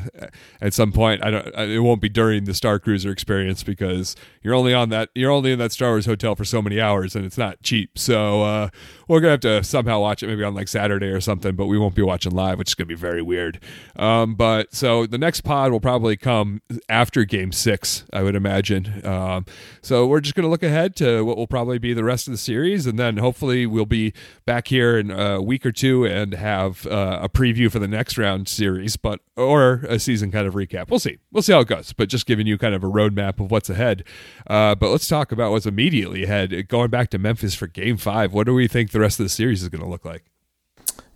at 0.60 0.74
some 0.74 0.92
point. 0.92 1.24
I 1.24 1.32
don't. 1.32 1.48
It 1.56 1.80
won't 1.80 2.02
be 2.02 2.10
during 2.10 2.44
the 2.44 2.54
Star 2.54 2.78
Cruiser 2.80 3.10
experience 3.10 3.64
because 3.64 4.16
you're 4.42 4.54
only 4.54 4.74
on 4.74 4.90
that. 4.90 5.10
You're 5.16 5.32
only 5.32 5.54
in 5.54 5.60
that 5.60 5.72
Star 5.72 5.92
Wars 5.92 6.06
hotel 6.06 6.36
for 6.36 6.44
so 6.44 6.62
many 6.62 6.82
hours, 6.82 7.16
and 7.16 7.26
it's 7.26 7.38
not 7.38 7.62
cheap. 7.64 7.98
So 7.98 8.44
uh, 8.44 8.70
we're 9.08 9.22
gonna 9.22 9.32
have 9.32 9.40
to 9.42 9.64
somehow 9.64 10.02
watch 10.02 10.24
it 10.24 10.28
maybe 10.28 10.44
on 10.44 10.56
like 10.56 10.68
Saturday 10.68 11.08
or 11.08 11.22
something. 11.22 11.56
But 11.56 11.68
we 11.68 11.78
won't 11.78 11.96
be 11.96 12.02
watching 12.02 12.34
live, 12.34 12.58
which 12.58 12.72
is 12.72 12.76
gonna 12.76 12.88
be 12.88 12.96
very 12.96 13.22
weird. 13.22 13.62
Um, 13.96 14.36
but 14.36 14.74
so 14.76 15.06
the 15.06 15.18
next 15.18 15.42
pod 15.42 15.72
will 15.72 15.80
probably 15.80 16.18
come 16.18 16.62
after 16.90 17.24
Game 17.24 17.54
Six, 17.54 18.04
I 18.12 18.24
would 18.24 18.36
imagine. 18.36 19.06
Um, 19.06 19.46
so 19.82 20.06
we're 20.06 20.20
just 20.20 20.36
gonna 20.36 20.50
look 20.50 20.64
ahead 20.64 20.98
to 20.98 21.24
what 21.32 21.38
will 21.38 21.48
probably 21.48 21.78
be 21.78 21.94
the 21.94 22.04
rest 22.04 22.28
of 22.28 22.34
the 22.34 22.38
series, 22.38 22.86
and 22.86 23.00
then 23.00 23.16
hopefully 23.16 23.66
we'll 23.66 23.86
be 23.86 24.12
back 24.46 24.68
here 24.68 24.98
in 24.98 25.10
a 25.12 25.42
week 25.42 25.66
or 25.66 25.72
two 25.72 26.06
and 26.06 26.34
have 26.34 26.86
uh, 26.88 27.20
a 27.22 27.30
preview 27.30 27.72
for 27.72 27.80
the 27.80 27.88
next 27.88 28.18
round 28.18 28.50
series, 28.50 28.98
but 28.98 29.22
or 29.38 29.86
a 29.88 29.98
season 29.98 30.30
kind 30.30 30.46
of 30.46 30.56
recap. 30.56 30.90
We'll 30.90 31.00
see. 31.00 31.20
We'll 31.32 31.42
see 31.42 31.54
how 31.54 31.62
it 31.62 31.70
goes. 31.70 31.94
But 31.94 32.10
just 32.10 32.26
giving 32.26 32.48
you 32.48 32.58
kind 32.58 32.76
of 32.76 32.84
a 32.84 32.88
roadmap 32.88 33.40
of 33.40 33.50
what's 33.50 33.70
ahead. 33.70 34.04
Uh, 34.46 34.76
but 34.76 34.90
let's 34.90 35.08
talk 35.08 35.32
about 35.32 35.52
what's 35.52 35.66
immediately 35.66 36.24
ahead. 36.26 36.68
Going 36.68 36.90
back 36.90 37.10
to 37.12 37.18
Memphis 37.18 37.56
for 37.56 37.68
Game 37.68 37.96
Five, 37.96 38.34
what 38.34 38.46
do 38.46 38.54
we 38.54 38.68
think 38.68 38.92
the 38.92 39.00
rest 39.00 39.18
of 39.18 39.24
the 39.24 39.30
series 39.30 39.64
is 39.64 39.70
going 39.70 39.84
to 39.84 39.90
look 39.90 40.04
like? 40.04 40.26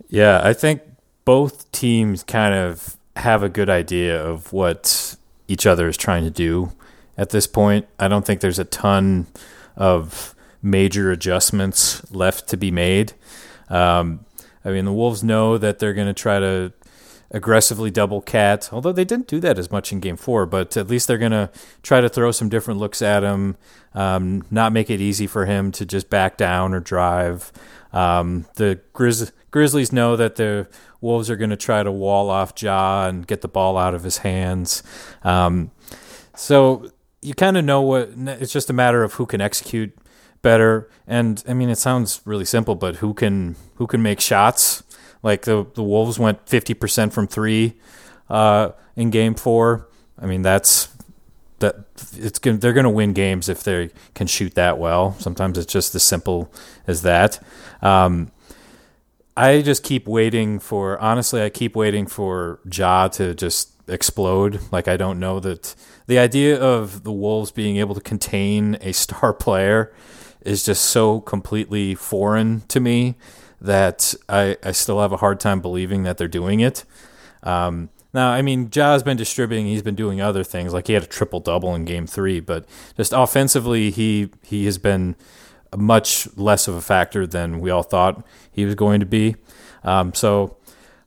Yeah, 0.08 0.40
I 0.42 0.54
think 0.54 0.82
both 1.26 1.70
teams 1.74 2.24
kind 2.24 2.54
of 2.54 2.96
have 3.18 3.44
a 3.44 3.50
good 3.50 3.70
idea 3.70 4.24
of 4.24 4.54
what 4.54 5.18
each 5.50 5.66
other 5.66 5.90
is 5.90 5.98
trying 5.98 6.24
to 6.24 6.32
do 6.32 6.72
at 7.18 7.32
this 7.32 7.48
point. 7.48 7.88
I 8.00 8.08
don't 8.08 8.26
think 8.26 8.42
there's 8.42 8.60
a 8.60 8.66
ton 8.66 9.28
of 9.76 10.36
major 10.62 11.12
adjustments 11.12 12.02
left 12.12 12.48
to 12.50 12.58
be 12.58 12.72
made. 12.72 13.14
Um, 13.70 14.26
I 14.64 14.72
mean, 14.72 14.86
the 14.86 14.94
Wolves 14.94 15.24
know 15.24 15.58
that 15.58 15.80
they're 15.80 15.94
going 15.94 16.08
to 16.08 16.14
try 16.14 16.40
to 16.40 16.74
aggressively 17.32 17.92
double 17.92 18.22
cat, 18.22 18.70
although 18.72 18.92
they 18.92 19.04
didn't 19.04 19.28
do 19.28 19.40
that 19.40 19.60
as 19.60 19.72
much 19.72 19.92
in 19.92 20.00
game 20.00 20.18
four, 20.18 20.46
but 20.46 20.78
at 20.78 20.88
least 20.88 21.08
they're 21.08 21.18
going 21.18 21.32
to 21.32 21.50
try 21.84 22.02
to 22.02 22.10
throw 22.10 22.32
some 22.32 22.50
different 22.50 22.80
looks 22.80 23.02
at 23.02 23.24
him, 23.24 23.58
um, 23.94 24.44
not 24.50 24.72
make 24.72 24.90
it 24.90 25.02
easy 25.02 25.28
for 25.28 25.46
him 25.46 25.72
to 25.72 25.86
just 25.86 26.10
back 26.10 26.38
down 26.38 26.74
or 26.74 26.80
drive. 26.80 27.52
Um, 27.94 28.46
the 28.56 28.80
Grizz- 28.94 29.32
Grizzlies 29.52 29.92
know 29.92 30.16
that 30.16 30.36
the 30.36 30.68
Wolves 31.02 31.30
are 31.30 31.36
going 31.36 31.50
to 31.50 31.58
try 31.58 31.84
to 31.84 31.92
wall 31.92 32.30
off 32.30 32.54
Ja 32.62 33.08
and 33.08 33.28
get 33.28 33.42
the 33.42 33.48
ball 33.48 33.78
out 33.78 33.94
of 33.94 34.04
his 34.04 34.20
hands. 34.20 34.82
Um, 35.24 35.72
so 36.36 36.92
you 37.26 37.34
kind 37.34 37.58
of 37.58 37.66
know 37.66 37.82
what 37.82 38.12
it's 38.16 38.54
just 38.54 38.70
a 38.70 38.74
matter 38.74 39.04
of 39.04 39.14
who 39.14 39.26
can 39.26 39.42
execute 39.42 39.98
better. 40.42 40.90
And 41.08 41.44
I 41.48 41.54
mean, 41.54 41.70
it 41.70 41.78
sounds 41.78 42.22
really 42.24 42.46
simple, 42.46 42.76
but 42.76 42.98
who 42.98 43.14
can 43.14 43.56
who 43.76 43.88
can 43.88 44.02
make 44.02 44.22
shots? 44.22 44.84
Like 45.24 45.42
the 45.44 45.66
the 45.74 45.84
Wolves 45.84 46.20
went 46.20 46.48
fifty 46.48 46.74
percent 46.74 47.14
from 47.14 47.28
three 47.28 47.74
uh, 48.30 48.72
in 48.96 49.10
Game 49.10 49.34
Four. 49.34 49.90
I 50.22 50.28
mean, 50.28 50.44
that's 50.44 50.90
that 51.60 51.76
it's 52.14 52.38
gonna, 52.40 52.58
they're 52.58 52.74
going 52.74 52.86
to 52.86 52.90
win 52.90 53.14
games 53.14 53.50
if 53.50 53.64
they 53.64 53.90
can 54.14 54.28
shoot 54.28 54.54
that 54.56 54.78
well. 54.78 55.16
Sometimes 55.20 55.58
it's 55.58 55.72
just 55.72 55.96
as 55.96 56.04
simple 56.04 56.54
as 56.86 57.02
that. 57.02 57.40
Um, 57.82 58.32
I 59.38 59.62
just 59.62 59.84
keep 59.84 60.08
waiting 60.08 60.60
for 60.60 61.00
honestly, 61.00 61.42
I 61.42 61.50
keep 61.50 61.76
waiting 61.76 62.08
for 62.08 62.60
Ja 62.72 63.08
to 63.10 63.34
just 63.34 63.75
explode. 63.88 64.60
Like 64.72 64.88
I 64.88 64.98
don't 64.98 65.20
know 65.20 65.40
that 65.40 65.76
the 66.08 66.20
idea 66.20 66.60
of 66.60 67.04
the 67.04 67.12
Wolves 67.12 67.52
being 67.52 67.78
able 67.78 67.96
to 67.96 68.02
contain 68.02 68.78
a 68.82 68.92
star 68.92 69.34
player 69.46 69.94
is 70.42 70.64
just 70.64 70.86
so 70.86 71.22
completely 71.22 71.96
foreign 71.96 72.62
to 72.68 72.80
me 72.80 73.16
that 73.60 74.14
I, 74.30 74.58
I 74.64 74.72
still 74.72 75.02
have 75.02 75.12
a 75.12 75.18
hard 75.18 75.40
time 75.40 75.60
believing 75.60 76.04
that 76.04 76.18
they're 76.18 76.28
doing 76.28 76.60
it. 76.60 76.86
Um, 77.42 77.90
now, 78.14 78.32
I 78.32 78.42
mean, 78.42 78.70
Ja's 78.70 79.04
been 79.04 79.18
distributing. 79.18 79.66
He's 79.66 79.82
been 79.82 79.96
doing 79.96 80.22
other 80.22 80.44
things, 80.44 80.72
like 80.72 80.88
he 80.88 80.94
had 80.94 81.04
a 81.04 81.08
triple 81.08 81.42
double 81.42 81.76
in 81.76 81.84
Game 81.84 82.08
Three. 82.08 82.40
But 82.40 82.66
just 82.96 83.12
offensively, 83.12 83.92
he 83.92 84.30
he 84.42 84.66
has 84.66 84.78
been 84.78 85.18
much 85.76 86.30
less 86.38 86.70
of 86.70 86.76
a 86.76 86.82
factor 86.82 87.28
than 87.28 87.60
we 87.60 87.70
all 87.70 87.84
thought 87.84 88.26
he 88.50 88.64
was 88.64 88.74
going 88.74 89.02
to 89.02 89.06
be. 89.06 89.36
Um, 89.84 90.14
so, 90.14 90.56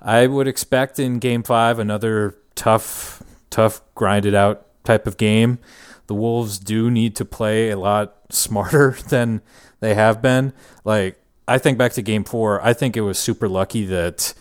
I 0.03 0.27
would 0.27 0.47
expect 0.47 0.99
in 0.99 1.19
Game 1.19 1.43
Five 1.43 1.79
another 1.79 2.37
tough, 2.59 3.23
tough, 3.51 3.81
grinded 3.94 4.35
out 4.35 4.66
type 4.85 5.07
of 5.07 5.16
game. 5.16 5.59
The 6.09 6.14
Wolves 6.14 6.59
do 6.59 6.90
need 6.90 7.14
to 7.16 7.25
play 7.25 7.71
a 7.71 7.79
lot 7.79 8.14
smarter 8.31 8.99
than 9.09 9.40
they 9.81 9.94
have 9.94 10.21
been. 10.21 10.53
Like 10.85 11.23
I 11.47 11.59
think 11.59 11.79
back 11.79 11.92
to 11.92 12.03
game 12.03 12.25
four, 12.25 12.62
I 12.62 12.75
think 12.75 12.97
it 12.97 13.03
was 13.03 13.18
super 13.18 13.49
lucky 13.49 13.87
that 13.87 14.35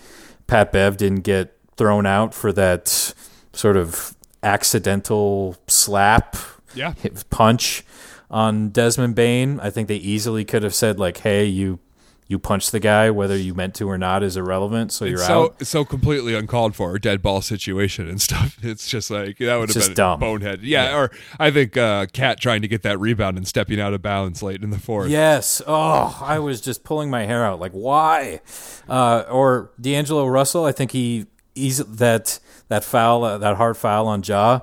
Pat 0.48 0.72
Bev 0.72 0.98
didn't 0.98 1.22
get 1.22 1.56
thrown 1.78 2.06
out 2.06 2.34
for 2.34 2.52
that 2.54 3.14
sort 3.54 3.78
of 3.78 4.16
accidental 4.42 5.56
slap 5.68 6.36
yeah. 6.74 6.94
punch 7.30 7.84
on 8.32 8.70
Desmond 8.70 9.16
Bane. 9.16 9.60
I 9.60 9.70
think 9.70 9.88
they 9.88 9.98
easily 9.98 10.44
could 10.44 10.64
have 10.64 10.74
said 10.76 11.00
like, 11.00 11.20
"Hey, 11.20 11.46
you 11.46 11.80
you 12.30 12.38
punch 12.38 12.72
the 12.72 12.80
guy, 12.80 13.10
whether 13.10 13.38
you 13.38 13.54
meant 13.54 13.74
to 13.76 13.90
or 13.90 13.98
not, 13.98 14.22
is 14.22 14.36
irrelevant. 14.36 14.92
So 14.92 15.06
you're 15.06 15.16
it's 15.16 15.28
so, 15.28 15.46
out. 15.46 15.66
So 15.66 15.86
completely 15.86 16.36
uncalled 16.36 16.76
for, 16.76 16.96
a 16.96 17.00
dead 17.00 17.22
ball 17.22 17.42
situation 17.42 18.10
and 18.10 18.22
stuff. 18.28 18.58
It's 18.62 18.88
just 18.88 19.10
like 19.10 19.38
that 19.38 19.56
would 19.58 19.74
have 19.74 19.84
been 19.84 19.94
dumb. 19.94 20.20
bonehead. 20.20 20.62
Yeah, 20.62 20.90
yeah, 20.90 20.98
or 20.98 21.12
I 21.40 21.52
think 21.52 21.78
uh, 21.78 22.08
Cat 22.08 22.40
trying 22.40 22.62
to 22.62 22.68
get 22.68 22.84
that 22.84 23.00
rebound 23.00 23.38
and 23.38 23.48
stepping 23.48 23.80
out 23.80 23.94
of 23.94 24.02
bounds 24.02 24.44
late 24.44 24.62
in 24.62 24.70
the 24.72 24.80
fourth. 24.80 25.10
Yes. 25.10 25.62
Oh, 25.66 26.20
I 26.22 26.40
was 26.40 26.60
just 26.60 26.84
pulling 26.84 27.10
my 27.10 27.26
hair 27.26 27.46
out. 27.46 27.60
Like 27.60 27.72
why? 27.72 28.42
Uh, 28.90 29.24
or 29.30 29.72
D'Angelo 29.80 30.28
Russell. 30.28 30.66
I 30.66 30.72
think 30.74 30.92
he 30.92 31.28
easy 31.56 31.84
that 31.88 32.40
that 32.68 32.84
foul, 32.84 33.24
uh, 33.24 33.38
that 33.38 33.56
hard 33.56 33.78
foul 33.78 34.08
on 34.08 34.22
Ja, 34.24 34.62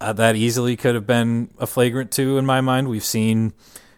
Uh, 0.00 0.12
that 0.12 0.36
easily 0.36 0.76
could 0.76 0.94
have 0.94 1.06
been 1.06 1.50
a 1.58 1.66
flagrant 1.66 2.10
two 2.12 2.38
in 2.38 2.46
my 2.46 2.60
mind. 2.60 2.88
We've 2.88 3.04
seen 3.04 3.52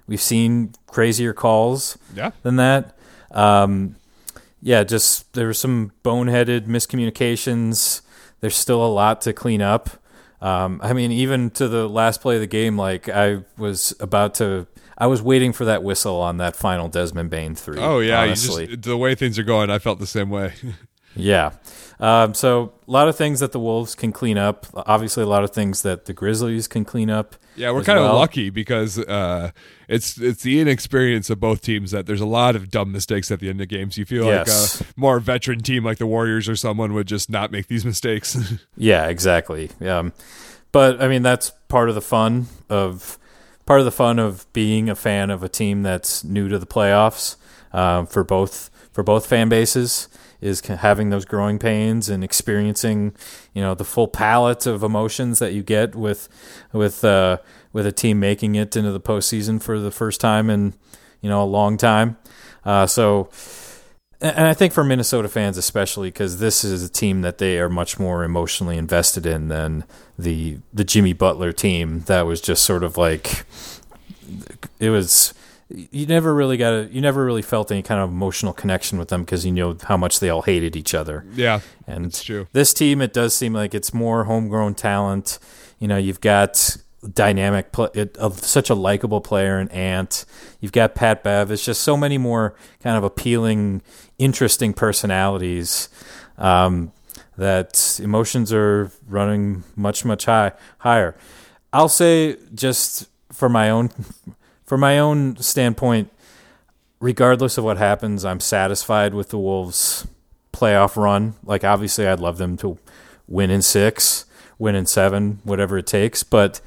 We've 0.06 0.20
seen 0.20 0.74
crazier 0.86 1.32
calls 1.32 1.98
yeah. 2.14 2.30
than 2.42 2.56
that. 2.56 2.96
Um, 3.30 3.96
yeah, 4.62 4.84
just 4.84 5.32
there 5.34 5.46
were 5.46 5.54
some 5.54 5.92
boneheaded 6.02 6.66
miscommunications. 6.66 8.02
There's 8.40 8.56
still 8.56 8.84
a 8.84 8.88
lot 8.88 9.20
to 9.22 9.32
clean 9.32 9.62
up. 9.62 9.90
Um, 10.40 10.80
I 10.82 10.92
mean, 10.92 11.12
even 11.12 11.50
to 11.50 11.68
the 11.68 11.88
last 11.88 12.20
play 12.20 12.34
of 12.34 12.40
the 12.40 12.46
game, 12.46 12.76
like 12.76 13.08
I 13.08 13.42
was 13.56 13.94
about 14.00 14.34
to, 14.34 14.66
I 14.98 15.06
was 15.06 15.22
waiting 15.22 15.52
for 15.52 15.64
that 15.64 15.82
whistle 15.82 16.16
on 16.16 16.36
that 16.38 16.56
final 16.56 16.88
Desmond 16.88 17.30
Bane 17.30 17.54
three. 17.54 17.78
Oh 17.78 18.00
yeah, 18.00 18.26
just, 18.28 18.82
the 18.82 18.96
way 18.96 19.14
things 19.14 19.38
are 19.38 19.44
going, 19.44 19.70
I 19.70 19.78
felt 19.78 19.98
the 19.98 20.06
same 20.06 20.30
way. 20.30 20.54
yeah, 21.16 21.52
um, 21.98 22.34
so 22.34 22.72
a 22.86 22.90
lot 22.90 23.08
of 23.08 23.16
things 23.16 23.40
that 23.40 23.52
the 23.52 23.60
Wolves 23.60 23.94
can 23.94 24.12
clean 24.12 24.36
up. 24.36 24.66
Obviously, 24.74 25.22
a 25.22 25.26
lot 25.26 25.44
of 25.44 25.50
things 25.50 25.82
that 25.82 26.04
the 26.04 26.12
Grizzlies 26.12 26.68
can 26.68 26.84
clean 26.84 27.08
up. 27.08 27.36
Yeah, 27.56 27.70
we're 27.70 27.84
kind 27.84 27.98
well. 27.98 28.12
of 28.12 28.18
lucky 28.18 28.50
because 28.50 28.98
uh, 28.98 29.50
it's 29.88 30.18
it's 30.20 30.42
the 30.42 30.60
inexperience 30.60 31.30
of 31.30 31.40
both 31.40 31.62
teams 31.62 31.90
that 31.92 32.06
there's 32.06 32.20
a 32.20 32.26
lot 32.26 32.54
of 32.54 32.70
dumb 32.70 32.92
mistakes 32.92 33.30
at 33.30 33.40
the 33.40 33.48
end 33.48 33.60
of 33.62 33.68
games. 33.68 33.96
You 33.96 34.04
feel 34.04 34.26
yes. 34.26 34.80
like 34.80 34.90
a 34.90 34.92
more 35.00 35.20
veteran 35.20 35.60
team 35.60 35.84
like 35.84 35.98
the 35.98 36.06
Warriors 36.06 36.48
or 36.48 36.56
someone 36.56 36.92
would 36.92 37.06
just 37.06 37.30
not 37.30 37.50
make 37.50 37.68
these 37.68 37.84
mistakes. 37.84 38.54
yeah, 38.76 39.06
exactly. 39.06 39.70
Um, 39.80 40.12
but 40.70 41.00
I 41.00 41.08
mean 41.08 41.22
that's 41.22 41.50
part 41.68 41.88
of 41.88 41.94
the 41.94 42.02
fun 42.02 42.46
of 42.68 43.18
part 43.64 43.80
of 43.80 43.86
the 43.86 43.92
fun 43.92 44.18
of 44.18 44.50
being 44.52 44.90
a 44.90 44.94
fan 44.94 45.30
of 45.30 45.42
a 45.42 45.48
team 45.48 45.82
that's 45.82 46.22
new 46.24 46.48
to 46.48 46.58
the 46.58 46.66
playoffs 46.66 47.36
uh, 47.72 48.04
for 48.04 48.22
both 48.22 48.70
for 48.92 49.02
both 49.02 49.26
fan 49.26 49.48
bases 49.48 50.08
is 50.46 50.60
having 50.60 51.10
those 51.10 51.24
growing 51.24 51.58
pains 51.58 52.08
and 52.08 52.22
experiencing, 52.22 53.14
you 53.52 53.60
know, 53.60 53.74
the 53.74 53.84
full 53.84 54.08
palette 54.08 54.66
of 54.66 54.82
emotions 54.82 55.38
that 55.40 55.52
you 55.52 55.62
get 55.62 55.94
with 55.94 56.28
with 56.72 57.04
uh, 57.04 57.38
with 57.72 57.86
a 57.86 57.92
team 57.92 58.20
making 58.20 58.54
it 58.54 58.76
into 58.76 58.92
the 58.92 59.00
postseason 59.00 59.60
for 59.60 59.78
the 59.78 59.90
first 59.90 60.20
time 60.20 60.48
in 60.48 60.74
you 61.20 61.28
know 61.28 61.42
a 61.42 61.44
long 61.44 61.76
time. 61.76 62.16
Uh, 62.64 62.86
so, 62.86 63.28
and 64.20 64.46
I 64.46 64.54
think 64.54 64.72
for 64.72 64.84
Minnesota 64.84 65.28
fans 65.28 65.56
especially, 65.58 66.08
because 66.08 66.38
this 66.38 66.64
is 66.64 66.82
a 66.82 66.88
team 66.88 67.22
that 67.22 67.38
they 67.38 67.58
are 67.58 67.68
much 67.68 67.98
more 67.98 68.24
emotionally 68.24 68.78
invested 68.78 69.26
in 69.26 69.48
than 69.48 69.84
the 70.18 70.58
the 70.72 70.84
Jimmy 70.84 71.12
Butler 71.12 71.52
team 71.52 72.00
that 72.06 72.22
was 72.22 72.40
just 72.40 72.62
sort 72.62 72.84
of 72.84 72.96
like 72.96 73.44
it 74.78 74.90
was 74.90 75.34
you 75.68 76.06
never 76.06 76.34
really 76.34 76.56
got 76.56 76.72
a, 76.72 76.88
you 76.92 77.00
never 77.00 77.24
really 77.24 77.42
felt 77.42 77.72
any 77.72 77.82
kind 77.82 78.00
of 78.00 78.10
emotional 78.10 78.52
connection 78.52 78.98
with 78.98 79.08
them 79.08 79.22
because 79.22 79.44
you 79.44 79.52
know 79.52 79.76
how 79.84 79.96
much 79.96 80.20
they 80.20 80.30
all 80.30 80.42
hated 80.42 80.76
each 80.76 80.94
other. 80.94 81.24
Yeah, 81.34 81.60
and 81.86 82.06
it's 82.06 82.22
true. 82.22 82.46
This 82.52 82.72
team, 82.72 83.00
it 83.00 83.12
does 83.12 83.34
seem 83.34 83.52
like 83.52 83.74
it's 83.74 83.92
more 83.92 84.24
homegrown 84.24 84.74
talent. 84.74 85.38
You 85.78 85.88
know, 85.88 85.96
you've 85.96 86.20
got 86.20 86.76
dynamic, 87.12 87.68
it, 87.94 88.16
uh, 88.18 88.30
such 88.30 88.70
a 88.70 88.74
likable 88.74 89.20
player 89.20 89.58
in 89.58 89.68
Ant. 89.68 90.24
You've 90.60 90.72
got 90.72 90.94
Pat 90.94 91.22
Bev. 91.22 91.50
It's 91.50 91.64
just 91.64 91.82
so 91.82 91.96
many 91.96 92.16
more 92.16 92.54
kind 92.80 92.96
of 92.96 93.04
appealing, 93.04 93.82
interesting 94.18 94.72
personalities. 94.72 95.88
Um, 96.38 96.92
that 97.38 98.00
emotions 98.02 98.52
are 98.52 98.90
running 99.06 99.62
much 99.74 100.04
much 100.04 100.24
high 100.24 100.52
higher. 100.78 101.16
I'll 101.72 101.88
say 101.88 102.36
just 102.54 103.08
for 103.30 103.48
my 103.48 103.68
own 103.68 103.90
from 104.66 104.80
my 104.80 104.98
own 104.98 105.36
standpoint, 105.36 106.10
regardless 107.00 107.56
of 107.56 107.64
what 107.64 107.78
happens, 107.78 108.24
I'm 108.24 108.40
satisfied 108.40 109.14
with 109.14 109.30
the 109.30 109.38
Wolves' 109.38 110.06
playoff 110.52 110.96
run. 110.96 111.34
Like, 111.44 111.64
obviously, 111.64 112.06
I'd 112.06 112.20
love 112.20 112.38
them 112.38 112.56
to 112.58 112.78
win 113.28 113.50
in 113.50 113.62
six, 113.62 114.24
win 114.58 114.74
in 114.74 114.86
seven, 114.86 115.40
whatever 115.44 115.78
it 115.78 115.86
takes. 115.86 116.22
But 116.22 116.60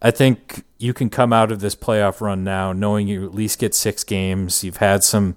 I 0.00 0.10
think 0.10 0.64
you 0.78 0.92
can 0.92 1.10
come 1.10 1.32
out 1.32 1.50
of 1.50 1.60
this 1.60 1.74
playoff 1.74 2.20
run 2.20 2.44
now 2.44 2.72
knowing 2.72 3.08
you 3.08 3.24
at 3.24 3.34
least 3.34 3.58
get 3.58 3.74
six 3.74 4.04
games. 4.04 4.62
You've 4.64 4.78
had 4.78 5.02
some 5.02 5.36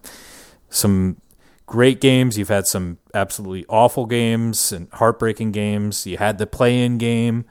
some 0.69 1.21
great 1.65 2.01
games. 2.01 2.37
You've 2.37 2.49
had 2.49 2.67
some 2.67 2.97
absolutely 3.13 3.65
awful 3.69 4.05
games 4.05 4.71
and 4.71 4.87
heartbreaking 4.93 5.51
games. 5.51 6.05
You 6.05 6.17
had 6.17 6.37
the 6.37 6.47
play-in 6.47 6.97
game. 6.97 7.45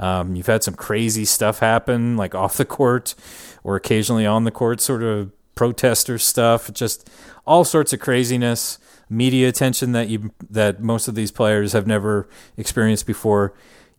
Um, 0.00 0.34
you've 0.34 0.46
had 0.46 0.64
some 0.64 0.74
crazy 0.74 1.24
stuff 1.24 1.60
happen, 1.60 2.16
like 2.16 2.34
off 2.34 2.56
the 2.56 2.64
court 2.64 3.14
or 3.62 3.76
occasionally 3.76 4.26
on 4.26 4.44
the 4.44 4.50
court, 4.50 4.80
sort 4.80 5.02
of 5.02 5.30
protester 5.54 6.18
stuff. 6.18 6.72
Just 6.72 7.08
all 7.46 7.64
sorts 7.64 7.92
of 7.92 8.00
craziness, 8.00 8.78
media 9.10 9.48
attention 9.48 9.92
that 9.92 10.08
you 10.08 10.32
that 10.48 10.82
most 10.82 11.06
of 11.06 11.14
these 11.14 11.30
players 11.30 11.72
have 11.74 11.86
never 11.86 12.28
experienced 12.56 13.06
before. 13.06 13.52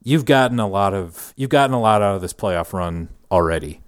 You've 0.04 0.26
gotten 0.26 0.60
a 0.60 0.68
lot 0.68 0.96
of 0.96 1.34
you've 1.38 1.52
gotten 1.52 1.76
a 1.76 1.80
lot 1.80 2.02
out 2.02 2.16
of 2.16 2.22
this 2.22 2.34
playoff 2.34 2.74
run 2.74 3.10
already, 3.30 3.82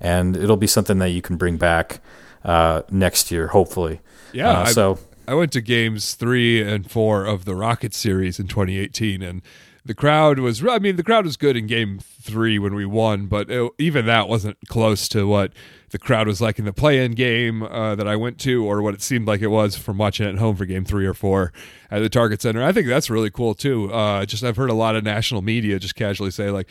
and 0.00 0.36
it'll 0.36 0.56
be 0.56 0.66
something 0.66 0.98
that 0.98 1.10
you 1.10 1.22
can 1.22 1.36
bring 1.36 1.56
back 1.56 2.00
uh, 2.44 2.82
next 2.90 3.30
year, 3.30 3.48
hopefully. 3.48 4.00
Yeah. 4.32 4.50
Uh, 4.50 4.66
so 4.66 4.98
I 5.28 5.34
went 5.34 5.52
to 5.52 5.60
games 5.60 6.14
three 6.14 6.60
and 6.60 6.90
four 6.90 7.24
of 7.24 7.44
the 7.44 7.54
Rocket 7.54 7.94
series 7.94 8.40
in 8.40 8.48
2018, 8.48 9.22
and 9.22 9.42
the 9.84 9.94
crowd 9.94 10.38
was 10.38 10.64
I 10.64 10.78
mean 10.78 10.96
the 10.96 11.02
crowd 11.02 11.24
was 11.24 11.36
good 11.36 11.56
in 11.56 11.66
game 11.66 11.98
3 11.98 12.58
when 12.58 12.74
we 12.74 12.84
won 12.86 13.26
but 13.26 13.50
it, 13.50 13.72
even 13.78 14.06
that 14.06 14.28
wasn't 14.28 14.56
close 14.68 15.08
to 15.08 15.26
what 15.26 15.52
the 15.90 15.98
crowd 15.98 16.26
was 16.26 16.40
like 16.40 16.58
in 16.58 16.64
the 16.64 16.72
play-in 16.72 17.12
game 17.12 17.62
uh, 17.62 17.94
that 17.96 18.06
I 18.06 18.14
went 18.16 18.38
to 18.40 18.64
or 18.64 18.80
what 18.80 18.94
it 18.94 19.02
seemed 19.02 19.26
like 19.26 19.40
it 19.40 19.48
was 19.48 19.76
from 19.76 19.98
watching 19.98 20.26
it 20.26 20.30
at 20.30 20.38
home 20.38 20.56
for 20.56 20.64
game 20.64 20.84
3 20.84 21.04
or 21.04 21.14
4 21.14 21.52
at 21.90 21.98
the 22.00 22.08
Target 22.08 22.40
Center. 22.40 22.62
I 22.62 22.72
think 22.72 22.86
that's 22.86 23.10
really 23.10 23.30
cool 23.30 23.54
too. 23.54 23.92
Uh, 23.92 24.24
just 24.24 24.44
I've 24.44 24.56
heard 24.56 24.70
a 24.70 24.74
lot 24.74 24.94
of 24.94 25.02
national 25.02 25.42
media 25.42 25.78
just 25.80 25.96
casually 25.96 26.30
say 26.30 26.50
like 26.50 26.68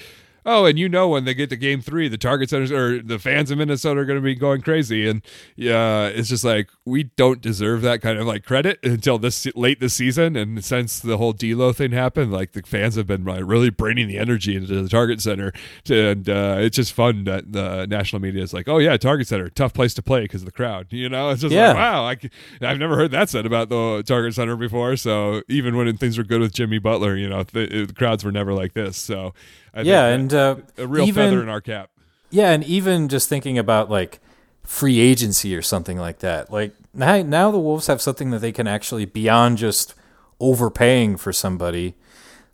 Oh, 0.51 0.65
and 0.65 0.79
you 0.79 0.89
know 0.89 1.07
when 1.09 1.25
they 1.25 1.35
get 1.35 1.51
to 1.51 1.55
game 1.55 1.79
three, 1.79 2.07
the 2.07 2.17
target 2.17 2.49
centers 2.49 2.71
or 2.71 3.03
the 3.03 3.19
fans 3.19 3.51
in 3.51 3.59
Minnesota 3.59 3.99
are 3.99 4.05
going 4.05 4.17
to 4.17 4.23
be 4.23 4.33
going 4.33 4.61
crazy, 4.61 5.07
and 5.07 5.21
yeah, 5.55 6.07
it's 6.07 6.27
just 6.27 6.43
like 6.43 6.69
we 6.85 7.03
don't 7.03 7.39
deserve 7.39 7.83
that 7.83 8.01
kind 8.01 8.17
of 8.17 8.25
like 8.25 8.43
credit 8.43 8.79
until 8.83 9.19
this 9.19 9.45
late 9.55 9.79
this 9.79 9.93
season, 9.93 10.35
and 10.35 10.65
since 10.65 10.99
the 10.99 11.17
whole 11.17 11.33
D'Lo 11.33 11.71
thing 11.71 11.91
happened, 11.91 12.31
like 12.31 12.53
the 12.53 12.63
fans 12.63 12.95
have 12.95 13.05
been 13.05 13.23
like, 13.25 13.43
really 13.45 13.69
bringing 13.69 14.07
the 14.07 14.17
energy 14.17 14.55
into 14.55 14.81
the 14.81 14.89
target 14.89 15.21
center, 15.21 15.53
and 15.87 16.27
uh, 16.27 16.55
it's 16.59 16.75
just 16.77 16.93
fun 16.93 17.25
that 17.25 17.51
the 17.51 17.85
national 17.85 18.19
media 18.19 18.41
is 18.41 18.51
like, 18.51 18.67
oh 18.67 18.79
yeah, 18.79 18.97
target 18.97 19.27
center, 19.27 19.49
tough 19.49 19.75
place 19.75 19.93
to 19.93 20.01
play 20.01 20.21
because 20.23 20.41
of 20.41 20.47
the 20.47 20.51
crowd, 20.51 20.87
you 20.89 21.09
know, 21.09 21.29
it's 21.29 21.41
just 21.41 21.53
Yeah. 21.53 21.67
like 21.67 21.75
wow, 21.75 22.05
I, 22.05 22.17
have 22.65 22.79
never 22.79 22.95
heard 22.95 23.11
that 23.11 23.29
said 23.29 23.45
about 23.45 23.69
the 23.69 24.01
target 24.03 24.33
center 24.33 24.55
before, 24.55 24.95
so 24.95 25.43
even 25.47 25.77
when 25.77 25.95
things 25.97 26.17
were 26.17 26.23
good 26.23 26.41
with 26.41 26.53
Jimmy 26.53 26.79
Butler, 26.79 27.15
you 27.15 27.29
know, 27.29 27.43
the, 27.43 27.85
the 27.85 27.93
crowds 27.93 28.23
were 28.23 28.31
never 28.31 28.51
like 28.51 28.73
this, 28.73 28.97
so. 28.97 29.35
I 29.73 29.81
yeah, 29.81 30.07
and 30.07 30.33
uh, 30.33 30.55
a 30.77 30.87
real 30.87 31.05
even, 31.05 31.25
feather 31.25 31.41
in 31.41 31.49
our 31.49 31.61
cap. 31.61 31.89
Yeah, 32.29 32.51
and 32.51 32.63
even 32.63 33.07
just 33.07 33.29
thinking 33.29 33.57
about 33.57 33.89
like 33.89 34.19
free 34.63 34.99
agency 34.99 35.55
or 35.55 35.61
something 35.61 35.97
like 35.97 36.19
that. 36.19 36.51
Like 36.51 36.73
now, 36.93 37.21
now 37.21 37.51
the 37.51 37.59
Wolves 37.59 37.87
have 37.87 38.01
something 38.01 38.29
that 38.31 38.39
they 38.39 38.51
can 38.51 38.67
actually 38.67 39.05
beyond 39.05 39.57
just 39.57 39.95
overpaying 40.39 41.17
for 41.17 41.33
somebody. 41.33 41.95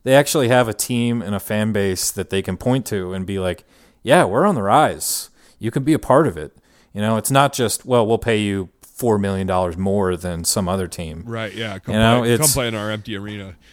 They 0.03 0.15
actually 0.15 0.49
have 0.49 0.67
a 0.67 0.73
team 0.73 1.21
and 1.21 1.35
a 1.35 1.39
fan 1.39 1.71
base 1.71 2.11
that 2.11 2.29
they 2.29 2.41
can 2.41 2.57
point 2.57 2.85
to 2.87 3.13
and 3.13 3.25
be 3.25 3.39
like, 3.39 3.63
"Yeah, 4.03 4.25
we're 4.25 4.45
on 4.45 4.55
the 4.55 4.63
rise. 4.63 5.29
You 5.59 5.71
can 5.71 5.83
be 5.83 5.93
a 5.93 5.99
part 5.99 6.27
of 6.27 6.37
it." 6.37 6.55
You 6.93 7.01
know, 7.01 7.17
it's 7.17 7.31
not 7.31 7.53
just, 7.53 7.85
"Well, 7.85 8.05
we'll 8.07 8.17
pay 8.17 8.37
you 8.37 8.69
4 8.95 9.19
million 9.19 9.45
dollars 9.45 9.77
more 9.77 10.15
than 10.17 10.43
some 10.43 10.67
other 10.67 10.87
team." 10.87 11.23
Right, 11.25 11.53
yeah. 11.53 11.77
Come, 11.79 11.93
You 11.93 11.99
know, 11.99 12.21
play, 12.21 12.37
come 12.37 12.47
play 12.47 12.67
in 12.67 12.75
our 12.75 12.89
empty 12.89 13.15
arena. 13.15 13.55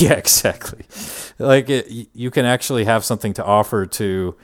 Yeah, 0.00 0.14
exactly. 0.14 0.84
Like 1.38 1.70
it, 1.70 2.08
you 2.12 2.32
can 2.32 2.44
actually 2.44 2.86
have 2.86 3.04
something 3.04 3.32
to 3.34 3.44
offer 3.44 3.86
to 3.86 4.34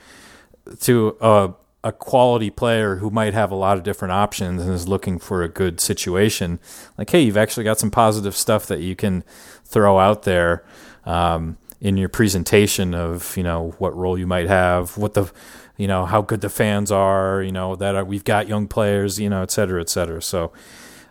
to 0.81 1.17
a 1.19 1.53
a 1.83 1.91
quality 1.91 2.49
player 2.49 2.97
who 2.97 3.09
might 3.09 3.33
have 3.33 3.51
a 3.51 3.55
lot 3.55 3.77
of 3.77 3.83
different 3.83 4.11
options 4.11 4.61
and 4.61 4.73
is 4.73 4.87
looking 4.87 5.19
for 5.19 5.43
a 5.43 5.47
good 5.49 5.79
situation. 5.79 6.59
Like, 6.97 7.09
hey, 7.09 7.21
you've 7.21 7.37
actually 7.37 7.63
got 7.65 7.77
some 7.79 7.91
positive 7.91 8.35
stuff 8.35 8.65
that 8.67 8.79
you 8.79 8.95
can 8.95 9.23
throw 9.63 9.99
out 9.99 10.23
there 10.23 10.65
um, 11.05 11.57
in 11.79 11.95
your 11.97 12.09
presentation 12.09 12.93
of 12.95 13.35
you 13.37 13.43
know 13.43 13.75
what 13.79 13.95
role 13.95 14.17
you 14.17 14.27
might 14.27 14.47
have, 14.47 14.97
what 14.97 15.13
the 15.13 15.31
you 15.77 15.87
know 15.87 16.05
how 16.05 16.21
good 16.21 16.41
the 16.41 16.49
fans 16.49 16.91
are, 16.91 17.41
you 17.41 17.51
know 17.51 17.75
that 17.75 17.95
are, 17.95 18.03
we've 18.03 18.23
got 18.23 18.47
young 18.47 18.67
players, 18.67 19.19
you 19.19 19.29
know, 19.29 19.41
et 19.41 19.51
cetera, 19.51 19.81
et 19.81 19.89
cetera. 19.89 20.21
So. 20.21 20.51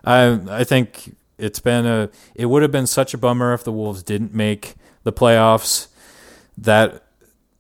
I 0.09 0.39
I 0.49 0.63
think 0.63 1.17
it's 1.37 1.59
been 1.59 1.85
a 1.85 2.09
it 2.37 2.47
would 2.47 2.63
have 2.63 2.71
been 2.71 2.87
such 2.87 3.13
a 3.13 3.19
bummer 3.19 3.53
if 3.53 3.65
the 3.65 3.73
Wolves 3.73 4.05
didn't 4.05 4.33
make 4.33 4.77
the 5.03 5.13
playoffs. 5.13 5.89
That 6.57 7.03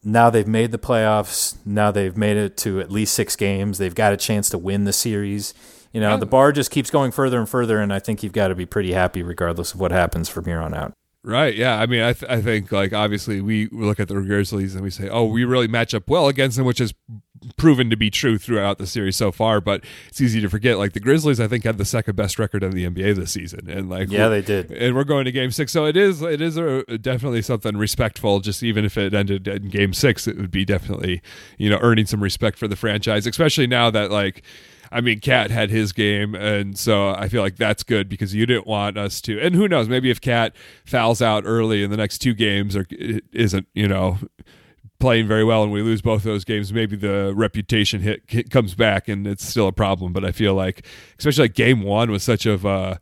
now 0.04 0.30
they've 0.30 0.46
made 0.46 0.70
the 0.70 0.78
playoffs. 0.78 1.56
Now 1.66 1.90
they've 1.90 2.16
made 2.16 2.36
it 2.36 2.56
to 2.58 2.78
at 2.80 2.88
least 2.88 3.14
six 3.14 3.34
games. 3.34 3.78
They've 3.78 3.94
got 3.94 4.12
a 4.12 4.16
chance 4.16 4.48
to 4.50 4.58
win 4.58 4.84
the 4.84 4.92
series. 4.92 5.54
You 5.92 6.00
know, 6.00 6.16
the 6.16 6.26
bar 6.26 6.52
just 6.52 6.70
keeps 6.70 6.88
going 6.88 7.10
further 7.10 7.38
and 7.38 7.48
further, 7.48 7.80
and 7.80 7.92
I 7.92 7.98
think 7.98 8.22
you've 8.22 8.32
got 8.32 8.48
to 8.48 8.54
be 8.54 8.66
pretty 8.66 8.92
happy 8.92 9.24
regardless 9.24 9.74
of 9.74 9.80
what 9.80 9.90
happens 9.90 10.28
from 10.28 10.44
here 10.44 10.60
on 10.60 10.72
out. 10.72 10.92
Right, 11.26 11.56
yeah. 11.56 11.80
I 11.80 11.86
mean, 11.86 12.02
I, 12.02 12.12
th- 12.12 12.30
I 12.30 12.40
think, 12.40 12.70
like, 12.70 12.92
obviously, 12.92 13.40
we 13.40 13.66
look 13.72 13.98
at 13.98 14.06
the 14.06 14.14
Grizzlies 14.14 14.76
and 14.76 14.84
we 14.84 14.90
say, 14.90 15.08
oh, 15.08 15.24
we 15.24 15.42
really 15.44 15.66
match 15.66 15.92
up 15.92 16.08
well 16.08 16.28
against 16.28 16.56
them, 16.56 16.64
which 16.66 16.78
has 16.78 16.94
proven 17.56 17.90
to 17.90 17.96
be 17.96 18.10
true 18.10 18.38
throughout 18.38 18.78
the 18.78 18.86
series 18.86 19.16
so 19.16 19.32
far. 19.32 19.60
But 19.60 19.82
it's 20.06 20.20
easy 20.20 20.40
to 20.40 20.48
forget, 20.48 20.78
like, 20.78 20.92
the 20.92 21.00
Grizzlies, 21.00 21.40
I 21.40 21.48
think, 21.48 21.64
had 21.64 21.78
the 21.78 21.84
second 21.84 22.14
best 22.14 22.38
record 22.38 22.62
in 22.62 22.70
the 22.70 22.88
NBA 22.88 23.16
this 23.16 23.32
season. 23.32 23.68
And, 23.68 23.90
like, 23.90 24.08
Yeah, 24.08 24.28
they 24.28 24.40
did. 24.40 24.70
and 24.70 24.94
we're 24.94 25.02
going 25.02 25.24
to 25.24 25.32
game 25.32 25.50
six. 25.50 25.72
So 25.72 25.84
it 25.84 25.96
is 25.96 26.22
it 26.22 26.40
is 26.40 26.56
a, 26.56 26.84
definitely 26.96 27.42
something 27.42 27.76
respectful. 27.76 28.38
Just 28.38 28.62
even 28.62 28.84
if 28.84 28.96
it 28.96 29.12
ended 29.12 29.48
in 29.48 29.68
game 29.68 29.94
six, 29.94 30.28
it 30.28 30.36
would 30.36 30.52
be 30.52 30.64
definitely 30.64 31.22
you 31.58 31.68
know 31.68 31.78
earning 31.82 32.06
some 32.06 32.22
respect 32.22 32.56
for 32.56 32.68
the 32.68 32.76
franchise, 32.76 33.26
especially 33.26 33.66
now 33.66 33.90
that 33.90 34.12
like. 34.12 34.44
I 34.90 35.00
mean, 35.00 35.20
Cat 35.20 35.50
had 35.50 35.70
his 35.70 35.92
game, 35.92 36.34
and 36.34 36.78
so 36.78 37.10
I 37.10 37.28
feel 37.28 37.42
like 37.42 37.56
that's 37.56 37.82
good 37.82 38.08
because 38.08 38.34
you 38.34 38.46
didn't 38.46 38.66
want 38.66 38.96
us 38.96 39.20
to. 39.22 39.40
And 39.40 39.54
who 39.54 39.68
knows? 39.68 39.88
Maybe 39.88 40.10
if 40.10 40.20
Cat 40.20 40.54
fouls 40.84 41.20
out 41.20 41.44
early 41.46 41.82
in 41.82 41.90
the 41.90 41.96
next 41.96 42.18
two 42.18 42.34
games, 42.34 42.76
or 42.76 42.86
isn't, 43.32 43.66
you 43.74 43.88
know, 43.88 44.18
playing 44.98 45.26
very 45.28 45.44
well, 45.44 45.62
and 45.62 45.72
we 45.72 45.82
lose 45.82 46.02
both 46.02 46.22
those 46.22 46.44
games, 46.44 46.72
maybe 46.72 46.96
the 46.96 47.32
reputation 47.34 48.00
hit, 48.00 48.22
hit 48.26 48.50
comes 48.50 48.74
back, 48.74 49.08
and 49.08 49.26
it's 49.26 49.46
still 49.46 49.68
a 49.68 49.72
problem. 49.72 50.12
But 50.12 50.24
I 50.24 50.32
feel 50.32 50.54
like, 50.54 50.86
especially 51.18 51.44
like 51.44 51.54
game 51.54 51.82
one 51.82 52.10
was 52.10 52.22
such 52.22 52.46
of 52.46 52.64
a 52.64 53.00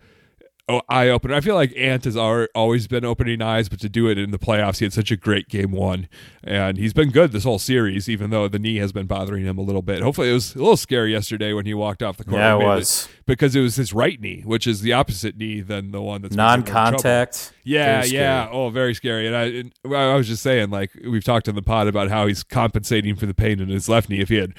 oh, 0.68 0.80
eye 0.88 1.08
opener. 1.08 1.34
I 1.34 1.40
feel 1.40 1.54
like 1.54 1.72
Ant 1.76 2.04
has 2.04 2.16
al- 2.16 2.46
always 2.54 2.86
been 2.86 3.04
opening 3.04 3.42
eyes, 3.42 3.68
but 3.68 3.80
to 3.80 3.88
do 3.88 4.08
it 4.08 4.18
in 4.18 4.30
the 4.30 4.38
playoffs, 4.38 4.78
he 4.78 4.84
had 4.84 4.92
such 4.92 5.10
a 5.10 5.16
great 5.16 5.48
game 5.48 5.72
one, 5.72 6.08
and 6.42 6.78
he's 6.78 6.92
been 6.92 7.10
good 7.10 7.32
this 7.32 7.44
whole 7.44 7.58
series, 7.58 8.08
even 8.08 8.30
though 8.30 8.48
the 8.48 8.58
knee 8.58 8.76
has 8.76 8.92
been 8.92 9.06
bothering 9.06 9.44
him 9.44 9.58
a 9.58 9.62
little 9.62 9.82
bit. 9.82 10.02
Hopefully, 10.02 10.30
it 10.30 10.34
was 10.34 10.54
a 10.54 10.58
little 10.58 10.76
scary 10.76 11.12
yesterday 11.12 11.52
when 11.52 11.66
he 11.66 11.74
walked 11.74 12.02
off 12.02 12.16
the 12.16 12.24
court. 12.24 12.40
Yeah, 12.40 12.54
it 12.54 12.64
was. 12.64 13.08
because 13.26 13.54
it 13.56 13.60
was 13.60 13.76
his 13.76 13.92
right 13.92 14.20
knee, 14.20 14.42
which 14.44 14.66
is 14.66 14.80
the 14.80 14.92
opposite 14.92 15.36
knee 15.36 15.60
than 15.60 15.90
the 15.92 16.00
one 16.02 16.22
that's 16.22 16.34
been 16.36 16.44
giving 16.44 16.58
him 16.60 16.64
trouble. 16.64 16.82
Non-contact. 16.90 17.52
Yeah, 17.66 18.04
yeah. 18.04 18.48
Oh, 18.52 18.68
very 18.68 18.92
scary. 18.94 19.26
And 19.26 19.34
I, 19.34 19.44
and 19.44 19.72
I 19.94 20.14
was 20.16 20.28
just 20.28 20.42
saying, 20.42 20.68
like 20.70 20.90
we've 21.06 21.24
talked 21.24 21.48
in 21.48 21.54
the 21.54 21.62
pod 21.62 21.86
about 21.88 22.10
how 22.10 22.26
he's 22.26 22.42
compensating 22.42 23.16
for 23.16 23.24
the 23.24 23.32
pain 23.32 23.58
in 23.58 23.68
his 23.68 23.88
left 23.88 24.10
knee. 24.10 24.20
If 24.20 24.28
he 24.28 24.36
had 24.36 24.52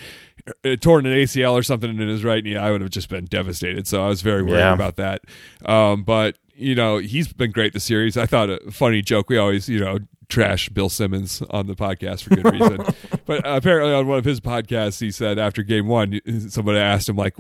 uh, 0.64 0.76
torn 0.78 1.06
an 1.06 1.14
ACL 1.14 1.54
or 1.54 1.62
something 1.62 1.90
in 2.00 2.08
his 2.08 2.24
right 2.24 2.44
knee, 2.44 2.56
I 2.58 2.72
would 2.72 2.82
have 2.82 2.90
just 2.90 3.08
been 3.10 3.26
devastated. 3.26 3.86
So 3.88 4.04
I 4.04 4.08
was 4.08 4.24
very 4.24 4.42
worried 4.42 4.58
Yeah. 4.60 4.74
about 4.74 4.96
that. 4.96 5.22
Um, 5.66 5.95
Um, 5.96 6.04
but 6.04 6.38
you 6.58 6.74
know, 6.76 6.98
he's 7.00 7.32
been 7.34 7.52
great 7.52 7.74
this 7.74 7.84
series. 7.84 8.16
I 8.16 8.26
thought 8.26 8.50
a 8.50 8.60
funny 8.72 9.02
joke. 9.02 9.30
We 9.30 9.38
always, 9.38 9.68
you 9.68 9.80
know, 9.80 10.00
trash 10.30 10.70
Bill 10.70 10.88
Simmons 10.90 11.42
on 11.50 11.68
the 11.68 11.76
podcast 11.76 12.24
for 12.24 12.30
good 12.36 12.50
reason. 12.52 12.86
but 13.26 13.42
apparently, 13.44 13.94
on 13.94 14.08
one 14.08 14.18
of 14.20 14.24
his 14.26 14.40
podcasts, 14.40 15.02
he 15.02 15.12
said 15.12 15.38
after 15.38 15.64
game 15.64 15.88
one, 15.88 16.22
somebody 16.50 16.80
asked 16.80 17.10
him 17.10 17.18
like, 17.18 17.36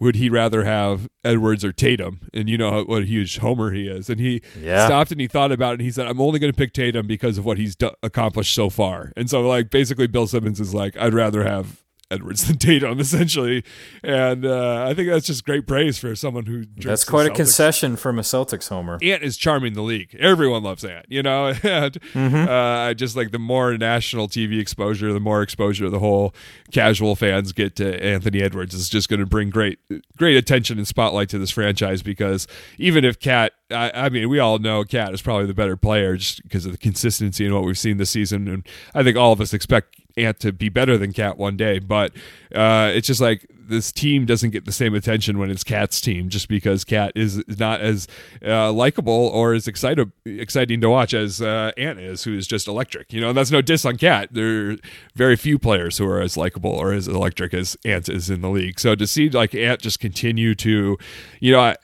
would 0.00 0.16
he 0.16 0.30
rather 0.30 0.64
have 0.64 1.08
Edwards 1.24 1.62
or 1.62 1.72
Tatum? 1.72 2.20
And 2.32 2.48
you 2.48 2.56
know 2.56 2.84
what 2.84 3.02
a 3.02 3.06
huge 3.06 3.38
homer 3.38 3.70
he 3.72 3.86
is. 3.86 4.08
And 4.08 4.18
he 4.18 4.40
Yeah. 4.58 4.86
stopped 4.86 5.12
and 5.12 5.20
he 5.20 5.26
thought 5.26 5.52
about 5.52 5.72
it. 5.72 5.74
and 5.74 5.82
He 5.82 5.90
said, 5.90 6.06
"I'm 6.06 6.20
only 6.20 6.38
going 6.38 6.52
to 6.52 6.56
pick 6.56 6.72
Tatum 6.72 7.06
because 7.06 7.36
of 7.36 7.44
what 7.44 7.58
he's 7.58 7.76
do- 7.76 7.90
accomplished 8.02 8.54
so 8.54 8.70
far." 8.70 9.12
And 9.14 9.28
so, 9.28 9.46
like, 9.46 9.68
basically, 9.70 10.06
Bill 10.06 10.26
Simmons 10.26 10.58
is 10.58 10.72
like, 10.74 10.96
"I'd 10.96 11.12
rather 11.14 11.44
have." 11.44 11.83
Edwards 12.10 12.46
than 12.46 12.58
Tatum, 12.58 13.00
essentially, 13.00 13.64
and 14.02 14.44
uh, 14.44 14.86
I 14.88 14.94
think 14.94 15.08
that's 15.08 15.26
just 15.26 15.44
great 15.44 15.66
praise 15.66 15.98
for 15.98 16.14
someone 16.14 16.46
who. 16.46 16.64
That's 16.76 17.04
quite 17.04 17.26
a 17.26 17.30
concession 17.30 17.96
from 17.96 18.18
a 18.18 18.22
Celtics 18.22 18.68
homer. 18.68 18.98
Ant 19.02 19.22
is 19.22 19.36
charming 19.36 19.72
the 19.74 19.82
league. 19.82 20.14
Everyone 20.18 20.62
loves 20.62 20.84
Ant, 20.84 21.06
you 21.08 21.22
know. 21.22 21.46
and 21.62 21.94
Mm-hmm. 22.14 22.48
uh, 22.48 22.94
just 22.94 23.16
like 23.16 23.30
the 23.32 23.38
more 23.38 23.76
national 23.76 24.28
TV 24.28 24.60
exposure, 24.60 25.12
the 25.12 25.20
more 25.20 25.42
exposure 25.42 25.90
the 25.90 25.98
whole 25.98 26.34
casual 26.72 27.16
fans 27.16 27.52
get 27.52 27.76
to 27.76 28.02
Anthony 28.04 28.40
Edwards 28.42 28.74
is 28.74 28.88
just 28.88 29.08
going 29.08 29.20
to 29.20 29.26
bring 29.26 29.50
great, 29.50 29.78
great 30.16 30.36
attention 30.36 30.78
and 30.78 30.86
spotlight 30.86 31.28
to 31.30 31.38
this 31.38 31.50
franchise. 31.50 32.02
Because 32.02 32.46
even 32.78 33.04
if 33.04 33.18
Cat, 33.18 33.52
I, 33.70 33.90
I 33.94 34.08
mean, 34.08 34.28
we 34.28 34.38
all 34.38 34.58
know 34.58 34.84
Cat 34.84 35.12
is 35.12 35.22
probably 35.22 35.46
the 35.46 35.54
better 35.54 35.76
player 35.76 36.16
just 36.16 36.42
because 36.42 36.64
of 36.66 36.72
the 36.72 36.78
consistency 36.78 37.44
and 37.44 37.54
what 37.54 37.64
we've 37.64 37.78
seen 37.78 37.96
this 37.96 38.10
season, 38.10 38.48
and 38.48 38.66
I 38.94 39.02
think 39.02 39.16
all 39.16 39.32
of 39.32 39.40
us 39.40 39.52
expect 39.52 39.96
Ant 40.16 40.38
to 40.40 40.52
be 40.52 40.68
better 40.68 40.96
than 40.96 41.12
Cat 41.12 41.38
one 41.38 41.56
day. 41.56 41.78
But 41.78 42.12
uh, 42.54 42.90
it's 42.94 43.06
just 43.06 43.20
like 43.20 43.46
this 43.50 43.92
team 43.92 44.26
doesn't 44.26 44.50
get 44.50 44.64
the 44.64 44.72
same 44.72 44.94
attention 44.94 45.38
when 45.38 45.50
it's 45.50 45.64
Cat's 45.64 46.00
team, 46.00 46.28
just 46.28 46.48
because 46.48 46.84
Cat 46.84 47.12
is 47.14 47.42
not 47.58 47.80
as 47.80 48.06
uh, 48.44 48.72
likable 48.72 49.12
or 49.12 49.54
as 49.54 49.66
excited 49.66 50.10
exciting 50.24 50.80
to 50.80 50.90
watch 50.90 51.14
as 51.14 51.40
uh, 51.40 51.72
Ant 51.76 51.98
is, 51.98 52.24
who 52.24 52.36
is 52.36 52.46
just 52.46 52.68
electric. 52.68 53.12
You 53.12 53.20
know, 53.20 53.28
and 53.30 53.38
that's 53.38 53.50
no 53.50 53.62
diss 53.62 53.84
on 53.84 53.96
Cat. 53.96 54.28
There 54.32 54.70
are 54.70 54.76
very 55.14 55.36
few 55.36 55.58
players 55.58 55.98
who 55.98 56.06
are 56.06 56.20
as 56.20 56.36
likable 56.36 56.70
or 56.70 56.92
as 56.92 57.08
electric 57.08 57.54
as 57.54 57.76
Ant 57.84 58.08
is 58.08 58.30
in 58.30 58.40
the 58.40 58.50
league. 58.50 58.78
So 58.78 58.94
to 58.94 59.06
see 59.06 59.28
like 59.30 59.54
Ant 59.54 59.80
just 59.80 60.00
continue 60.00 60.54
to, 60.56 60.98
you 61.40 61.52
know, 61.52 61.60
I, 61.60 61.76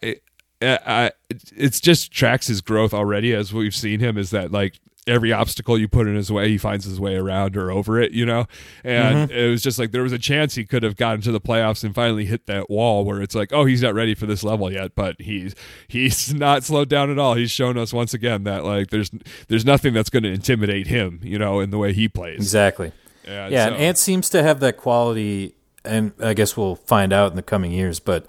I, 0.62 1.12
it's 1.56 1.80
just 1.80 2.12
tracks 2.12 2.46
his 2.48 2.60
growth 2.60 2.92
already 2.92 3.34
as 3.34 3.52
we've 3.52 3.74
seen 3.74 4.00
him. 4.00 4.18
Is 4.18 4.30
that 4.30 4.52
like 4.52 4.78
every 5.10 5.32
obstacle 5.32 5.78
you 5.78 5.88
put 5.88 6.06
in 6.06 6.14
his 6.14 6.30
way, 6.30 6.48
he 6.48 6.58
finds 6.58 6.84
his 6.84 7.00
way 7.00 7.16
around 7.16 7.56
or 7.56 7.70
over 7.70 8.00
it, 8.00 8.12
you 8.12 8.24
know? 8.24 8.46
And 8.84 9.30
mm-hmm. 9.30 9.32
it 9.32 9.48
was 9.48 9.62
just 9.62 9.78
like 9.78 9.90
there 9.92 10.02
was 10.02 10.12
a 10.12 10.18
chance 10.18 10.54
he 10.54 10.64
could 10.64 10.82
have 10.82 10.96
gotten 10.96 11.20
to 11.22 11.32
the 11.32 11.40
playoffs 11.40 11.84
and 11.84 11.94
finally 11.94 12.24
hit 12.24 12.46
that 12.46 12.70
wall 12.70 13.04
where 13.04 13.20
it's 13.20 13.34
like, 13.34 13.52
oh, 13.52 13.64
he's 13.64 13.82
not 13.82 13.94
ready 13.94 14.14
for 14.14 14.26
this 14.26 14.42
level 14.42 14.72
yet, 14.72 14.94
but 14.94 15.20
he's 15.20 15.54
he's 15.88 16.32
not 16.34 16.64
slowed 16.64 16.88
down 16.88 17.10
at 17.10 17.18
all. 17.18 17.34
He's 17.34 17.50
shown 17.50 17.76
us 17.76 17.92
once 17.92 18.14
again 18.14 18.44
that 18.44 18.64
like 18.64 18.90
there's 18.90 19.10
there's 19.48 19.64
nothing 19.64 19.92
that's 19.92 20.10
going 20.10 20.22
to 20.22 20.30
intimidate 20.30 20.86
him, 20.86 21.20
you 21.22 21.38
know, 21.38 21.60
in 21.60 21.70
the 21.70 21.78
way 21.78 21.92
he 21.92 22.08
plays. 22.08 22.38
Exactly. 22.38 22.92
And 23.26 23.52
yeah, 23.52 23.66
so, 23.66 23.74
and 23.74 23.82
Ant 23.82 23.98
seems 23.98 24.30
to 24.30 24.42
have 24.42 24.60
that 24.60 24.76
quality 24.76 25.54
and 25.84 26.12
I 26.20 26.34
guess 26.34 26.56
we'll 26.56 26.76
find 26.76 27.12
out 27.12 27.30
in 27.30 27.36
the 27.36 27.42
coming 27.42 27.72
years, 27.72 28.00
but 28.00 28.26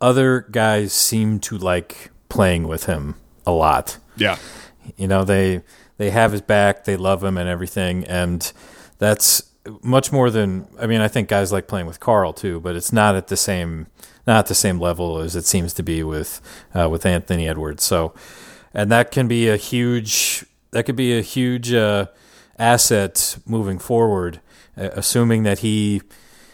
other 0.00 0.46
guys 0.50 0.92
seem 0.92 1.40
to 1.40 1.58
like 1.58 2.10
playing 2.28 2.68
with 2.68 2.84
him 2.84 3.16
a 3.46 3.50
lot. 3.50 3.98
Yeah. 4.16 4.36
You 4.96 5.08
know, 5.08 5.24
they 5.24 5.62
they 5.98 6.10
have 6.10 6.32
his 6.32 6.42
back, 6.42 6.84
they 6.84 6.96
love 6.96 7.22
him 7.22 7.38
and 7.38 7.48
everything, 7.48 8.04
and 8.04 8.52
that's 8.98 9.50
much 9.82 10.12
more 10.12 10.30
than 10.30 10.68
I 10.78 10.86
mean. 10.86 11.00
I 11.00 11.08
think 11.08 11.28
guys 11.28 11.52
like 11.52 11.66
playing 11.66 11.86
with 11.86 12.00
Karl 12.00 12.32
too, 12.32 12.60
but 12.60 12.76
it's 12.76 12.92
not 12.92 13.14
at 13.14 13.28
the 13.28 13.36
same 13.36 13.86
not 14.26 14.38
at 14.40 14.46
the 14.46 14.54
same 14.54 14.78
level 14.78 15.18
as 15.18 15.36
it 15.36 15.44
seems 15.44 15.72
to 15.74 15.82
be 15.82 16.02
with 16.02 16.40
uh, 16.74 16.88
with 16.88 17.06
Anthony 17.06 17.48
Edwards. 17.48 17.84
So, 17.84 18.14
and 18.74 18.90
that 18.90 19.10
can 19.10 19.28
be 19.28 19.48
a 19.48 19.56
huge 19.56 20.44
that 20.72 20.84
could 20.84 20.96
be 20.96 21.16
a 21.16 21.22
huge 21.22 21.72
uh, 21.72 22.06
asset 22.58 23.38
moving 23.46 23.78
forward, 23.78 24.40
uh, 24.76 24.90
assuming 24.92 25.42
that 25.44 25.60
he 25.60 26.02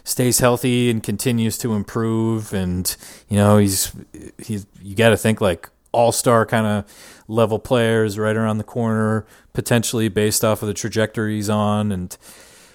stays 0.05 0.40
healthy 0.40 0.90
and 0.90 1.03
continues 1.03 1.57
to 1.59 1.74
improve. 1.74 2.53
And 2.53 2.95
you 3.28 3.36
know, 3.36 3.59
he's 3.59 3.93
he's 4.38 4.66
you 4.80 4.95
got 4.95 5.11
to 5.11 5.16
think 5.16 5.40
like 5.40 5.68
all 5.93 6.12
star 6.12 6.47
kind 6.47 6.66
of 6.66 7.21
level 7.32 7.58
players 7.58 8.18
right 8.18 8.36
around 8.36 8.58
the 8.58 8.64
corner, 8.64 9.26
potentially 9.52 10.08
based 10.08 10.44
off 10.44 10.62
of 10.62 10.68
the 10.68 10.74
trajectory 10.74 11.36
he's 11.36 11.48
on, 11.50 11.90
and 11.90 12.16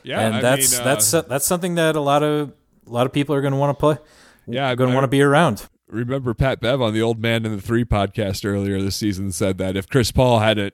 yeah, 0.04 0.20
and 0.22 0.36
I 0.36 0.42
that's 0.42 0.72
mean, 0.74 0.82
uh, 0.82 0.84
that's 0.84 1.12
that's 1.12 1.46
something 1.46 1.76
that 1.76 1.96
a 1.96 2.02
lot 2.02 2.24
of 2.24 2.52
a 2.86 2.90
lot 2.90 3.06
of 3.06 3.14
people 3.14 3.36
are 3.36 3.42
going 3.42 3.54
to 3.54 3.60
want 3.60 3.78
to 3.78 3.80
play. 3.80 3.98
Yeah, 4.48 4.74
going 4.76 4.90
to 4.90 4.96
want 4.96 5.04
to 5.04 5.10
be 5.10 5.22
around. 5.22 5.68
Remember 5.90 6.34
Pat 6.34 6.60
Bev 6.60 6.82
on 6.82 6.94
the 6.94 7.02
Old 7.02 7.22
Man 7.22 7.46
and 7.46 7.58
the 7.58 7.62
Three 7.62 7.86
podcast 7.86 8.46
earlier 8.46 8.82
this 8.82 8.98
season 8.98 9.32
said 9.32 9.58
that 9.60 9.78
if 9.78 9.88
Chris 9.88 10.12
Paul 10.12 10.40
hadn't 10.40 10.74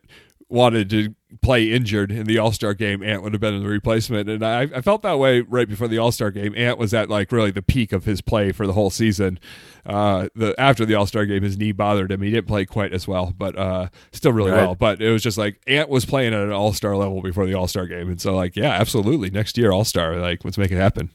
wanted 0.54 0.90
to 0.92 1.16
play 1.42 1.72
injured 1.72 2.12
in 2.12 2.26
the 2.26 2.38
All 2.38 2.52
Star 2.52 2.74
game, 2.74 3.02
Ant 3.02 3.24
would 3.24 3.34
have 3.34 3.42
been 3.42 3.56
in 3.56 3.64
the 3.64 3.70
replacement. 3.70 4.30
And 4.30 4.46
I, 4.46 4.62
I 4.62 4.82
felt 4.82 5.02
that 5.02 5.18
way 5.18 5.42
right 5.42 5.68
before 5.68 5.88
the 5.88 5.98
All 5.98 6.12
Star 6.12 6.30
game. 6.32 6.54
Ant 6.56 6.78
was 6.78 6.94
at 6.94 7.10
like 7.10 7.32
really 7.32 7.52
the 7.52 7.64
peak 7.64 7.92
of 7.92 8.06
his 8.06 8.22
play 8.22 8.52
for 8.52 8.68
the 8.68 8.74
whole 8.74 8.92
season. 8.92 9.40
Uh, 9.86 10.30
the 10.36 10.58
after 10.60 10.86
the 10.86 10.94
All 10.94 11.08
Star 11.08 11.26
game, 11.26 11.42
his 11.42 11.58
knee 11.58 11.72
bothered 11.72 12.12
him. 12.12 12.22
He 12.22 12.30
didn't 12.30 12.48
play 12.48 12.66
quite 12.66 12.94
as 12.94 13.08
well, 13.08 13.34
but 13.38 13.58
uh, 13.58 13.90
still 14.12 14.32
really 14.32 14.52
right. 14.52 14.62
well. 14.62 14.76
But 14.76 15.02
it 15.02 15.12
was 15.12 15.24
just 15.24 15.38
like 15.38 15.60
Ant 15.68 15.90
was 15.90 16.06
playing 16.06 16.34
at 16.34 16.42
an 16.42 16.52
All 16.52 16.72
Star 16.72 16.96
level 16.96 17.22
before 17.22 17.46
the 17.48 17.56
All 17.56 17.68
Star 17.68 17.88
game, 17.88 18.10
and 18.10 18.22
so 18.22 18.36
like 18.36 18.56
yeah, 18.56 18.72
absolutely, 18.72 19.32
next 19.32 19.58
year 19.58 19.72
All 19.72 19.86
Star. 19.86 20.18
Like 20.18 20.46
let's 20.46 20.58
make 20.58 20.72
it 20.72 20.78
happen. 20.78 21.10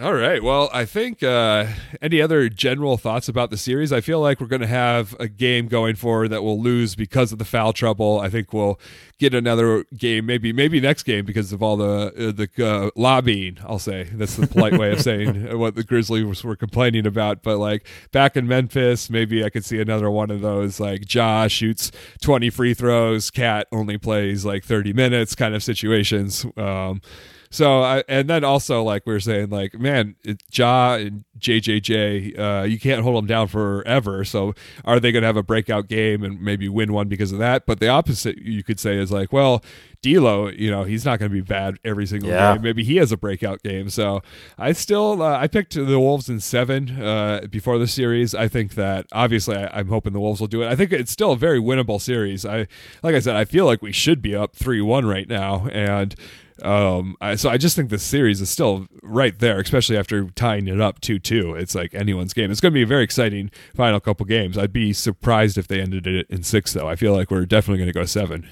All 0.00 0.14
right. 0.14 0.42
Well, 0.42 0.70
I 0.72 0.86
think 0.86 1.22
uh, 1.22 1.66
any 2.00 2.22
other 2.22 2.48
general 2.48 2.96
thoughts 2.96 3.28
about 3.28 3.50
the 3.50 3.58
series? 3.58 3.92
I 3.92 4.00
feel 4.00 4.18
like 4.18 4.40
we're 4.40 4.46
going 4.46 4.62
to 4.62 4.66
have 4.66 5.14
a 5.20 5.28
game 5.28 5.68
going 5.68 5.94
forward 5.94 6.28
that 6.28 6.42
we'll 6.42 6.58
lose 6.58 6.94
because 6.94 7.32
of 7.32 7.38
the 7.38 7.44
foul 7.44 7.74
trouble. 7.74 8.18
I 8.18 8.30
think 8.30 8.54
we'll 8.54 8.80
get 9.18 9.34
another 9.34 9.84
game, 9.94 10.24
maybe 10.24 10.54
maybe 10.54 10.80
next 10.80 11.02
game 11.02 11.26
because 11.26 11.52
of 11.52 11.62
all 11.62 11.76
the 11.76 11.84
uh, 12.16 12.32
the 12.32 12.66
uh, 12.66 12.90
lobbying. 12.96 13.58
I'll 13.66 13.78
say 13.78 14.04
that's 14.04 14.36
the 14.36 14.46
polite 14.46 14.78
way 14.78 14.90
of 14.90 15.00
saying 15.02 15.58
what 15.58 15.74
the 15.74 15.84
Grizzlies 15.84 16.44
were 16.44 16.56
complaining 16.56 17.06
about. 17.06 17.42
But 17.42 17.58
like 17.58 17.86
back 18.10 18.38
in 18.38 18.48
Memphis, 18.48 19.10
maybe 19.10 19.44
I 19.44 19.50
could 19.50 19.66
see 19.66 19.82
another 19.82 20.10
one 20.10 20.30
of 20.30 20.40
those 20.40 20.80
like 20.80 21.02
Josh 21.02 21.52
shoots 21.52 21.92
twenty 22.22 22.48
free 22.48 22.72
throws, 22.72 23.30
Cat 23.30 23.66
only 23.70 23.98
plays 23.98 24.46
like 24.46 24.64
thirty 24.64 24.94
minutes 24.94 25.34
kind 25.34 25.54
of 25.54 25.62
situations. 25.62 26.46
Um, 26.56 27.02
so 27.50 27.82
I, 27.82 28.04
and 28.08 28.28
then 28.28 28.44
also 28.44 28.82
like 28.82 29.06
we 29.06 29.14
are 29.14 29.20
saying 29.20 29.50
like 29.50 29.74
man, 29.78 30.16
it, 30.24 30.42
Ja 30.52 30.94
and 30.94 31.24
JJJ, 31.40 32.38
uh, 32.38 32.62
you 32.64 32.78
can't 32.78 33.02
hold 33.02 33.16
them 33.16 33.26
down 33.26 33.48
forever. 33.48 34.24
So 34.24 34.54
are 34.84 35.00
they 35.00 35.10
going 35.10 35.22
to 35.22 35.26
have 35.26 35.36
a 35.36 35.42
breakout 35.42 35.88
game 35.88 36.22
and 36.22 36.40
maybe 36.40 36.68
win 36.68 36.92
one 36.92 37.08
because 37.08 37.32
of 37.32 37.38
that? 37.38 37.66
But 37.66 37.80
the 37.80 37.88
opposite 37.88 38.38
you 38.38 38.62
could 38.62 38.78
say 38.78 38.98
is 38.98 39.10
like, 39.10 39.32
well, 39.32 39.64
D'Lo, 40.02 40.48
you 40.48 40.70
know, 40.70 40.84
he's 40.84 41.04
not 41.04 41.18
going 41.18 41.30
to 41.30 41.34
be 41.34 41.42
bad 41.42 41.78
every 41.84 42.06
single 42.06 42.30
yeah. 42.30 42.54
game. 42.54 42.62
Maybe 42.62 42.84
he 42.84 42.96
has 42.96 43.12
a 43.12 43.16
breakout 43.16 43.62
game. 43.62 43.90
So 43.90 44.22
I 44.56 44.72
still 44.72 45.22
uh, 45.22 45.38
I 45.38 45.46
picked 45.46 45.74
the 45.74 45.98
Wolves 45.98 46.28
in 46.28 46.40
seven 46.40 47.02
uh, 47.02 47.46
before 47.50 47.78
the 47.78 47.86
series. 47.86 48.34
I 48.34 48.48
think 48.48 48.74
that 48.74 49.06
obviously 49.12 49.56
I, 49.56 49.80
am 49.80 49.88
hoping 49.88 50.12
the 50.12 50.20
Wolves 50.20 50.40
will 50.40 50.46
do 50.46 50.62
it. 50.62 50.68
I 50.68 50.76
think 50.76 50.92
it's 50.92 51.10
still 51.10 51.32
a 51.32 51.36
very 51.36 51.60
winnable 51.60 52.00
series. 52.00 52.46
I 52.46 52.66
like 53.02 53.14
I 53.14 53.20
said, 53.20 53.36
I 53.36 53.44
feel 53.44 53.66
like 53.66 53.82
we 53.82 53.92
should 53.92 54.22
be 54.22 54.34
up 54.34 54.54
three 54.54 54.80
one 54.80 55.06
right 55.06 55.28
now 55.28 55.66
and. 55.68 56.14
Um, 56.62 57.16
I, 57.20 57.36
so 57.36 57.50
I 57.50 57.56
just 57.56 57.76
think 57.76 57.90
the 57.90 57.98
series 57.98 58.40
is 58.40 58.50
still 58.50 58.86
right 59.02 59.38
there, 59.38 59.60
especially 59.60 59.96
after 59.96 60.24
tying 60.30 60.68
it 60.68 60.80
up 60.80 61.00
two 61.00 61.18
two. 61.18 61.54
It's 61.54 61.74
like 61.74 61.94
anyone's 61.94 62.32
game. 62.32 62.50
It's 62.50 62.60
going 62.60 62.72
to 62.72 62.74
be 62.74 62.82
a 62.82 62.86
very 62.86 63.04
exciting 63.04 63.50
final 63.74 64.00
couple 64.00 64.26
games. 64.26 64.58
I'd 64.58 64.72
be 64.72 64.92
surprised 64.92 65.58
if 65.58 65.68
they 65.68 65.80
ended 65.80 66.06
it 66.06 66.26
in 66.28 66.42
six, 66.42 66.72
though. 66.72 66.88
I 66.88 66.96
feel 66.96 67.14
like 67.14 67.30
we're 67.30 67.46
definitely 67.46 67.78
going 67.78 67.92
to 67.92 67.98
go 67.98 68.04
seven. 68.04 68.48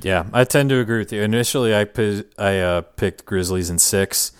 Yeah, 0.00 0.24
I 0.32 0.44
tend 0.44 0.70
to 0.70 0.78
agree 0.80 0.98
with 0.98 1.12
you. 1.12 1.20
Initially, 1.22 1.74
I 1.74 1.84
p- 1.84 2.24
I 2.38 2.58
uh, 2.58 2.80
picked 2.82 3.24
Grizzlies 3.24 3.68
in 3.70 3.78
six. 3.78 4.32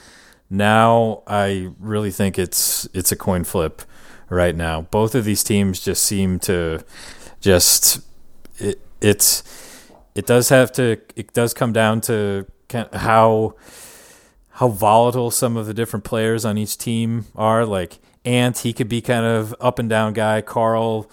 Now 0.48 1.22
I 1.26 1.70
really 1.78 2.11
think 2.11 2.38
it's 2.38 2.88
it's 2.94 3.12
a 3.12 3.16
coin 3.16 3.44
flip 3.44 3.82
right 4.28 4.55
now. 4.55 4.82
Both 4.82 5.14
of 5.14 5.24
these 5.24 5.42
teams 5.42 5.80
just 5.80 6.03
seem 6.03 6.38
to 6.40 6.84
just 7.40 8.00
it, 8.59 8.80
it's 9.00 9.42
it 10.14 10.26
does 10.26 10.48
have 10.48 10.72
to 10.72 10.98
it 11.16 11.32
does 11.32 11.55
come 11.55 11.72
down 11.72 12.00
to 12.03 12.46
how 12.92 13.54
how 14.56 14.68
volatile 14.68 15.30
some 15.30 15.56
of 15.56 15.66
the 15.66 15.74
different 15.74 16.04
players 16.04 16.44
on 16.44 16.58
each 16.58 16.76
team 16.76 17.26
are. 17.34 17.64
Like 17.64 17.98
Ant, 18.24 18.58
he 18.58 18.72
could 18.72 18.88
be 18.88 19.00
kind 19.00 19.24
of 19.24 19.54
up 19.60 19.78
and 19.78 19.88
down 19.88 20.12
guy. 20.12 20.40
Karl, 20.42 21.10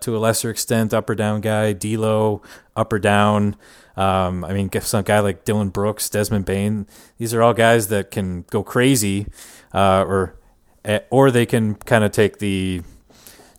to 0.00 0.16
a 0.16 0.18
lesser 0.18 0.50
extent, 0.50 0.94
up 0.94 1.08
or 1.08 1.14
down 1.14 1.40
guy. 1.40 1.72
D'Lo, 1.72 2.42
up 2.74 2.92
or 2.92 2.98
down. 2.98 3.56
Um, 3.96 4.44
I 4.44 4.52
mean, 4.52 4.70
some 4.80 5.02
guy 5.02 5.20
like 5.20 5.44
Dillon 5.44 5.70
Brooks, 5.70 6.08
Desmond 6.08 6.44
Bane. 6.44 6.86
These 7.18 7.34
are 7.34 7.42
all 7.42 7.52
guys 7.52 7.88
that 7.88 8.10
can 8.10 8.42
go 8.50 8.62
crazy, 8.62 9.26
uh, 9.74 10.04
or 10.06 10.38
eh, 10.84 11.00
or 11.10 11.30
they 11.30 11.46
can 11.46 11.74
kind 11.74 12.04
of 12.04 12.12
take 12.12 12.38
the 12.38 12.82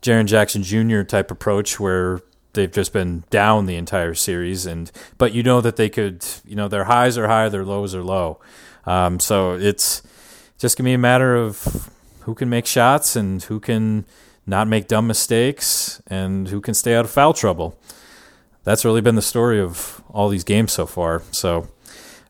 Jaren 0.01 0.25
Jackson 0.25 0.63
Jr. 0.63 1.03
type 1.03 1.29
approach 1.29 1.79
where 1.79 2.21
they've 2.53 2.71
just 2.71 2.93
been 2.93 3.23
down 3.29 3.65
the 3.65 3.75
entire 3.75 4.13
series 4.13 4.65
and 4.65 4.91
but 5.17 5.33
you 5.33 5.43
know 5.43 5.61
that 5.61 5.75
they 5.75 5.89
could 5.89 6.25
you 6.45 6.55
know 6.55 6.67
their 6.67 6.85
highs 6.85 7.17
are 7.17 7.27
high 7.27 7.49
their 7.49 7.65
lows 7.65 7.93
are 7.95 8.03
low. 8.03 8.39
Um, 8.85 9.19
so 9.19 9.53
it's 9.53 10.01
just 10.57 10.77
gonna 10.77 10.87
be 10.87 10.93
a 10.93 10.97
matter 10.97 11.35
of 11.35 11.89
who 12.21 12.35
can 12.35 12.49
make 12.49 12.65
shots 12.65 13.15
and 13.15 13.41
who 13.43 13.59
can 13.59 14.05
not 14.45 14.67
make 14.67 14.87
dumb 14.87 15.07
mistakes 15.07 16.01
and 16.07 16.47
who 16.47 16.59
can 16.59 16.73
stay 16.73 16.95
out 16.95 17.05
of 17.05 17.11
foul 17.11 17.33
trouble. 17.33 17.77
That's 18.63 18.83
really 18.83 19.01
been 19.01 19.15
the 19.15 19.21
story 19.21 19.59
of 19.59 20.03
all 20.09 20.29
these 20.29 20.43
games 20.43 20.73
so 20.73 20.85
far. 20.85 21.21
So 21.31 21.67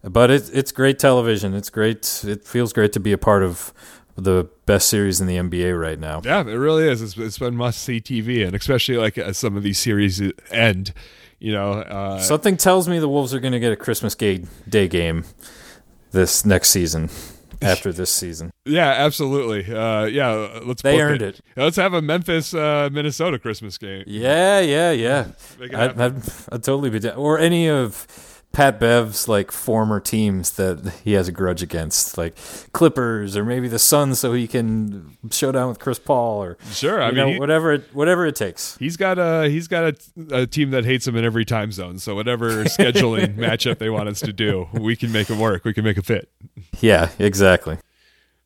but 0.04 0.32
it, 0.32 0.50
it's 0.54 0.72
great 0.72 1.00
television. 1.00 1.54
It's 1.54 1.70
great. 1.70 2.24
It 2.26 2.46
feels 2.46 2.72
great 2.74 2.94
to 2.94 3.00
be 3.00 3.12
a 3.12 3.18
part 3.18 3.44
of 3.44 3.74
the 4.20 4.50
best 4.66 4.90
series 4.90 5.20
in 5.20 5.28
the 5.28 5.38
NBA 5.38 5.80
right 5.80 6.00
now. 6.00 6.22
Yeah, 6.24 6.42
it 6.42 6.46
really 6.56 6.88
is. 6.88 7.02
It's, 7.02 7.18
it's 7.18 7.40
been 7.40 7.56
must 7.56 7.82
see 7.82 8.00
TV, 8.00 8.46
and 8.46 8.56
especially 8.56 8.98
like 8.98 9.18
as 9.18 9.38
some 9.38 9.58
of 9.58 9.64
these 9.64 9.80
series 9.80 10.22
end. 10.52 10.94
You 11.40 11.54
know, 11.54 11.72
uh, 11.72 12.20
something 12.20 12.58
tells 12.58 12.90
me 12.90 13.00
the 13.00 13.08
Wolves 13.08 13.34
are 13.34 13.40
going 13.40 13.54
to 13.54 13.60
get 13.60 13.72
a 13.72 13.78
Christmas 13.78 14.14
Day 14.16 14.88
game 14.88 15.24
this 16.12 16.46
next 16.46 16.70
season. 16.70 17.10
After 17.62 17.92
this 17.92 18.10
season, 18.10 18.52
yeah, 18.66 18.88
absolutely. 18.88 19.76
Uh, 19.76 20.06
yeah, 20.06 20.62
let's. 20.64 20.82
They 20.82 21.02
earned 21.02 21.22
it. 21.22 21.40
it. 21.40 21.62
Let's 21.62 21.76
have 21.76 21.94
a 21.94 22.02
Memphis, 22.02 22.54
uh, 22.54 22.88
Minnesota 22.90 23.38
Christmas 23.38 23.78
game. 23.78 24.06
Yeah, 24.08 24.62
yeah, 24.62 24.92
yeah. 24.92 25.28
I'd, 25.62 25.74
I'd, 25.74 26.16
I'd, 26.54 26.64
totally 26.64 26.90
be 26.90 27.00
down. 27.00 27.18
Or 27.18 27.38
any 27.38 27.70
of 27.70 28.08
Pat 28.52 28.80
Bev's 28.80 29.28
like 29.28 29.52
former 29.52 30.00
teams 30.00 30.52
that 30.52 30.94
he 31.04 31.14
has 31.14 31.28
a 31.28 31.32
grudge 31.32 31.62
against, 31.62 32.18
like 32.18 32.36
Clippers 32.72 33.38
or 33.38 33.46
maybe 33.46 33.68
the 33.68 33.78
Suns, 33.80 34.20
so 34.20 34.34
he 34.34 34.48
can 34.48 35.18
show 35.32 35.52
down 35.52 35.70
with 35.70 35.80
Chris 35.80 36.00
Paul 36.00 36.44
or 36.44 36.58
sure, 36.72 37.02
I 37.02 37.08
mean 37.08 37.16
know, 37.16 37.28
he, 37.28 37.40
whatever 37.40 37.74
it, 37.74 37.94
whatever 37.94 38.26
it 38.26 38.36
takes. 38.36 38.76
He's 38.78 38.98
got 38.98 39.20
a 39.20 39.50
he's 39.50 39.68
got 39.68 39.84
a, 39.84 40.36
a, 40.36 40.48
team 40.48 40.72
that 40.72 40.84
hates 40.84 41.08
him 41.08 41.16
in 41.16 41.24
every 41.24 41.46
time 41.46 41.72
zone. 41.72 42.00
So 42.00 42.16
whatever 42.16 42.64
scheduling 42.66 43.36
matchup 43.36 43.78
they 43.78 43.90
want 43.90 44.10
us 44.10 44.20
to 44.22 44.34
do, 44.34 44.68
we 44.74 44.96
can 44.96 45.12
make 45.12 45.30
it 45.30 45.38
work. 45.38 45.64
We 45.64 45.74
can 45.74 45.84
make 45.84 45.98
it 45.98 46.06
fit. 46.06 46.32
Yeah, 46.80 47.10
exactly. 47.20 47.78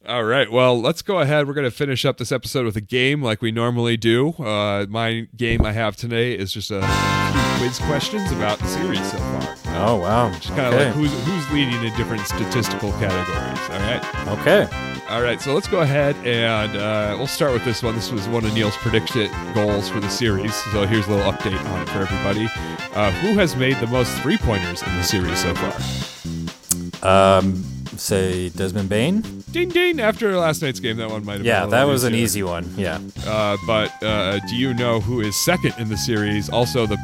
All 0.06 0.26
right. 0.26 0.52
Well, 0.52 0.82
let's 0.82 1.02
go 1.02 1.20
ahead. 1.20 1.48
We're 1.48 1.54
going 1.54 1.64
to 1.64 1.72
finish 1.72 2.04
up 2.04 2.18
this 2.18 2.34
episode 2.34 2.66
with 2.66 2.76
a 2.76 2.82
game 2.82 3.22
like 3.22 3.42
we 3.42 3.54
normally 3.54 3.96
do. 3.96 4.32
Uh, 4.32 4.86
my 4.90 5.30
game 5.38 5.66
I 5.66 5.72
have 5.72 5.96
today 5.96 6.34
is 6.34 6.52
just 6.52 6.72
a 6.72 6.82
few 6.82 7.58
quiz 7.58 7.80
questions 7.80 8.30
about 8.34 8.60
the 8.60 8.68
series 8.68 9.10
so 9.10 9.18
far. 9.18 9.56
Oh 9.76 9.96
wow. 9.96 10.30
Just 10.34 10.50
kind 10.50 10.68
of 10.68 10.74
okay. 10.74 10.86
like 10.88 10.94
who's 10.94 11.14
who's 11.26 11.52
leading 11.52 11.82
in 11.82 11.96
different 11.96 12.28
statistical 12.28 12.92
categories. 12.94 13.70
All 13.70 13.80
right. 13.80 14.40
okay. 14.40 15.04
All 15.10 15.22
right. 15.22 15.40
So 15.40 15.54
let's 15.54 15.70
go 15.70 15.80
ahead 15.80 16.18
and 16.28 16.76
uh, 16.76 17.16
we'll 17.18 17.26
start 17.26 17.54
with 17.54 17.64
this 17.64 17.82
one. 17.82 17.96
This 17.96 18.12
was 18.12 18.28
one 18.28 18.44
of 18.44 18.54
Neil's 18.54 18.76
predicted 18.78 19.32
goals 19.54 19.88
for 19.88 20.02
the 20.02 20.10
series. 20.10 20.54
So 20.74 20.86
here's 20.86 21.08
a 21.08 21.12
little 21.12 21.32
update 21.32 21.64
on 21.72 21.82
it 21.82 21.88
for 21.88 22.00
everybody. 22.00 22.50
Uh, 22.94 23.12
who 23.22 23.36
has 23.40 23.56
made 23.56 23.78
the 23.78 23.88
most 23.88 24.12
three 24.18 24.38
pointers 24.38 24.84
in 24.84 24.94
the 24.98 25.04
series 25.04 25.42
so 25.42 25.56
far? 25.56 27.40
Um, 27.40 27.64
say 27.98 28.50
Desmond 28.50 28.90
Bane. 28.90 29.22
Ding 29.52 29.70
ding! 29.70 30.00
After 30.00 30.36
last 30.38 30.62
night's 30.62 30.80
game, 30.80 30.98
that 30.98 31.10
one 31.10 31.24
might 31.26 31.38
have. 31.38 31.46
Yeah, 31.46 31.62
been 31.62 31.68
a 31.70 31.72
that 31.72 31.84
was 31.88 32.04
an 32.04 32.14
easier. 32.14 32.24
easy 32.24 32.44
one. 32.44 32.74
Yeah. 32.78 33.00
Uh, 33.26 33.58
but 33.68 33.92
uh, 34.04 34.40
do 34.48 34.56
you 34.56 34.74
know 34.74 35.00
who 35.00 35.22
is 35.22 35.36
second 35.46 35.74
in 35.78 35.90
the 35.90 35.98
series? 35.98 36.50
Also, 36.50 36.86
the 36.88 36.98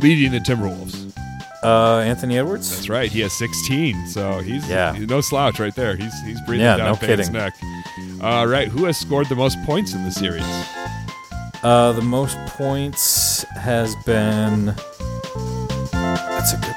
leading 0.00 0.32
the 0.32 0.38
Timberwolves. 0.38 1.06
Uh, 1.62 1.98
Anthony 1.98 2.38
Edwards. 2.38 2.74
That's 2.74 2.88
right. 2.88 3.12
He 3.12 3.20
has 3.20 3.34
16, 3.34 4.06
so 4.08 4.38
he's, 4.38 4.66
Yeah. 4.66 4.94
he's 4.94 5.06
no 5.06 5.20
slouch 5.20 5.60
right 5.60 5.74
there. 5.74 5.94
He's 5.94 6.18
he's 6.22 6.40
breathing 6.42 6.64
Yeah, 6.64 6.78
down 6.78 6.86
no 6.86 6.94
Bane's 6.96 7.28
kidding. 7.28 7.32
neck. 7.34 7.52
All 8.22 8.46
right. 8.46 8.66
Who 8.68 8.86
has 8.86 8.96
scored 8.96 9.28
the 9.28 9.34
most 9.36 9.58
points 9.64 9.92
in 9.92 10.02
the 10.04 10.10
series? 10.10 10.42
Uh, 11.62 11.92
the 11.92 12.00
most 12.00 12.38
points 12.46 13.42
has 13.50 13.94
been. 14.06 14.74
That's 15.92 16.54
a 16.54 16.56
good. 16.56 16.76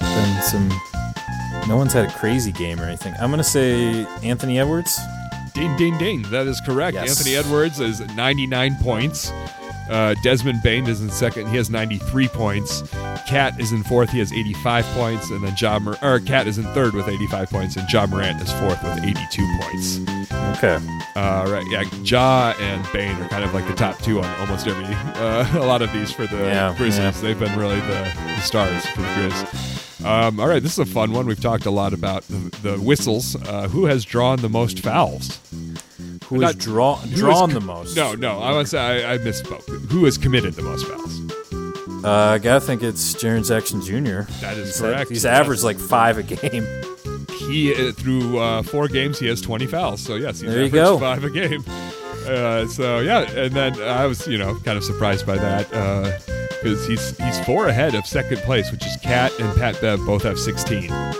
Been 0.00 0.42
some. 0.42 0.70
No 1.66 1.76
one's 1.76 1.92
had 1.92 2.04
a 2.04 2.12
crazy 2.12 2.52
game 2.52 2.78
or 2.80 2.84
anything. 2.84 3.14
I'm 3.20 3.30
gonna 3.30 3.42
say 3.44 4.04
Anthony 4.22 4.58
Edwards. 4.58 4.98
Ding 5.54 5.76
ding 5.76 5.96
ding. 5.98 6.22
That 6.30 6.46
is 6.46 6.60
correct. 6.60 6.94
Yes. 6.94 7.10
Anthony 7.18 7.36
Edwards 7.36 7.80
is 7.80 8.00
99 8.14 8.76
points. 8.82 9.30
Uh, 9.88 10.14
Desmond 10.22 10.62
Bane 10.62 10.86
is 10.86 11.00
in 11.02 11.10
second. 11.10 11.46
He 11.48 11.56
has 11.56 11.68
93 11.70 12.28
points. 12.28 12.82
Cat 13.28 13.58
is 13.60 13.70
in 13.72 13.82
fourth. 13.84 14.10
He 14.10 14.18
has 14.18 14.32
85 14.32 14.84
points, 14.86 15.30
and 15.30 15.44
then 15.44 15.54
Ja 15.58 15.78
Mor- 15.78 15.96
or 16.02 16.20
Cat 16.20 16.46
is 16.46 16.56
in 16.58 16.64
third 16.74 16.94
with 16.94 17.06
85 17.08 17.50
points, 17.50 17.76
and 17.76 17.90
Ja 17.90 18.06
Morant 18.06 18.40
is 18.42 18.50
fourth 18.54 18.82
with 18.82 18.98
82 19.04 19.58
points. 19.60 20.00
Okay. 20.58 20.78
Uh, 21.16 21.46
right, 21.48 21.64
yeah, 21.70 21.82
Ja 22.02 22.54
and 22.58 22.86
Bane 22.92 23.14
are 23.22 23.28
kind 23.28 23.44
of 23.44 23.52
like 23.54 23.66
the 23.68 23.74
top 23.74 23.98
two 24.00 24.20
on 24.20 24.40
almost 24.40 24.66
every 24.66 24.84
uh, 25.22 25.58
a 25.58 25.64
lot 25.66 25.82
of 25.82 25.92
these 25.92 26.10
for 26.10 26.26
the 26.26 26.36
Yeah, 26.38 26.74
Grizzlies. 26.76 26.98
yeah. 26.98 27.10
They've 27.10 27.38
been 27.38 27.56
really 27.58 27.80
the, 27.80 28.10
the 28.14 28.40
stars 28.40 28.84
for 28.86 29.02
the 29.02 29.06
Grizz. 29.08 29.73
Um, 30.04 30.38
all 30.38 30.48
right, 30.48 30.62
this 30.62 30.72
is 30.72 30.78
a 30.78 30.84
fun 30.86 31.12
one. 31.12 31.26
We've 31.26 31.40
talked 31.40 31.64
a 31.66 31.70
lot 31.70 31.92
about 31.94 32.24
the, 32.28 32.56
the 32.62 32.76
whistles. 32.76 33.36
Uh, 33.36 33.68
who 33.68 33.86
has 33.86 34.04
drawn 34.04 34.38
the 34.40 34.48
most 34.50 34.80
fouls? 34.80 35.40
Who 36.26 36.40
has 36.42 36.54
drawn 36.56 36.98
who 37.08 37.16
drawn 37.16 37.48
co- 37.50 37.54
the 37.58 37.60
most? 37.64 37.96
No, 37.96 38.14
no, 38.14 38.40
I 38.42 38.62
say 38.64 39.04
I, 39.04 39.14
I 39.14 39.18
misspoke. 39.18 39.66
Who 39.90 40.04
has 40.04 40.18
committed 40.18 40.54
the 40.54 40.62
most 40.62 40.86
fouls? 40.86 42.04
Uh, 42.04 42.10
I 42.34 42.38
gotta 42.38 42.60
think 42.60 42.82
it's 42.82 43.14
Jaren 43.14 43.46
Jackson 43.48 43.80
Jr. 43.80 44.30
That 44.42 44.58
is 44.58 44.68
He's, 44.68 44.80
correct. 44.80 45.08
He's 45.10 45.24
Yes. 45.24 45.40
averaged 45.40 45.62
like 45.64 45.78
five 45.78 46.18
a 46.18 46.22
game. 46.22 46.66
He 47.48 47.72
uh, 47.74 47.92
through 47.92 48.38
uh, 48.38 48.62
four 48.62 48.88
games 48.88 49.18
he 49.18 49.26
has 49.28 49.40
20 49.40 49.66
fouls. 49.66 50.00
So 50.02 50.16
yes, 50.16 50.40
he's 50.40 50.50
There 50.50 50.60
you 50.60 50.66
averaged 50.66 50.74
go. 50.74 50.98
five 50.98 51.24
a 51.24 51.30
game. 51.30 51.64
Uh, 52.26 52.66
so 52.68 53.00
yeah, 53.00 53.20
and 53.30 53.54
then 53.54 53.80
I 53.82 54.04
was 54.06 54.26
you 54.26 54.36
know 54.38 54.54
kind 54.64 54.76
of 54.76 54.84
surprised 54.84 55.26
by 55.26 55.36
that 55.36 55.72
because 56.64 56.86
he's 56.86 57.16
he's 57.18 57.38
four 57.44 57.68
ahead 57.68 57.94
of 57.94 58.06
second 58.06 58.38
place, 58.38 58.72
which 58.72 58.84
is 58.86 58.96
Cat 58.96 59.30
and 59.38 59.54
Pat 59.58 59.78
Bev 59.80 60.00
both 60.06 60.22
have 60.22 60.38
16. 60.38 60.90
Uh, 60.90 61.12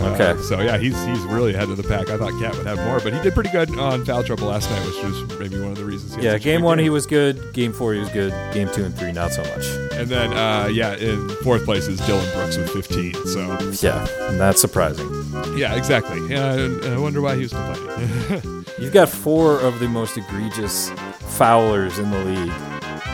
Okay. 0.00 0.34
so 0.42 0.60
yeah, 0.60 0.78
he's 0.78 1.00
he's 1.04 1.20
really 1.26 1.54
ahead 1.54 1.70
of 1.70 1.76
the 1.76 1.82
pack. 1.84 2.10
I 2.10 2.16
thought 2.18 2.32
Cat 2.42 2.56
would 2.56 2.66
have 2.66 2.76
more, 2.88 2.98
but 2.98 3.12
he 3.14 3.20
did 3.22 3.34
pretty 3.34 3.50
good 3.50 3.70
on 3.78 4.04
foul 4.04 4.24
trouble 4.24 4.48
last 4.48 4.68
night, 4.68 4.84
which 4.84 5.04
was 5.04 5.38
maybe 5.38 5.60
one 5.60 5.70
of 5.70 5.78
the 5.78 5.84
reasons. 5.84 6.16
He 6.16 6.22
Yeah, 6.22 6.38
game 6.38 6.62
one 6.62 6.80
he 6.80 6.90
was 6.90 7.06
good. 7.06 7.52
Game 7.52 7.72
four 7.72 7.94
he 7.94 8.00
was 8.00 8.08
good. 8.08 8.32
Game 8.52 8.68
two 8.72 8.82
and 8.84 8.92
three 8.98 9.12
not 9.12 9.30
so 9.32 9.42
much. 9.44 9.64
and 9.92 10.08
then 10.08 10.32
uh, 10.32 10.66
yeah, 10.72 10.96
in 10.96 11.28
fourth 11.44 11.64
place 11.64 11.86
is 11.86 12.00
Dillon 12.00 12.28
Brooks 12.34 12.56
with 12.56 12.70
15. 12.70 13.14
So 13.26 13.58
Yeah, 13.86 14.04
not 14.36 14.58
surprising. 14.58 15.08
yeah, 15.56 15.76
exactly. 15.76 16.18
Yeah, 16.28 16.54
and 16.54 16.84
I 16.84 16.98
wonder 16.98 17.20
why 17.20 17.36
he 17.36 17.42
was 17.42 17.52
complaining. 17.52 18.64
You've 18.80 18.92
got 18.92 19.08
four 19.08 19.60
of 19.60 19.78
the 19.78 19.88
most 19.88 20.16
egregious 20.16 20.90
foulers 21.38 22.00
in 22.00 22.10
the 22.10 22.24
league 22.24 22.52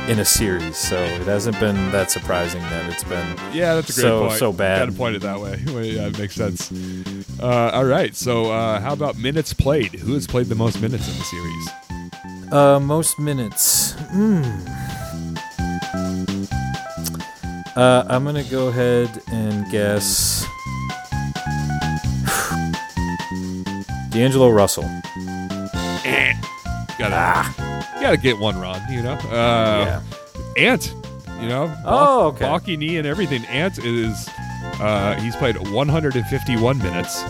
in 0.09 0.19
a 0.21 0.25
series, 0.25 0.77
so 0.77 0.97
it 0.97 1.23
hasn't 1.23 1.61
been 1.61 1.77
that 1.93 2.11
surprising 2.11 2.63
that 2.63 2.91
it's 2.91 3.05
been. 3.05 3.37
Yeah, 3.53 3.75
that's 3.75 3.91
a 3.91 3.93
great 4.01 4.03
So- 4.03 4.27
point. 4.29 4.39
so 4.39 4.53
bad. 4.53 4.79
Got 4.81 4.87
to 4.93 4.93
point 4.99 5.17
it 5.17 5.23
that 5.23 5.39
way. 5.41 5.63
Yeah, 5.89 6.07
it 6.09 6.19
makes 6.19 6.35
sense. 6.35 6.73
Uh, 7.41 7.71
all 7.75 7.85
right. 7.85 8.15
So, 8.17 8.51
uh, 8.51 8.81
how 8.81 8.93
about 8.95 9.17
minutes 9.19 9.53
played? 9.53 9.93
Who 9.95 10.15
has 10.15 10.27
played 10.27 10.47
the 10.47 10.55
most 10.55 10.81
minutes 10.81 11.07
in 11.09 11.19
the 11.19 11.25
series? 11.25 11.69
Uh, 12.53 12.81
most 12.81 13.19
minutes. 13.19 13.95
Uh, 17.77 18.05
I'm 18.09 18.25
gonna 18.25 18.43
go 18.45 18.69
ahead 18.69 19.09
and 19.31 19.71
guess 19.71 20.45
D'Angelo 24.11 24.51
Russell. 24.51 24.89
Gotta, 28.01 28.17
gotta 28.17 28.17
get 28.17 28.39
one 28.39 28.59
run, 28.61 28.81
You 28.91 29.03
know. 29.03 29.13
Uh, 29.13 30.01
yeah. 30.57 30.71
Ant. 30.71 30.95
You 31.41 31.49
know. 31.49 31.75
Oh, 31.85 32.27
okay. 32.29 32.45
Balky 32.45 32.77
knee 32.77 32.97
and 32.97 33.07
everything. 33.07 33.45
Ant 33.47 33.79
is. 33.79 34.29
Uh, 34.81 35.19
he's 35.21 35.35
played 35.37 35.57
151 35.71 36.79
minutes. 36.79 37.25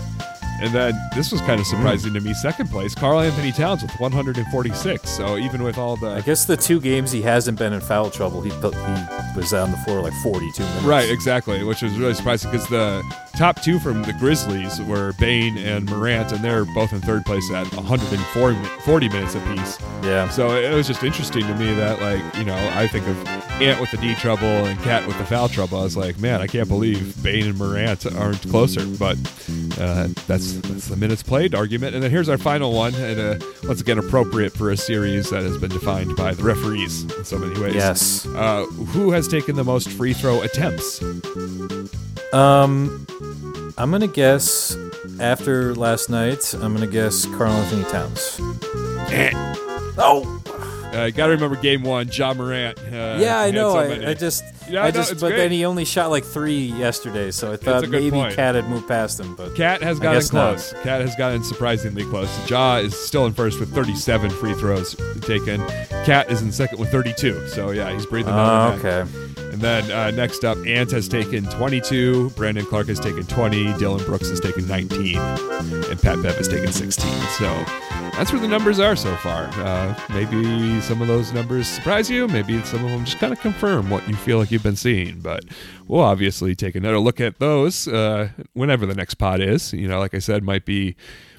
And 0.61 0.75
then 0.75 0.93
this 1.15 1.31
was 1.31 1.41
kind 1.43 1.61
of 1.61 1.67
surprising 1.67 2.13
to 2.15 2.21
me. 2.21 2.35
Second 2.35 2.69
place, 2.69 2.93
Karl-Anthony 2.95 3.53
Towns 3.53 3.83
with 3.83 3.93
146. 4.01 5.09
So 5.09 5.39
even 5.39 5.63
with 5.63 5.79
all 5.79 5.97
the 5.97 6.09
I 6.11 6.21
guess 6.21 6.47
the 6.47 6.57
two 6.57 6.81
games 6.81 7.13
he 7.13 7.23
hasn't 7.23 7.59
been 7.59 7.73
in 7.73 7.81
foul 7.81 8.11
trouble, 8.11 8.41
he 8.41 8.51
put, 8.51 8.75
he 8.75 9.37
was 9.37 9.55
on 9.55 9.71
the 9.71 9.77
floor 9.79 10.01
like 10.01 10.13
42 10.15 10.63
minutes. 10.63 10.85
Right, 10.85 11.09
exactly, 11.11 11.63
which 11.63 11.83
was 11.83 11.97
really 11.97 12.15
surprising 12.15 12.51
because 12.51 12.69
the 12.69 13.05
top 13.39 13.63
two 13.63 13.79
from 13.79 14.03
the 14.03 14.13
Grizzlies 14.15 14.83
were 14.83 15.13
Bane 15.13 15.57
and 15.59 15.89
Morant, 15.89 16.33
and 16.33 16.43
they're 16.43 16.65
both 16.65 16.93
in 16.93 17.01
third 17.01 17.25
place 17.25 17.49
at 17.53 17.73
140 17.73 18.65
40 18.81 19.09
minutes 19.09 19.37
apiece. 19.37 19.79
Yeah. 20.03 20.29
So 20.29 20.57
it 20.57 20.75
was 20.75 20.89
just 20.89 21.05
interesting 21.05 21.43
to 21.43 21.55
me 21.55 21.73
that, 21.75 22.01
like, 22.01 22.37
you 22.37 22.45
know, 22.45 22.57
I 22.75 22.89
think 22.89 23.07
of 23.07 23.29
Ant 23.63 23.81
with 23.81 23.93
the 23.93 23.97
D 23.99 24.17
trouble 24.17 24.45
and 24.45 24.77
Cat 24.81 25.07
with 25.07 25.17
the 25.19 25.25
foul 25.25 25.49
trouble. 25.49 25.79
I 25.79 25.85
was 25.85 25.97
like, 25.97 26.19
man, 26.19 26.41
I 26.41 26.49
can't 26.49 26.69
believe 26.69 27.23
Bane 27.23 27.47
and 27.47 27.57
Morant 27.57 28.13
aren't 28.13 28.43
closer. 28.43 28.85
But 28.85 29.17
uh, 29.79 30.09
that's 30.27 30.55
that's 30.55 30.89
the 30.89 30.97
minutes 30.97 31.23
played 31.23 31.55
argument. 31.55 31.95
And 31.95 32.03
then 32.03 32.11
here's 32.11 32.29
our 32.29 32.39
final 32.39 32.73
one, 32.73 32.97
and 32.97 33.21
uh, 33.21 33.47
once 33.63 33.81
again, 33.81 33.99
appropriate 33.99 34.53
for 34.53 34.73
a 34.73 34.77
series 34.77 35.31
that 35.31 35.45
has 35.45 35.57
been 35.59 35.71
defined 35.71 36.17
by 36.17 36.35
the 36.35 36.43
referees 36.43 37.05
in 37.05 37.25
so 37.25 37.39
many 37.39 37.61
ways. 37.61 37.77
Yes. 37.77 38.27
Uh, 38.27 38.65
who 38.67 39.13
has 39.13 39.29
taken 39.29 39.55
the 39.55 39.65
most 39.65 39.91
free 39.91 40.13
throw 40.13 40.43
attempts? 40.43 41.01
Um, 42.33 43.07
I'm 43.77 43.91
gonna 43.91 44.07
guess 44.09 44.77
after 45.21 45.75
last 45.75 46.11
night. 46.11 46.55
I'm 46.55 46.75
gonna 46.75 46.87
guess 46.87 47.27
Karl-Anthony 47.27 47.85
Towns. 47.85 48.41
Oh. 50.01 50.35
Uh, 50.95 51.05
you 51.05 51.13
got 51.13 51.27
to 51.27 51.33
remember 51.33 51.55
game 51.57 51.83
one, 51.83 52.09
Ja 52.11 52.33
Morant. 52.33 52.79
Uh, 52.79 53.19
Yeah, 53.21 53.39
I 53.39 53.51
know. 53.51 53.73
so 53.73 53.79
I. 53.79 54.11
I 54.11 54.15
just, 54.15 54.43
Yeah, 54.71 54.85
I 54.85 54.91
just, 54.91 55.13
it's 55.13 55.21
but 55.21 55.29
great. 55.29 55.37
then 55.37 55.51
he 55.53 55.65
only 55.67 55.85
shot 55.85 56.11
like 56.11 56.25
three 56.25 56.59
yesterday, 56.65 57.31
so 57.31 57.53
I 57.53 57.57
thought 57.57 57.87
maybe 57.89 58.11
point. 58.11 58.35
Cat 58.35 58.55
had 58.55 58.69
moved 58.69 58.89
past 58.89 59.21
him. 59.21 59.35
But 59.37 59.55
Cat 59.55 59.83
has 59.83 60.01
gotten 60.01 60.23
not. 60.33 60.55
close. 60.57 60.73
Cat 60.83 61.03
has 61.03 61.15
gotten 61.17 61.45
surprisingly 61.45 62.05
close. 62.07 62.31
Ja 62.51 62.77
is 62.77 62.99
still 62.99 63.27
in 63.27 63.33
first 63.35 63.61
with 63.61 63.73
37 63.75 64.31
free 64.31 64.55
throws 64.55 64.97
taken. 65.21 65.61
Cat 66.05 66.31
is 66.31 66.41
in 66.43 66.51
second 66.51 66.79
with 66.79 66.91
32. 66.91 67.49
So 67.49 67.71
yeah, 67.71 67.93
he's 67.93 68.07
breathing 68.07 68.33
down. 68.35 68.81
Oh, 68.81 68.83
neck. 68.83 69.09
And 69.59 69.65
then 69.65 69.91
uh, 69.91 70.13
next 70.13 70.45
up, 70.45 70.57
Ant 70.69 70.93
has 70.93 71.09
taken 71.09 71.43
22. 71.47 72.31
Brandon 72.37 72.65
Clarke 72.65 72.87
has 72.87 73.01
taken 73.01 73.27
20. 73.27 73.77
Dillon 73.77 74.05
Brooks 74.05 74.31
has 74.31 74.39
taken 74.39 74.69
19. 74.69 75.19
And 75.19 76.01
Pat 76.01 76.23
Bev 76.23 76.37
has 76.37 76.47
taken 76.47 76.71
16. 76.71 77.11
So 77.11 77.45
that's 78.13 78.31
where 78.31 78.41
the 78.41 78.47
numbers 78.47 78.79
are 78.79 78.95
so 78.95 79.17
far. 79.17 79.47
Uh, 79.55 79.99
maybe 80.11 80.81
some 80.81 81.03
of 81.03 81.09
those 81.09 81.33
numbers 81.33 81.67
surprise 81.67 82.09
you. 82.09 82.29
Maybe 82.29 82.63
some 82.63 82.85
of 82.85 82.93
them 82.93 83.05
just 83.05 83.19
kind 83.19 83.33
of 83.33 83.41
confirm 83.41 83.91
what 83.91 84.09
you 84.09 84.15
feel 84.15 84.39
like 84.39 84.53
you've 84.53 84.63
been 84.63 84.77
seeing. 84.77 85.19
But 85.19 85.43
we'll 85.89 86.05
obviously 86.05 86.55
take 86.55 86.77
another 86.77 87.01
look 87.01 87.21
at 87.21 87.41
those 87.41 87.89
uh, 87.89 88.29
whenever 88.53 88.87
the 88.87 88.95
next 88.95 89.15
pod 89.15 89.41
is. 89.41 89.73
You 89.73 89.89
know, 89.89 89.99
like 89.99 90.15
I 90.15 90.21
said, 90.21 90.45
might 90.45 90.67
be 90.67 90.95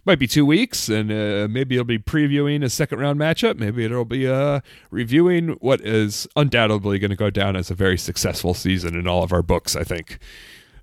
might 0.09 0.17
be 0.17 0.25
two 0.25 0.43
weeks, 0.43 0.89
and 0.89 1.11
uh, 1.11 1.47
maybe 1.47 1.75
it'll 1.75 1.85
be 1.85 1.99
previewing 1.99 2.63
a 2.63 2.69
second 2.69 2.97
round 2.97 3.19
matchup. 3.19 3.59
Maybe 3.59 3.85
it'll 3.85 4.05
be 4.05 4.27
uh, 4.27 4.61
reviewing 4.89 5.49
what 5.59 5.81
is 5.81 6.27
undoubtedly 6.35 6.97
going 6.97 7.11
to 7.11 7.15
go 7.15 7.29
down 7.29 7.55
as 7.55 7.69
a 7.69 7.75
very 7.75 7.95
successful 7.95 8.55
season 8.55 8.95
in 8.95 9.07
all 9.07 9.21
of 9.21 9.31
our 9.31 9.43
books. 9.43 9.75
I 9.75 9.83
think. 9.83 10.17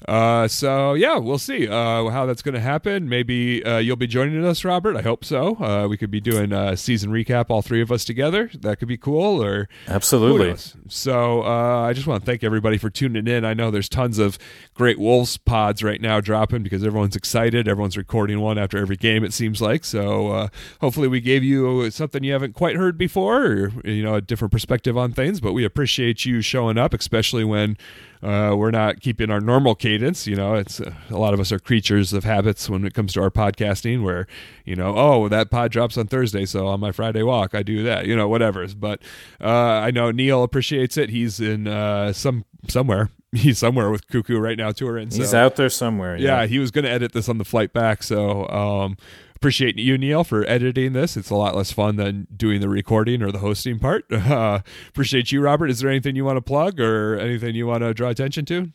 Uh, 0.07 0.47
so 0.47 0.95
yeah, 0.95 1.19
we'll 1.19 1.39
see 1.39 1.69
uh, 1.69 2.09
how 2.11 2.27
that's 2.27 2.43
going 2.43 2.55
to 2.55 2.61
happen. 2.61 3.09
Maybe 3.09 3.65
uh, 3.65 3.79
you'll 3.79 3.97
be 3.97 4.07
joining 4.07 4.45
us, 4.45 4.65
Robert. 4.65 4.97
I 4.97 5.03
hope 5.03 5.25
so. 5.25 5.57
Uh, 5.57 5.87
we 5.89 5.97
could 5.97 6.11
be 6.11 6.21
doing 6.21 6.53
a 6.53 6.77
season 6.77 7.11
recap, 7.11 7.47
all 7.49 7.63
three 7.63 7.81
of 7.81 7.91
us 7.91 8.05
together. 8.05 8.51
That 8.61 8.79
could 8.79 8.89
be 8.89 8.97
cool. 8.97 9.43
Or 9.43 9.69
absolutely. 9.89 10.55
So 10.89 11.43
uh, 11.43 11.83
I 11.83 11.93
just 11.93 12.07
want 12.07 12.23
to 12.23 12.27
thank 12.27 12.45
everybody 12.45 12.79
for 12.79 12.91
tuning 12.91 13.27
in. 13.27 13.45
I 13.45 13.55
know 13.55 13.71
there's 13.71 13.89
tons 13.89 14.19
of 14.19 14.39
great 14.75 14.99
Wolves 14.99 15.37
pods 15.37 15.83
right 15.83 16.01
now 16.01 16.21
dropping 16.21 16.63
because 16.63 16.85
everyone's 16.85 17.17
excited. 17.17 17.67
Everyone's 17.67 17.97
recording 17.97 18.41
one 18.41 18.59
after 18.59 18.79
every 18.79 18.97
game. 18.97 19.25
It 19.25 19.33
seems 19.33 19.61
like 19.61 19.85
so. 19.85 20.29
Uh, 20.29 20.49
hopefully, 20.81 21.09
we 21.09 21.21
gave 21.21 21.43
you 21.43 21.91
something 21.91 22.23
you 22.23 22.33
haven't 22.33 22.55
quite 22.55 22.77
heard 22.77 22.99
before, 22.99 23.45
or 23.47 23.73
you 23.85 24.03
know, 24.03 24.15
a 24.15 24.21
different 24.21 24.53
perspective 24.53 24.97
on 24.97 25.13
things. 25.13 25.41
But 25.41 25.53
we 25.53 25.65
appreciate 25.65 26.25
you 26.25 26.41
showing 26.41 26.79
up, 26.79 26.95
especially 26.95 27.45
when 27.45 27.77
uh, 28.23 28.55
we're 28.57 28.71
not 28.71 29.01
keeping 29.01 29.31
our 29.31 29.41
normal 29.41 29.75
cadence. 29.75 30.27
You 30.27 30.37
know, 30.37 30.55
it's 30.55 30.81
uh, 30.81 30.93
a 31.11 31.17
lot 31.19 31.35
of 31.35 31.41
us 31.41 31.53
are 31.53 31.59
creatures 31.59 32.13
of 32.13 32.25
habits 32.25 32.69
when 32.69 32.85
it 32.85 32.95
comes 32.95 33.13
to 33.15 33.23
our 33.23 33.31
podcasting. 33.31 34.03
Where 34.03 34.27
you 34.65 34.77
know, 34.77 34.95
oh, 34.97 35.29
that 35.29 35.51
pod 35.51 35.73
drops 35.73 35.97
on 35.97 36.07
Thursday, 36.07 36.45
so 36.45 36.67
on 36.67 36.81
my 36.81 36.93
Friday 36.93 37.23
walk, 37.23 37.55
I 37.55 37.63
do 37.63 37.83
that. 37.85 38.07
You 38.07 38.17
know, 38.17 38.29
whatever. 38.29 38.67
But 38.69 39.03
uh, 39.41 39.49
I 39.49 39.91
know 39.91 40.11
Neil 40.11 40.43
appreciates 40.43 40.97
it. 40.97 41.11
He's 41.11 41.41
in 41.41 41.67
uh, 41.67 42.13
some 42.13 42.45
somewhere. 42.69 43.11
He's 43.33 43.59
somewhere 43.59 43.91
with 43.91 44.07
Cuckoo 44.09 44.39
right 44.39 44.57
now 44.57 44.73
touring. 44.73 45.11
So. 45.11 45.19
He's 45.19 45.35
out 45.35 45.57
there 45.57 45.69
somewhere. 45.69 46.17
Yeah. 46.17 46.41
yeah, 46.43 46.47
he 46.47 46.59
was 46.59 46.71
going 46.71 46.85
to 46.85 46.91
edit 46.91 47.13
this 47.13 47.29
on 47.29 47.39
the 47.39 47.45
flight 47.45 47.73
back. 47.73 48.03
So 48.03 48.49
um, 48.49 48.97
appreciate 49.37 49.79
you, 49.79 49.97
Neil, 49.99 50.25
for 50.25 50.49
editing 50.49 50.93
this. 50.93 51.17
It's 51.17 51.31
a 51.31 51.37
lot 51.37 51.55
less 51.55 51.71
fun 51.71 51.97
than 51.97 52.27
doing 52.35 52.61
the 52.61 52.69
recording 52.69 53.23
or 53.23 53.31
the 53.31 53.39
hosting 53.39 53.79
part. 53.79 54.11
Uh, 54.11 54.61
appreciate 54.89 55.31
you, 55.31 55.41
Robert. 55.41 55.71
Is 55.71 55.81
there 55.81 55.91
anything 55.91 56.17
you 56.17 56.25
want 56.25 56.37
to 56.39 56.43
plug 56.43 56.81
or 56.81 57.19
anything 57.19 57.55
you 57.55 57.67
want 57.67 57.83
to 57.83 57.95
draw 57.95 58.09
attention 58.09 58.45
to? 58.47 58.73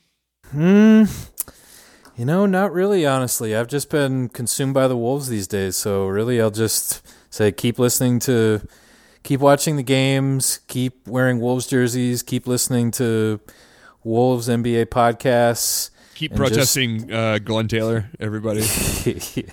Hmm. 0.52 1.04
You 2.16 2.26
know, 2.26 2.46
not 2.46 2.72
really, 2.74 3.06
honestly. 3.06 3.56
I've 3.56 3.68
just 3.68 3.90
been 3.90 4.30
consumed 4.30 4.74
by 4.74 4.88
the 4.88 4.98
Wolves 4.98 5.30
these 5.30 5.48
days. 5.48 5.76
So, 5.76 6.08
really, 6.08 6.40
I'll 6.42 6.52
just 6.52 7.02
say 7.30 7.52
keep 7.52 7.80
listening 7.80 8.20
to, 8.20 8.62
keep 9.24 9.40
watching 9.40 9.78
the 9.78 9.84
games, 9.84 10.60
keep 10.68 11.08
wearing 11.08 11.40
Wolves 11.40 11.68
jerseys, 11.68 12.22
keep 12.22 12.48
listening 12.48 12.92
to 12.92 13.40
Wolves 14.04 14.48
NBA 14.48 14.88
podcasts 14.88 15.90
keep 16.22 16.36
protesting 16.36 17.00
just, 17.00 17.12
uh, 17.12 17.40
Glen 17.40 17.68
Taylor, 17.68 18.10
everybody. 18.20 18.62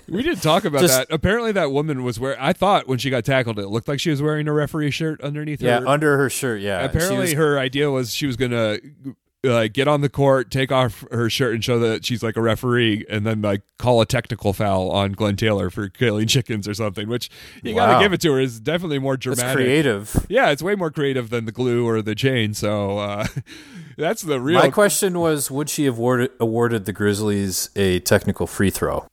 we 0.07 0.23
didn't 0.23 0.41
talk 0.41 0.65
about 0.65 0.81
just, 0.81 0.95
that. 0.95 1.07
Apparently, 1.09 1.51
that 1.53 1.71
woman 1.71 2.03
was 2.03 2.19
wearing. 2.19 2.37
I 2.39 2.53
thought 2.53 2.87
when 2.87 2.99
she 2.99 3.09
got 3.09 3.25
tackled, 3.25 3.59
it 3.59 3.67
looked 3.67 3.87
like 3.87 3.99
she 3.99 4.11
was 4.11 4.21
wearing 4.21 4.47
a 4.47 4.53
referee 4.53 4.91
shirt 4.91 5.21
underneath. 5.21 5.61
Yeah, 5.61 5.81
her. 5.81 5.87
under 5.87 6.17
her 6.17 6.29
shirt. 6.29 6.61
Yeah. 6.61 6.81
Apparently, 6.81 7.17
was, 7.17 7.33
her 7.33 7.57
idea 7.57 7.89
was 7.89 8.13
she 8.13 8.27
was 8.27 8.37
gonna 8.37 8.77
like 9.43 9.73
get 9.73 9.87
on 9.87 10.01
the 10.01 10.09
court, 10.09 10.51
take 10.51 10.71
off 10.71 11.05
her 11.11 11.29
shirt, 11.29 11.53
and 11.53 11.63
show 11.63 11.79
that 11.79 12.05
she's 12.05 12.21
like 12.21 12.35
a 12.35 12.41
referee, 12.41 13.05
and 13.09 13.25
then 13.25 13.41
like 13.41 13.61
call 13.77 14.01
a 14.01 14.05
technical 14.05 14.51
foul 14.53 14.91
on 14.91 15.13
Glen 15.13 15.35
Taylor 15.35 15.69
for 15.69 15.87
killing 15.89 16.27
chickens 16.27 16.67
or 16.67 16.73
something. 16.73 17.07
Which 17.07 17.29
you 17.63 17.75
wow. 17.75 17.87
gotta 17.87 18.05
give 18.05 18.13
it 18.13 18.21
to 18.21 18.33
her 18.33 18.39
is 18.39 18.59
definitely 18.59 18.99
more 18.99 19.17
dramatic, 19.17 19.45
That's 19.45 19.55
creative. 19.55 20.25
Yeah, 20.29 20.49
it's 20.49 20.61
way 20.61 20.75
more 20.75 20.91
creative 20.91 21.29
than 21.29 21.45
the 21.45 21.51
glue 21.51 21.87
or 21.87 22.01
the 22.01 22.15
chain. 22.15 22.53
So 22.53 22.97
uh, 22.99 23.27
that's 23.97 24.21
the 24.21 24.41
real. 24.41 24.59
My 24.59 24.69
question 24.69 25.19
was, 25.19 25.49
would 25.49 25.69
she 25.69 25.85
have 25.85 25.97
awarded, 25.97 26.31
awarded 26.39 26.85
the 26.85 26.93
Grizzlies 26.93 27.69
a 27.75 27.99
technical 28.01 28.47
free 28.47 28.69
throw? 28.69 29.07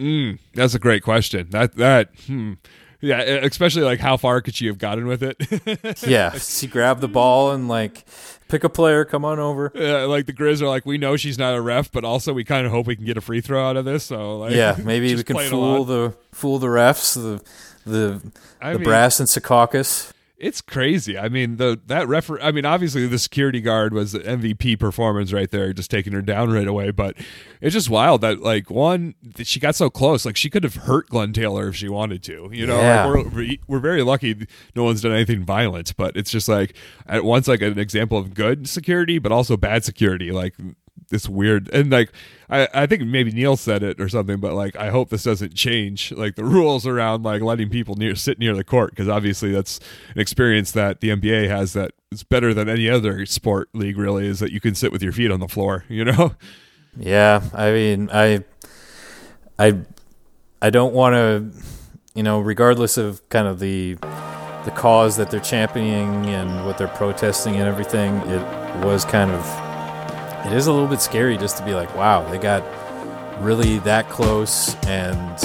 Mm, 0.00 0.38
that's 0.54 0.74
a 0.74 0.78
great 0.78 1.02
question. 1.02 1.50
That 1.50 1.76
that. 1.76 2.10
Hmm. 2.26 2.54
Yeah, 3.00 3.20
especially 3.20 3.82
like 3.82 4.00
how 4.00 4.16
far 4.16 4.40
could 4.40 4.54
she 4.54 4.66
have 4.66 4.78
gotten 4.78 5.06
with 5.06 5.22
it? 5.22 6.02
yeah, 6.06 6.32
she 6.32 6.66
grabbed 6.66 7.00
the 7.00 7.08
ball 7.08 7.52
and 7.52 7.68
like 7.68 8.04
pick 8.48 8.64
a 8.64 8.68
player, 8.68 9.04
come 9.04 9.24
on 9.24 9.38
over. 9.38 9.70
Yeah, 9.74 10.04
like 10.04 10.26
the 10.26 10.32
Grizz 10.32 10.60
are 10.62 10.68
like, 10.68 10.84
we 10.84 10.98
know 10.98 11.16
she's 11.16 11.38
not 11.38 11.54
a 11.54 11.60
ref, 11.60 11.92
but 11.92 12.04
also 12.04 12.32
we 12.32 12.42
kind 12.42 12.66
of 12.66 12.72
hope 12.72 12.86
we 12.86 12.96
can 12.96 13.04
get 13.04 13.16
a 13.16 13.20
free 13.20 13.40
throw 13.40 13.68
out 13.68 13.76
of 13.76 13.84
this. 13.84 14.04
So 14.04 14.38
like, 14.38 14.52
yeah, 14.52 14.76
maybe 14.82 15.14
we 15.14 15.22
can 15.22 15.38
fool 15.38 15.84
the 15.84 16.14
fool 16.32 16.58
the 16.58 16.66
refs, 16.66 17.14
the 17.14 17.40
the 17.88 18.20
I 18.60 18.72
the 18.72 18.78
mean, 18.80 18.84
brass 18.84 19.20
and 19.20 19.28
Secaucus 19.28 20.12
it's 20.38 20.60
crazy. 20.60 21.18
I 21.18 21.28
mean, 21.28 21.56
the 21.56 21.80
that 21.86 22.06
refer. 22.06 22.38
I 22.40 22.52
mean, 22.52 22.64
obviously 22.64 23.06
the 23.06 23.18
security 23.18 23.60
guard 23.60 23.92
was 23.92 24.12
the 24.12 24.20
MVP 24.20 24.78
performance 24.78 25.32
right 25.32 25.50
there, 25.50 25.72
just 25.72 25.90
taking 25.90 26.12
her 26.12 26.22
down 26.22 26.52
right 26.52 26.66
away. 26.66 26.92
But 26.92 27.16
it's 27.60 27.74
just 27.74 27.90
wild 27.90 28.20
that 28.20 28.40
like 28.40 28.70
one, 28.70 29.14
that 29.22 29.46
she 29.46 29.58
got 29.58 29.74
so 29.74 29.90
close. 29.90 30.24
Like 30.24 30.36
she 30.36 30.48
could 30.48 30.62
have 30.62 30.76
hurt 30.76 31.08
Glen 31.08 31.32
Taylor 31.32 31.68
if 31.68 31.76
she 31.76 31.88
wanted 31.88 32.22
to. 32.24 32.50
You 32.52 32.66
know, 32.66 32.80
yeah. 32.80 33.04
like, 33.04 33.32
we're 33.32 33.56
we're 33.66 33.78
very 33.80 34.02
lucky. 34.02 34.46
No 34.76 34.84
one's 34.84 35.02
done 35.02 35.12
anything 35.12 35.44
violent, 35.44 35.96
but 35.96 36.16
it's 36.16 36.30
just 36.30 36.48
like 36.48 36.74
at 37.06 37.24
once 37.24 37.48
like 37.48 37.60
an 37.60 37.78
example 37.78 38.16
of 38.16 38.34
good 38.34 38.68
security, 38.68 39.18
but 39.18 39.32
also 39.32 39.56
bad 39.56 39.84
security. 39.84 40.30
Like 40.30 40.54
this 41.10 41.28
weird 41.28 41.68
and 41.72 41.90
like 41.90 42.12
I, 42.50 42.68
I 42.72 42.86
think 42.86 43.02
maybe 43.02 43.30
Neil 43.30 43.56
said 43.56 43.82
it 43.82 44.00
or 44.00 44.08
something, 44.08 44.40
but 44.40 44.54
like 44.54 44.76
I 44.76 44.90
hope 44.90 45.10
this 45.10 45.24
doesn't 45.24 45.54
change 45.54 46.12
like 46.12 46.36
the 46.36 46.44
rules 46.56 46.86
around 46.86 47.22
like 47.22 47.42
letting 47.42 47.68
people 47.68 47.94
near 47.96 48.14
sit 48.14 48.38
near 48.38 48.54
the 48.54 48.64
court 48.64 48.90
because 48.90 49.08
obviously 49.08 49.52
that's 49.52 49.80
an 50.14 50.20
experience 50.20 50.72
that 50.72 51.00
the 51.00 51.10
NBA 51.10 51.48
has 51.48 51.72
that 51.74 51.92
is 52.10 52.22
better 52.22 52.54
than 52.54 52.68
any 52.68 52.88
other 52.88 53.26
sport 53.26 53.68
league 53.74 53.98
really 53.98 54.26
is 54.26 54.38
that 54.40 54.52
you 54.52 54.60
can 54.60 54.74
sit 54.74 54.92
with 54.92 55.02
your 55.02 55.12
feet 55.12 55.30
on 55.30 55.40
the 55.40 55.48
floor, 55.48 55.84
you 55.88 56.04
know? 56.04 56.34
Yeah, 56.96 57.42
I 57.52 57.70
mean, 57.70 58.10
I 58.12 58.44
I 59.58 59.80
I 60.62 60.70
don't 60.70 60.94
want 60.94 61.14
to, 61.14 61.62
you 62.14 62.22
know, 62.22 62.40
regardless 62.40 62.96
of 62.96 63.26
kind 63.28 63.46
of 63.46 63.60
the 63.60 63.94
the 64.64 64.72
cause 64.74 65.16
that 65.16 65.30
they're 65.30 65.40
championing 65.40 66.26
and 66.26 66.66
what 66.66 66.78
they're 66.78 66.88
protesting 66.88 67.56
and 67.56 67.68
everything, 67.68 68.16
it 68.16 68.84
was 68.84 69.04
kind 69.04 69.30
of 69.30 69.67
it 70.46 70.52
is 70.52 70.66
a 70.66 70.72
little 70.72 70.88
bit 70.88 71.00
scary 71.00 71.36
just 71.36 71.56
to 71.58 71.64
be 71.64 71.74
like, 71.74 71.94
wow, 71.94 72.28
they 72.30 72.38
got 72.38 72.62
really 73.42 73.78
that 73.80 74.08
close 74.08 74.74
and 74.86 75.38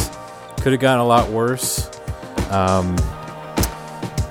could 0.62 0.72
have 0.72 0.82
gotten 0.82 1.02
a 1.02 1.06
lot 1.06 1.30
worse. 1.30 1.90
Um, 2.50 2.96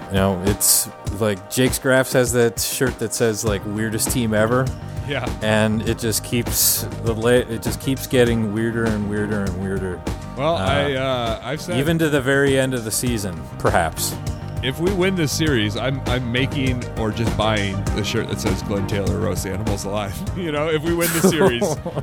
you 0.08 0.14
know, 0.14 0.42
it's 0.46 0.88
like 1.20 1.50
Jake's 1.50 1.78
Graphs 1.78 2.12
has 2.12 2.32
that 2.32 2.60
shirt 2.60 2.98
that 2.98 3.12
says 3.14 3.44
like 3.44 3.62
weirdest 3.64 4.10
team 4.10 4.34
ever. 4.34 4.66
Yeah. 5.08 5.28
And 5.42 5.82
it 5.88 5.98
just 5.98 6.24
keeps 6.24 6.82
the 7.02 7.14
it 7.48 7.62
just 7.62 7.80
keeps 7.80 8.06
getting 8.06 8.52
weirder 8.52 8.84
and 8.84 9.10
weirder 9.10 9.44
and 9.44 9.62
weirder. 9.62 10.00
Well, 10.36 10.56
uh, 10.56 10.64
I 10.64 10.92
uh, 10.94 11.40
I've 11.42 11.60
said 11.60 11.78
even 11.78 11.98
to 11.98 12.08
the 12.08 12.20
very 12.20 12.58
end 12.58 12.72
of 12.72 12.84
the 12.84 12.90
season, 12.90 13.40
perhaps 13.58 14.14
if 14.62 14.78
we 14.78 14.92
win 14.92 15.16
this 15.16 15.32
series, 15.32 15.76
I'm 15.76 16.00
I'm 16.06 16.30
making 16.30 16.84
or 16.98 17.10
just 17.10 17.36
buying 17.36 17.82
the 17.96 18.04
shirt 18.04 18.28
that 18.28 18.40
says 18.40 18.62
Glen 18.62 18.86
Taylor 18.86 19.18
roast 19.18 19.46
animals 19.46 19.84
alive. 19.84 20.12
You 20.42 20.50
know, 20.50 20.68
if 20.68 20.82
we 20.82 20.92
win 20.94 21.08
the 21.12 21.28
series, 21.28 21.62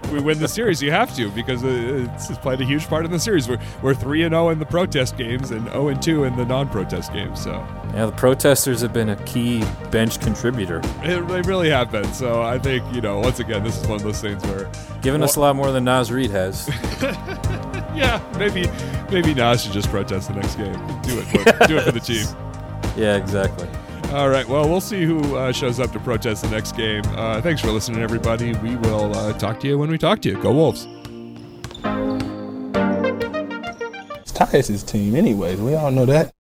we 0.14 0.22
win 0.22 0.40
the 0.40 0.48
series. 0.48 0.82
You 0.82 0.92
have 0.92 1.14
to 1.16 1.30
because 1.32 1.62
it's, 1.64 2.30
it's 2.30 2.40
played 2.40 2.62
a 2.62 2.64
huge 2.64 2.88
part 2.88 3.04
in 3.04 3.12
the 3.12 3.20
series. 3.20 3.50
We're 3.50 3.60
we're 3.82 3.94
three 3.94 4.24
and 4.24 4.32
zero 4.32 4.46
oh 4.46 4.50
in 4.50 4.60
the 4.60 4.66
protest 4.66 5.18
games 5.18 5.52
and 5.52 5.66
zero 5.68 5.90
and 5.90 6.02
two 6.02 6.24
in 6.24 6.38
the 6.38 6.46
non-protest 6.46 7.12
games. 7.12 7.44
So 7.44 7.52
yeah, 7.94 8.06
the 8.06 8.14
protesters 8.14 8.82
have 8.82 8.94
been 8.94 9.10
a 9.10 9.16
key 9.24 9.64
bench 9.92 10.22
contributor. 10.22 10.80
It, 11.02 11.28
they 11.28 11.42
really 11.42 11.70
have 11.70 11.92
been. 11.92 12.12
So 12.14 12.42
I 12.42 12.60
think 12.60 12.84
you 12.94 13.02
know, 13.02 13.20
once 13.20 13.40
again, 13.40 13.64
this 13.64 13.78
is 13.78 13.88
one 13.88 13.98
of 13.98 14.04
those 14.04 14.22
things 14.22 14.42
where 14.44 14.72
giving 15.02 15.20
well, 15.20 15.30
us 15.30 15.36
a 15.36 15.42
lot 15.42 15.56
more 15.56 15.72
than 15.72 15.84
Naz 15.84 16.12
Reid 16.12 16.32
has. 16.32 16.70
yeah, 17.94 18.22
maybe 18.38 18.70
maybe 19.12 19.34
Naz 19.34 19.64
should 19.64 19.74
just 19.74 19.90
protest 19.90 20.30
the 20.30 20.36
next 20.36 20.56
game. 20.56 20.74
Do 21.02 21.20
it. 21.20 21.68
do 21.68 21.78
it 21.78 21.84
for 21.84 21.92
the 21.92 22.00
team. 22.00 22.26
Yeah, 22.96 23.16
exactly. 23.16 23.68
All 24.12 24.30
right. 24.30 24.48
Well, 24.48 24.68
we'll 24.68 24.82
see 24.82 25.06
who 25.06 25.36
uh, 25.36 25.52
shows 25.52 25.80
up 25.80 25.92
to 25.92 26.00
protest 26.00 26.42
the 26.42 26.50
next 26.50 26.76
game. 26.76 27.04
Uh, 27.10 27.42
thanks 27.42 27.62
for 27.62 27.72
listening, 27.72 28.02
everybody. 28.02 28.54
We 28.54 28.76
will 28.78 29.16
uh, 29.16 29.34
talk 29.34 29.60
to 29.60 29.68
you 29.68 29.78
when 29.78 29.90
we 29.92 29.98
talk 30.00 30.22
to 30.24 30.30
you. 30.30 30.42
Go 30.42 30.52
Wolves. 30.52 30.88
It's 34.18 34.32
Tyus' 34.32 34.86
team, 34.86 35.16
anyways. 35.16 35.62
We 35.62 35.76
all 35.76 35.92
know 35.92 36.06
that. 36.08 36.34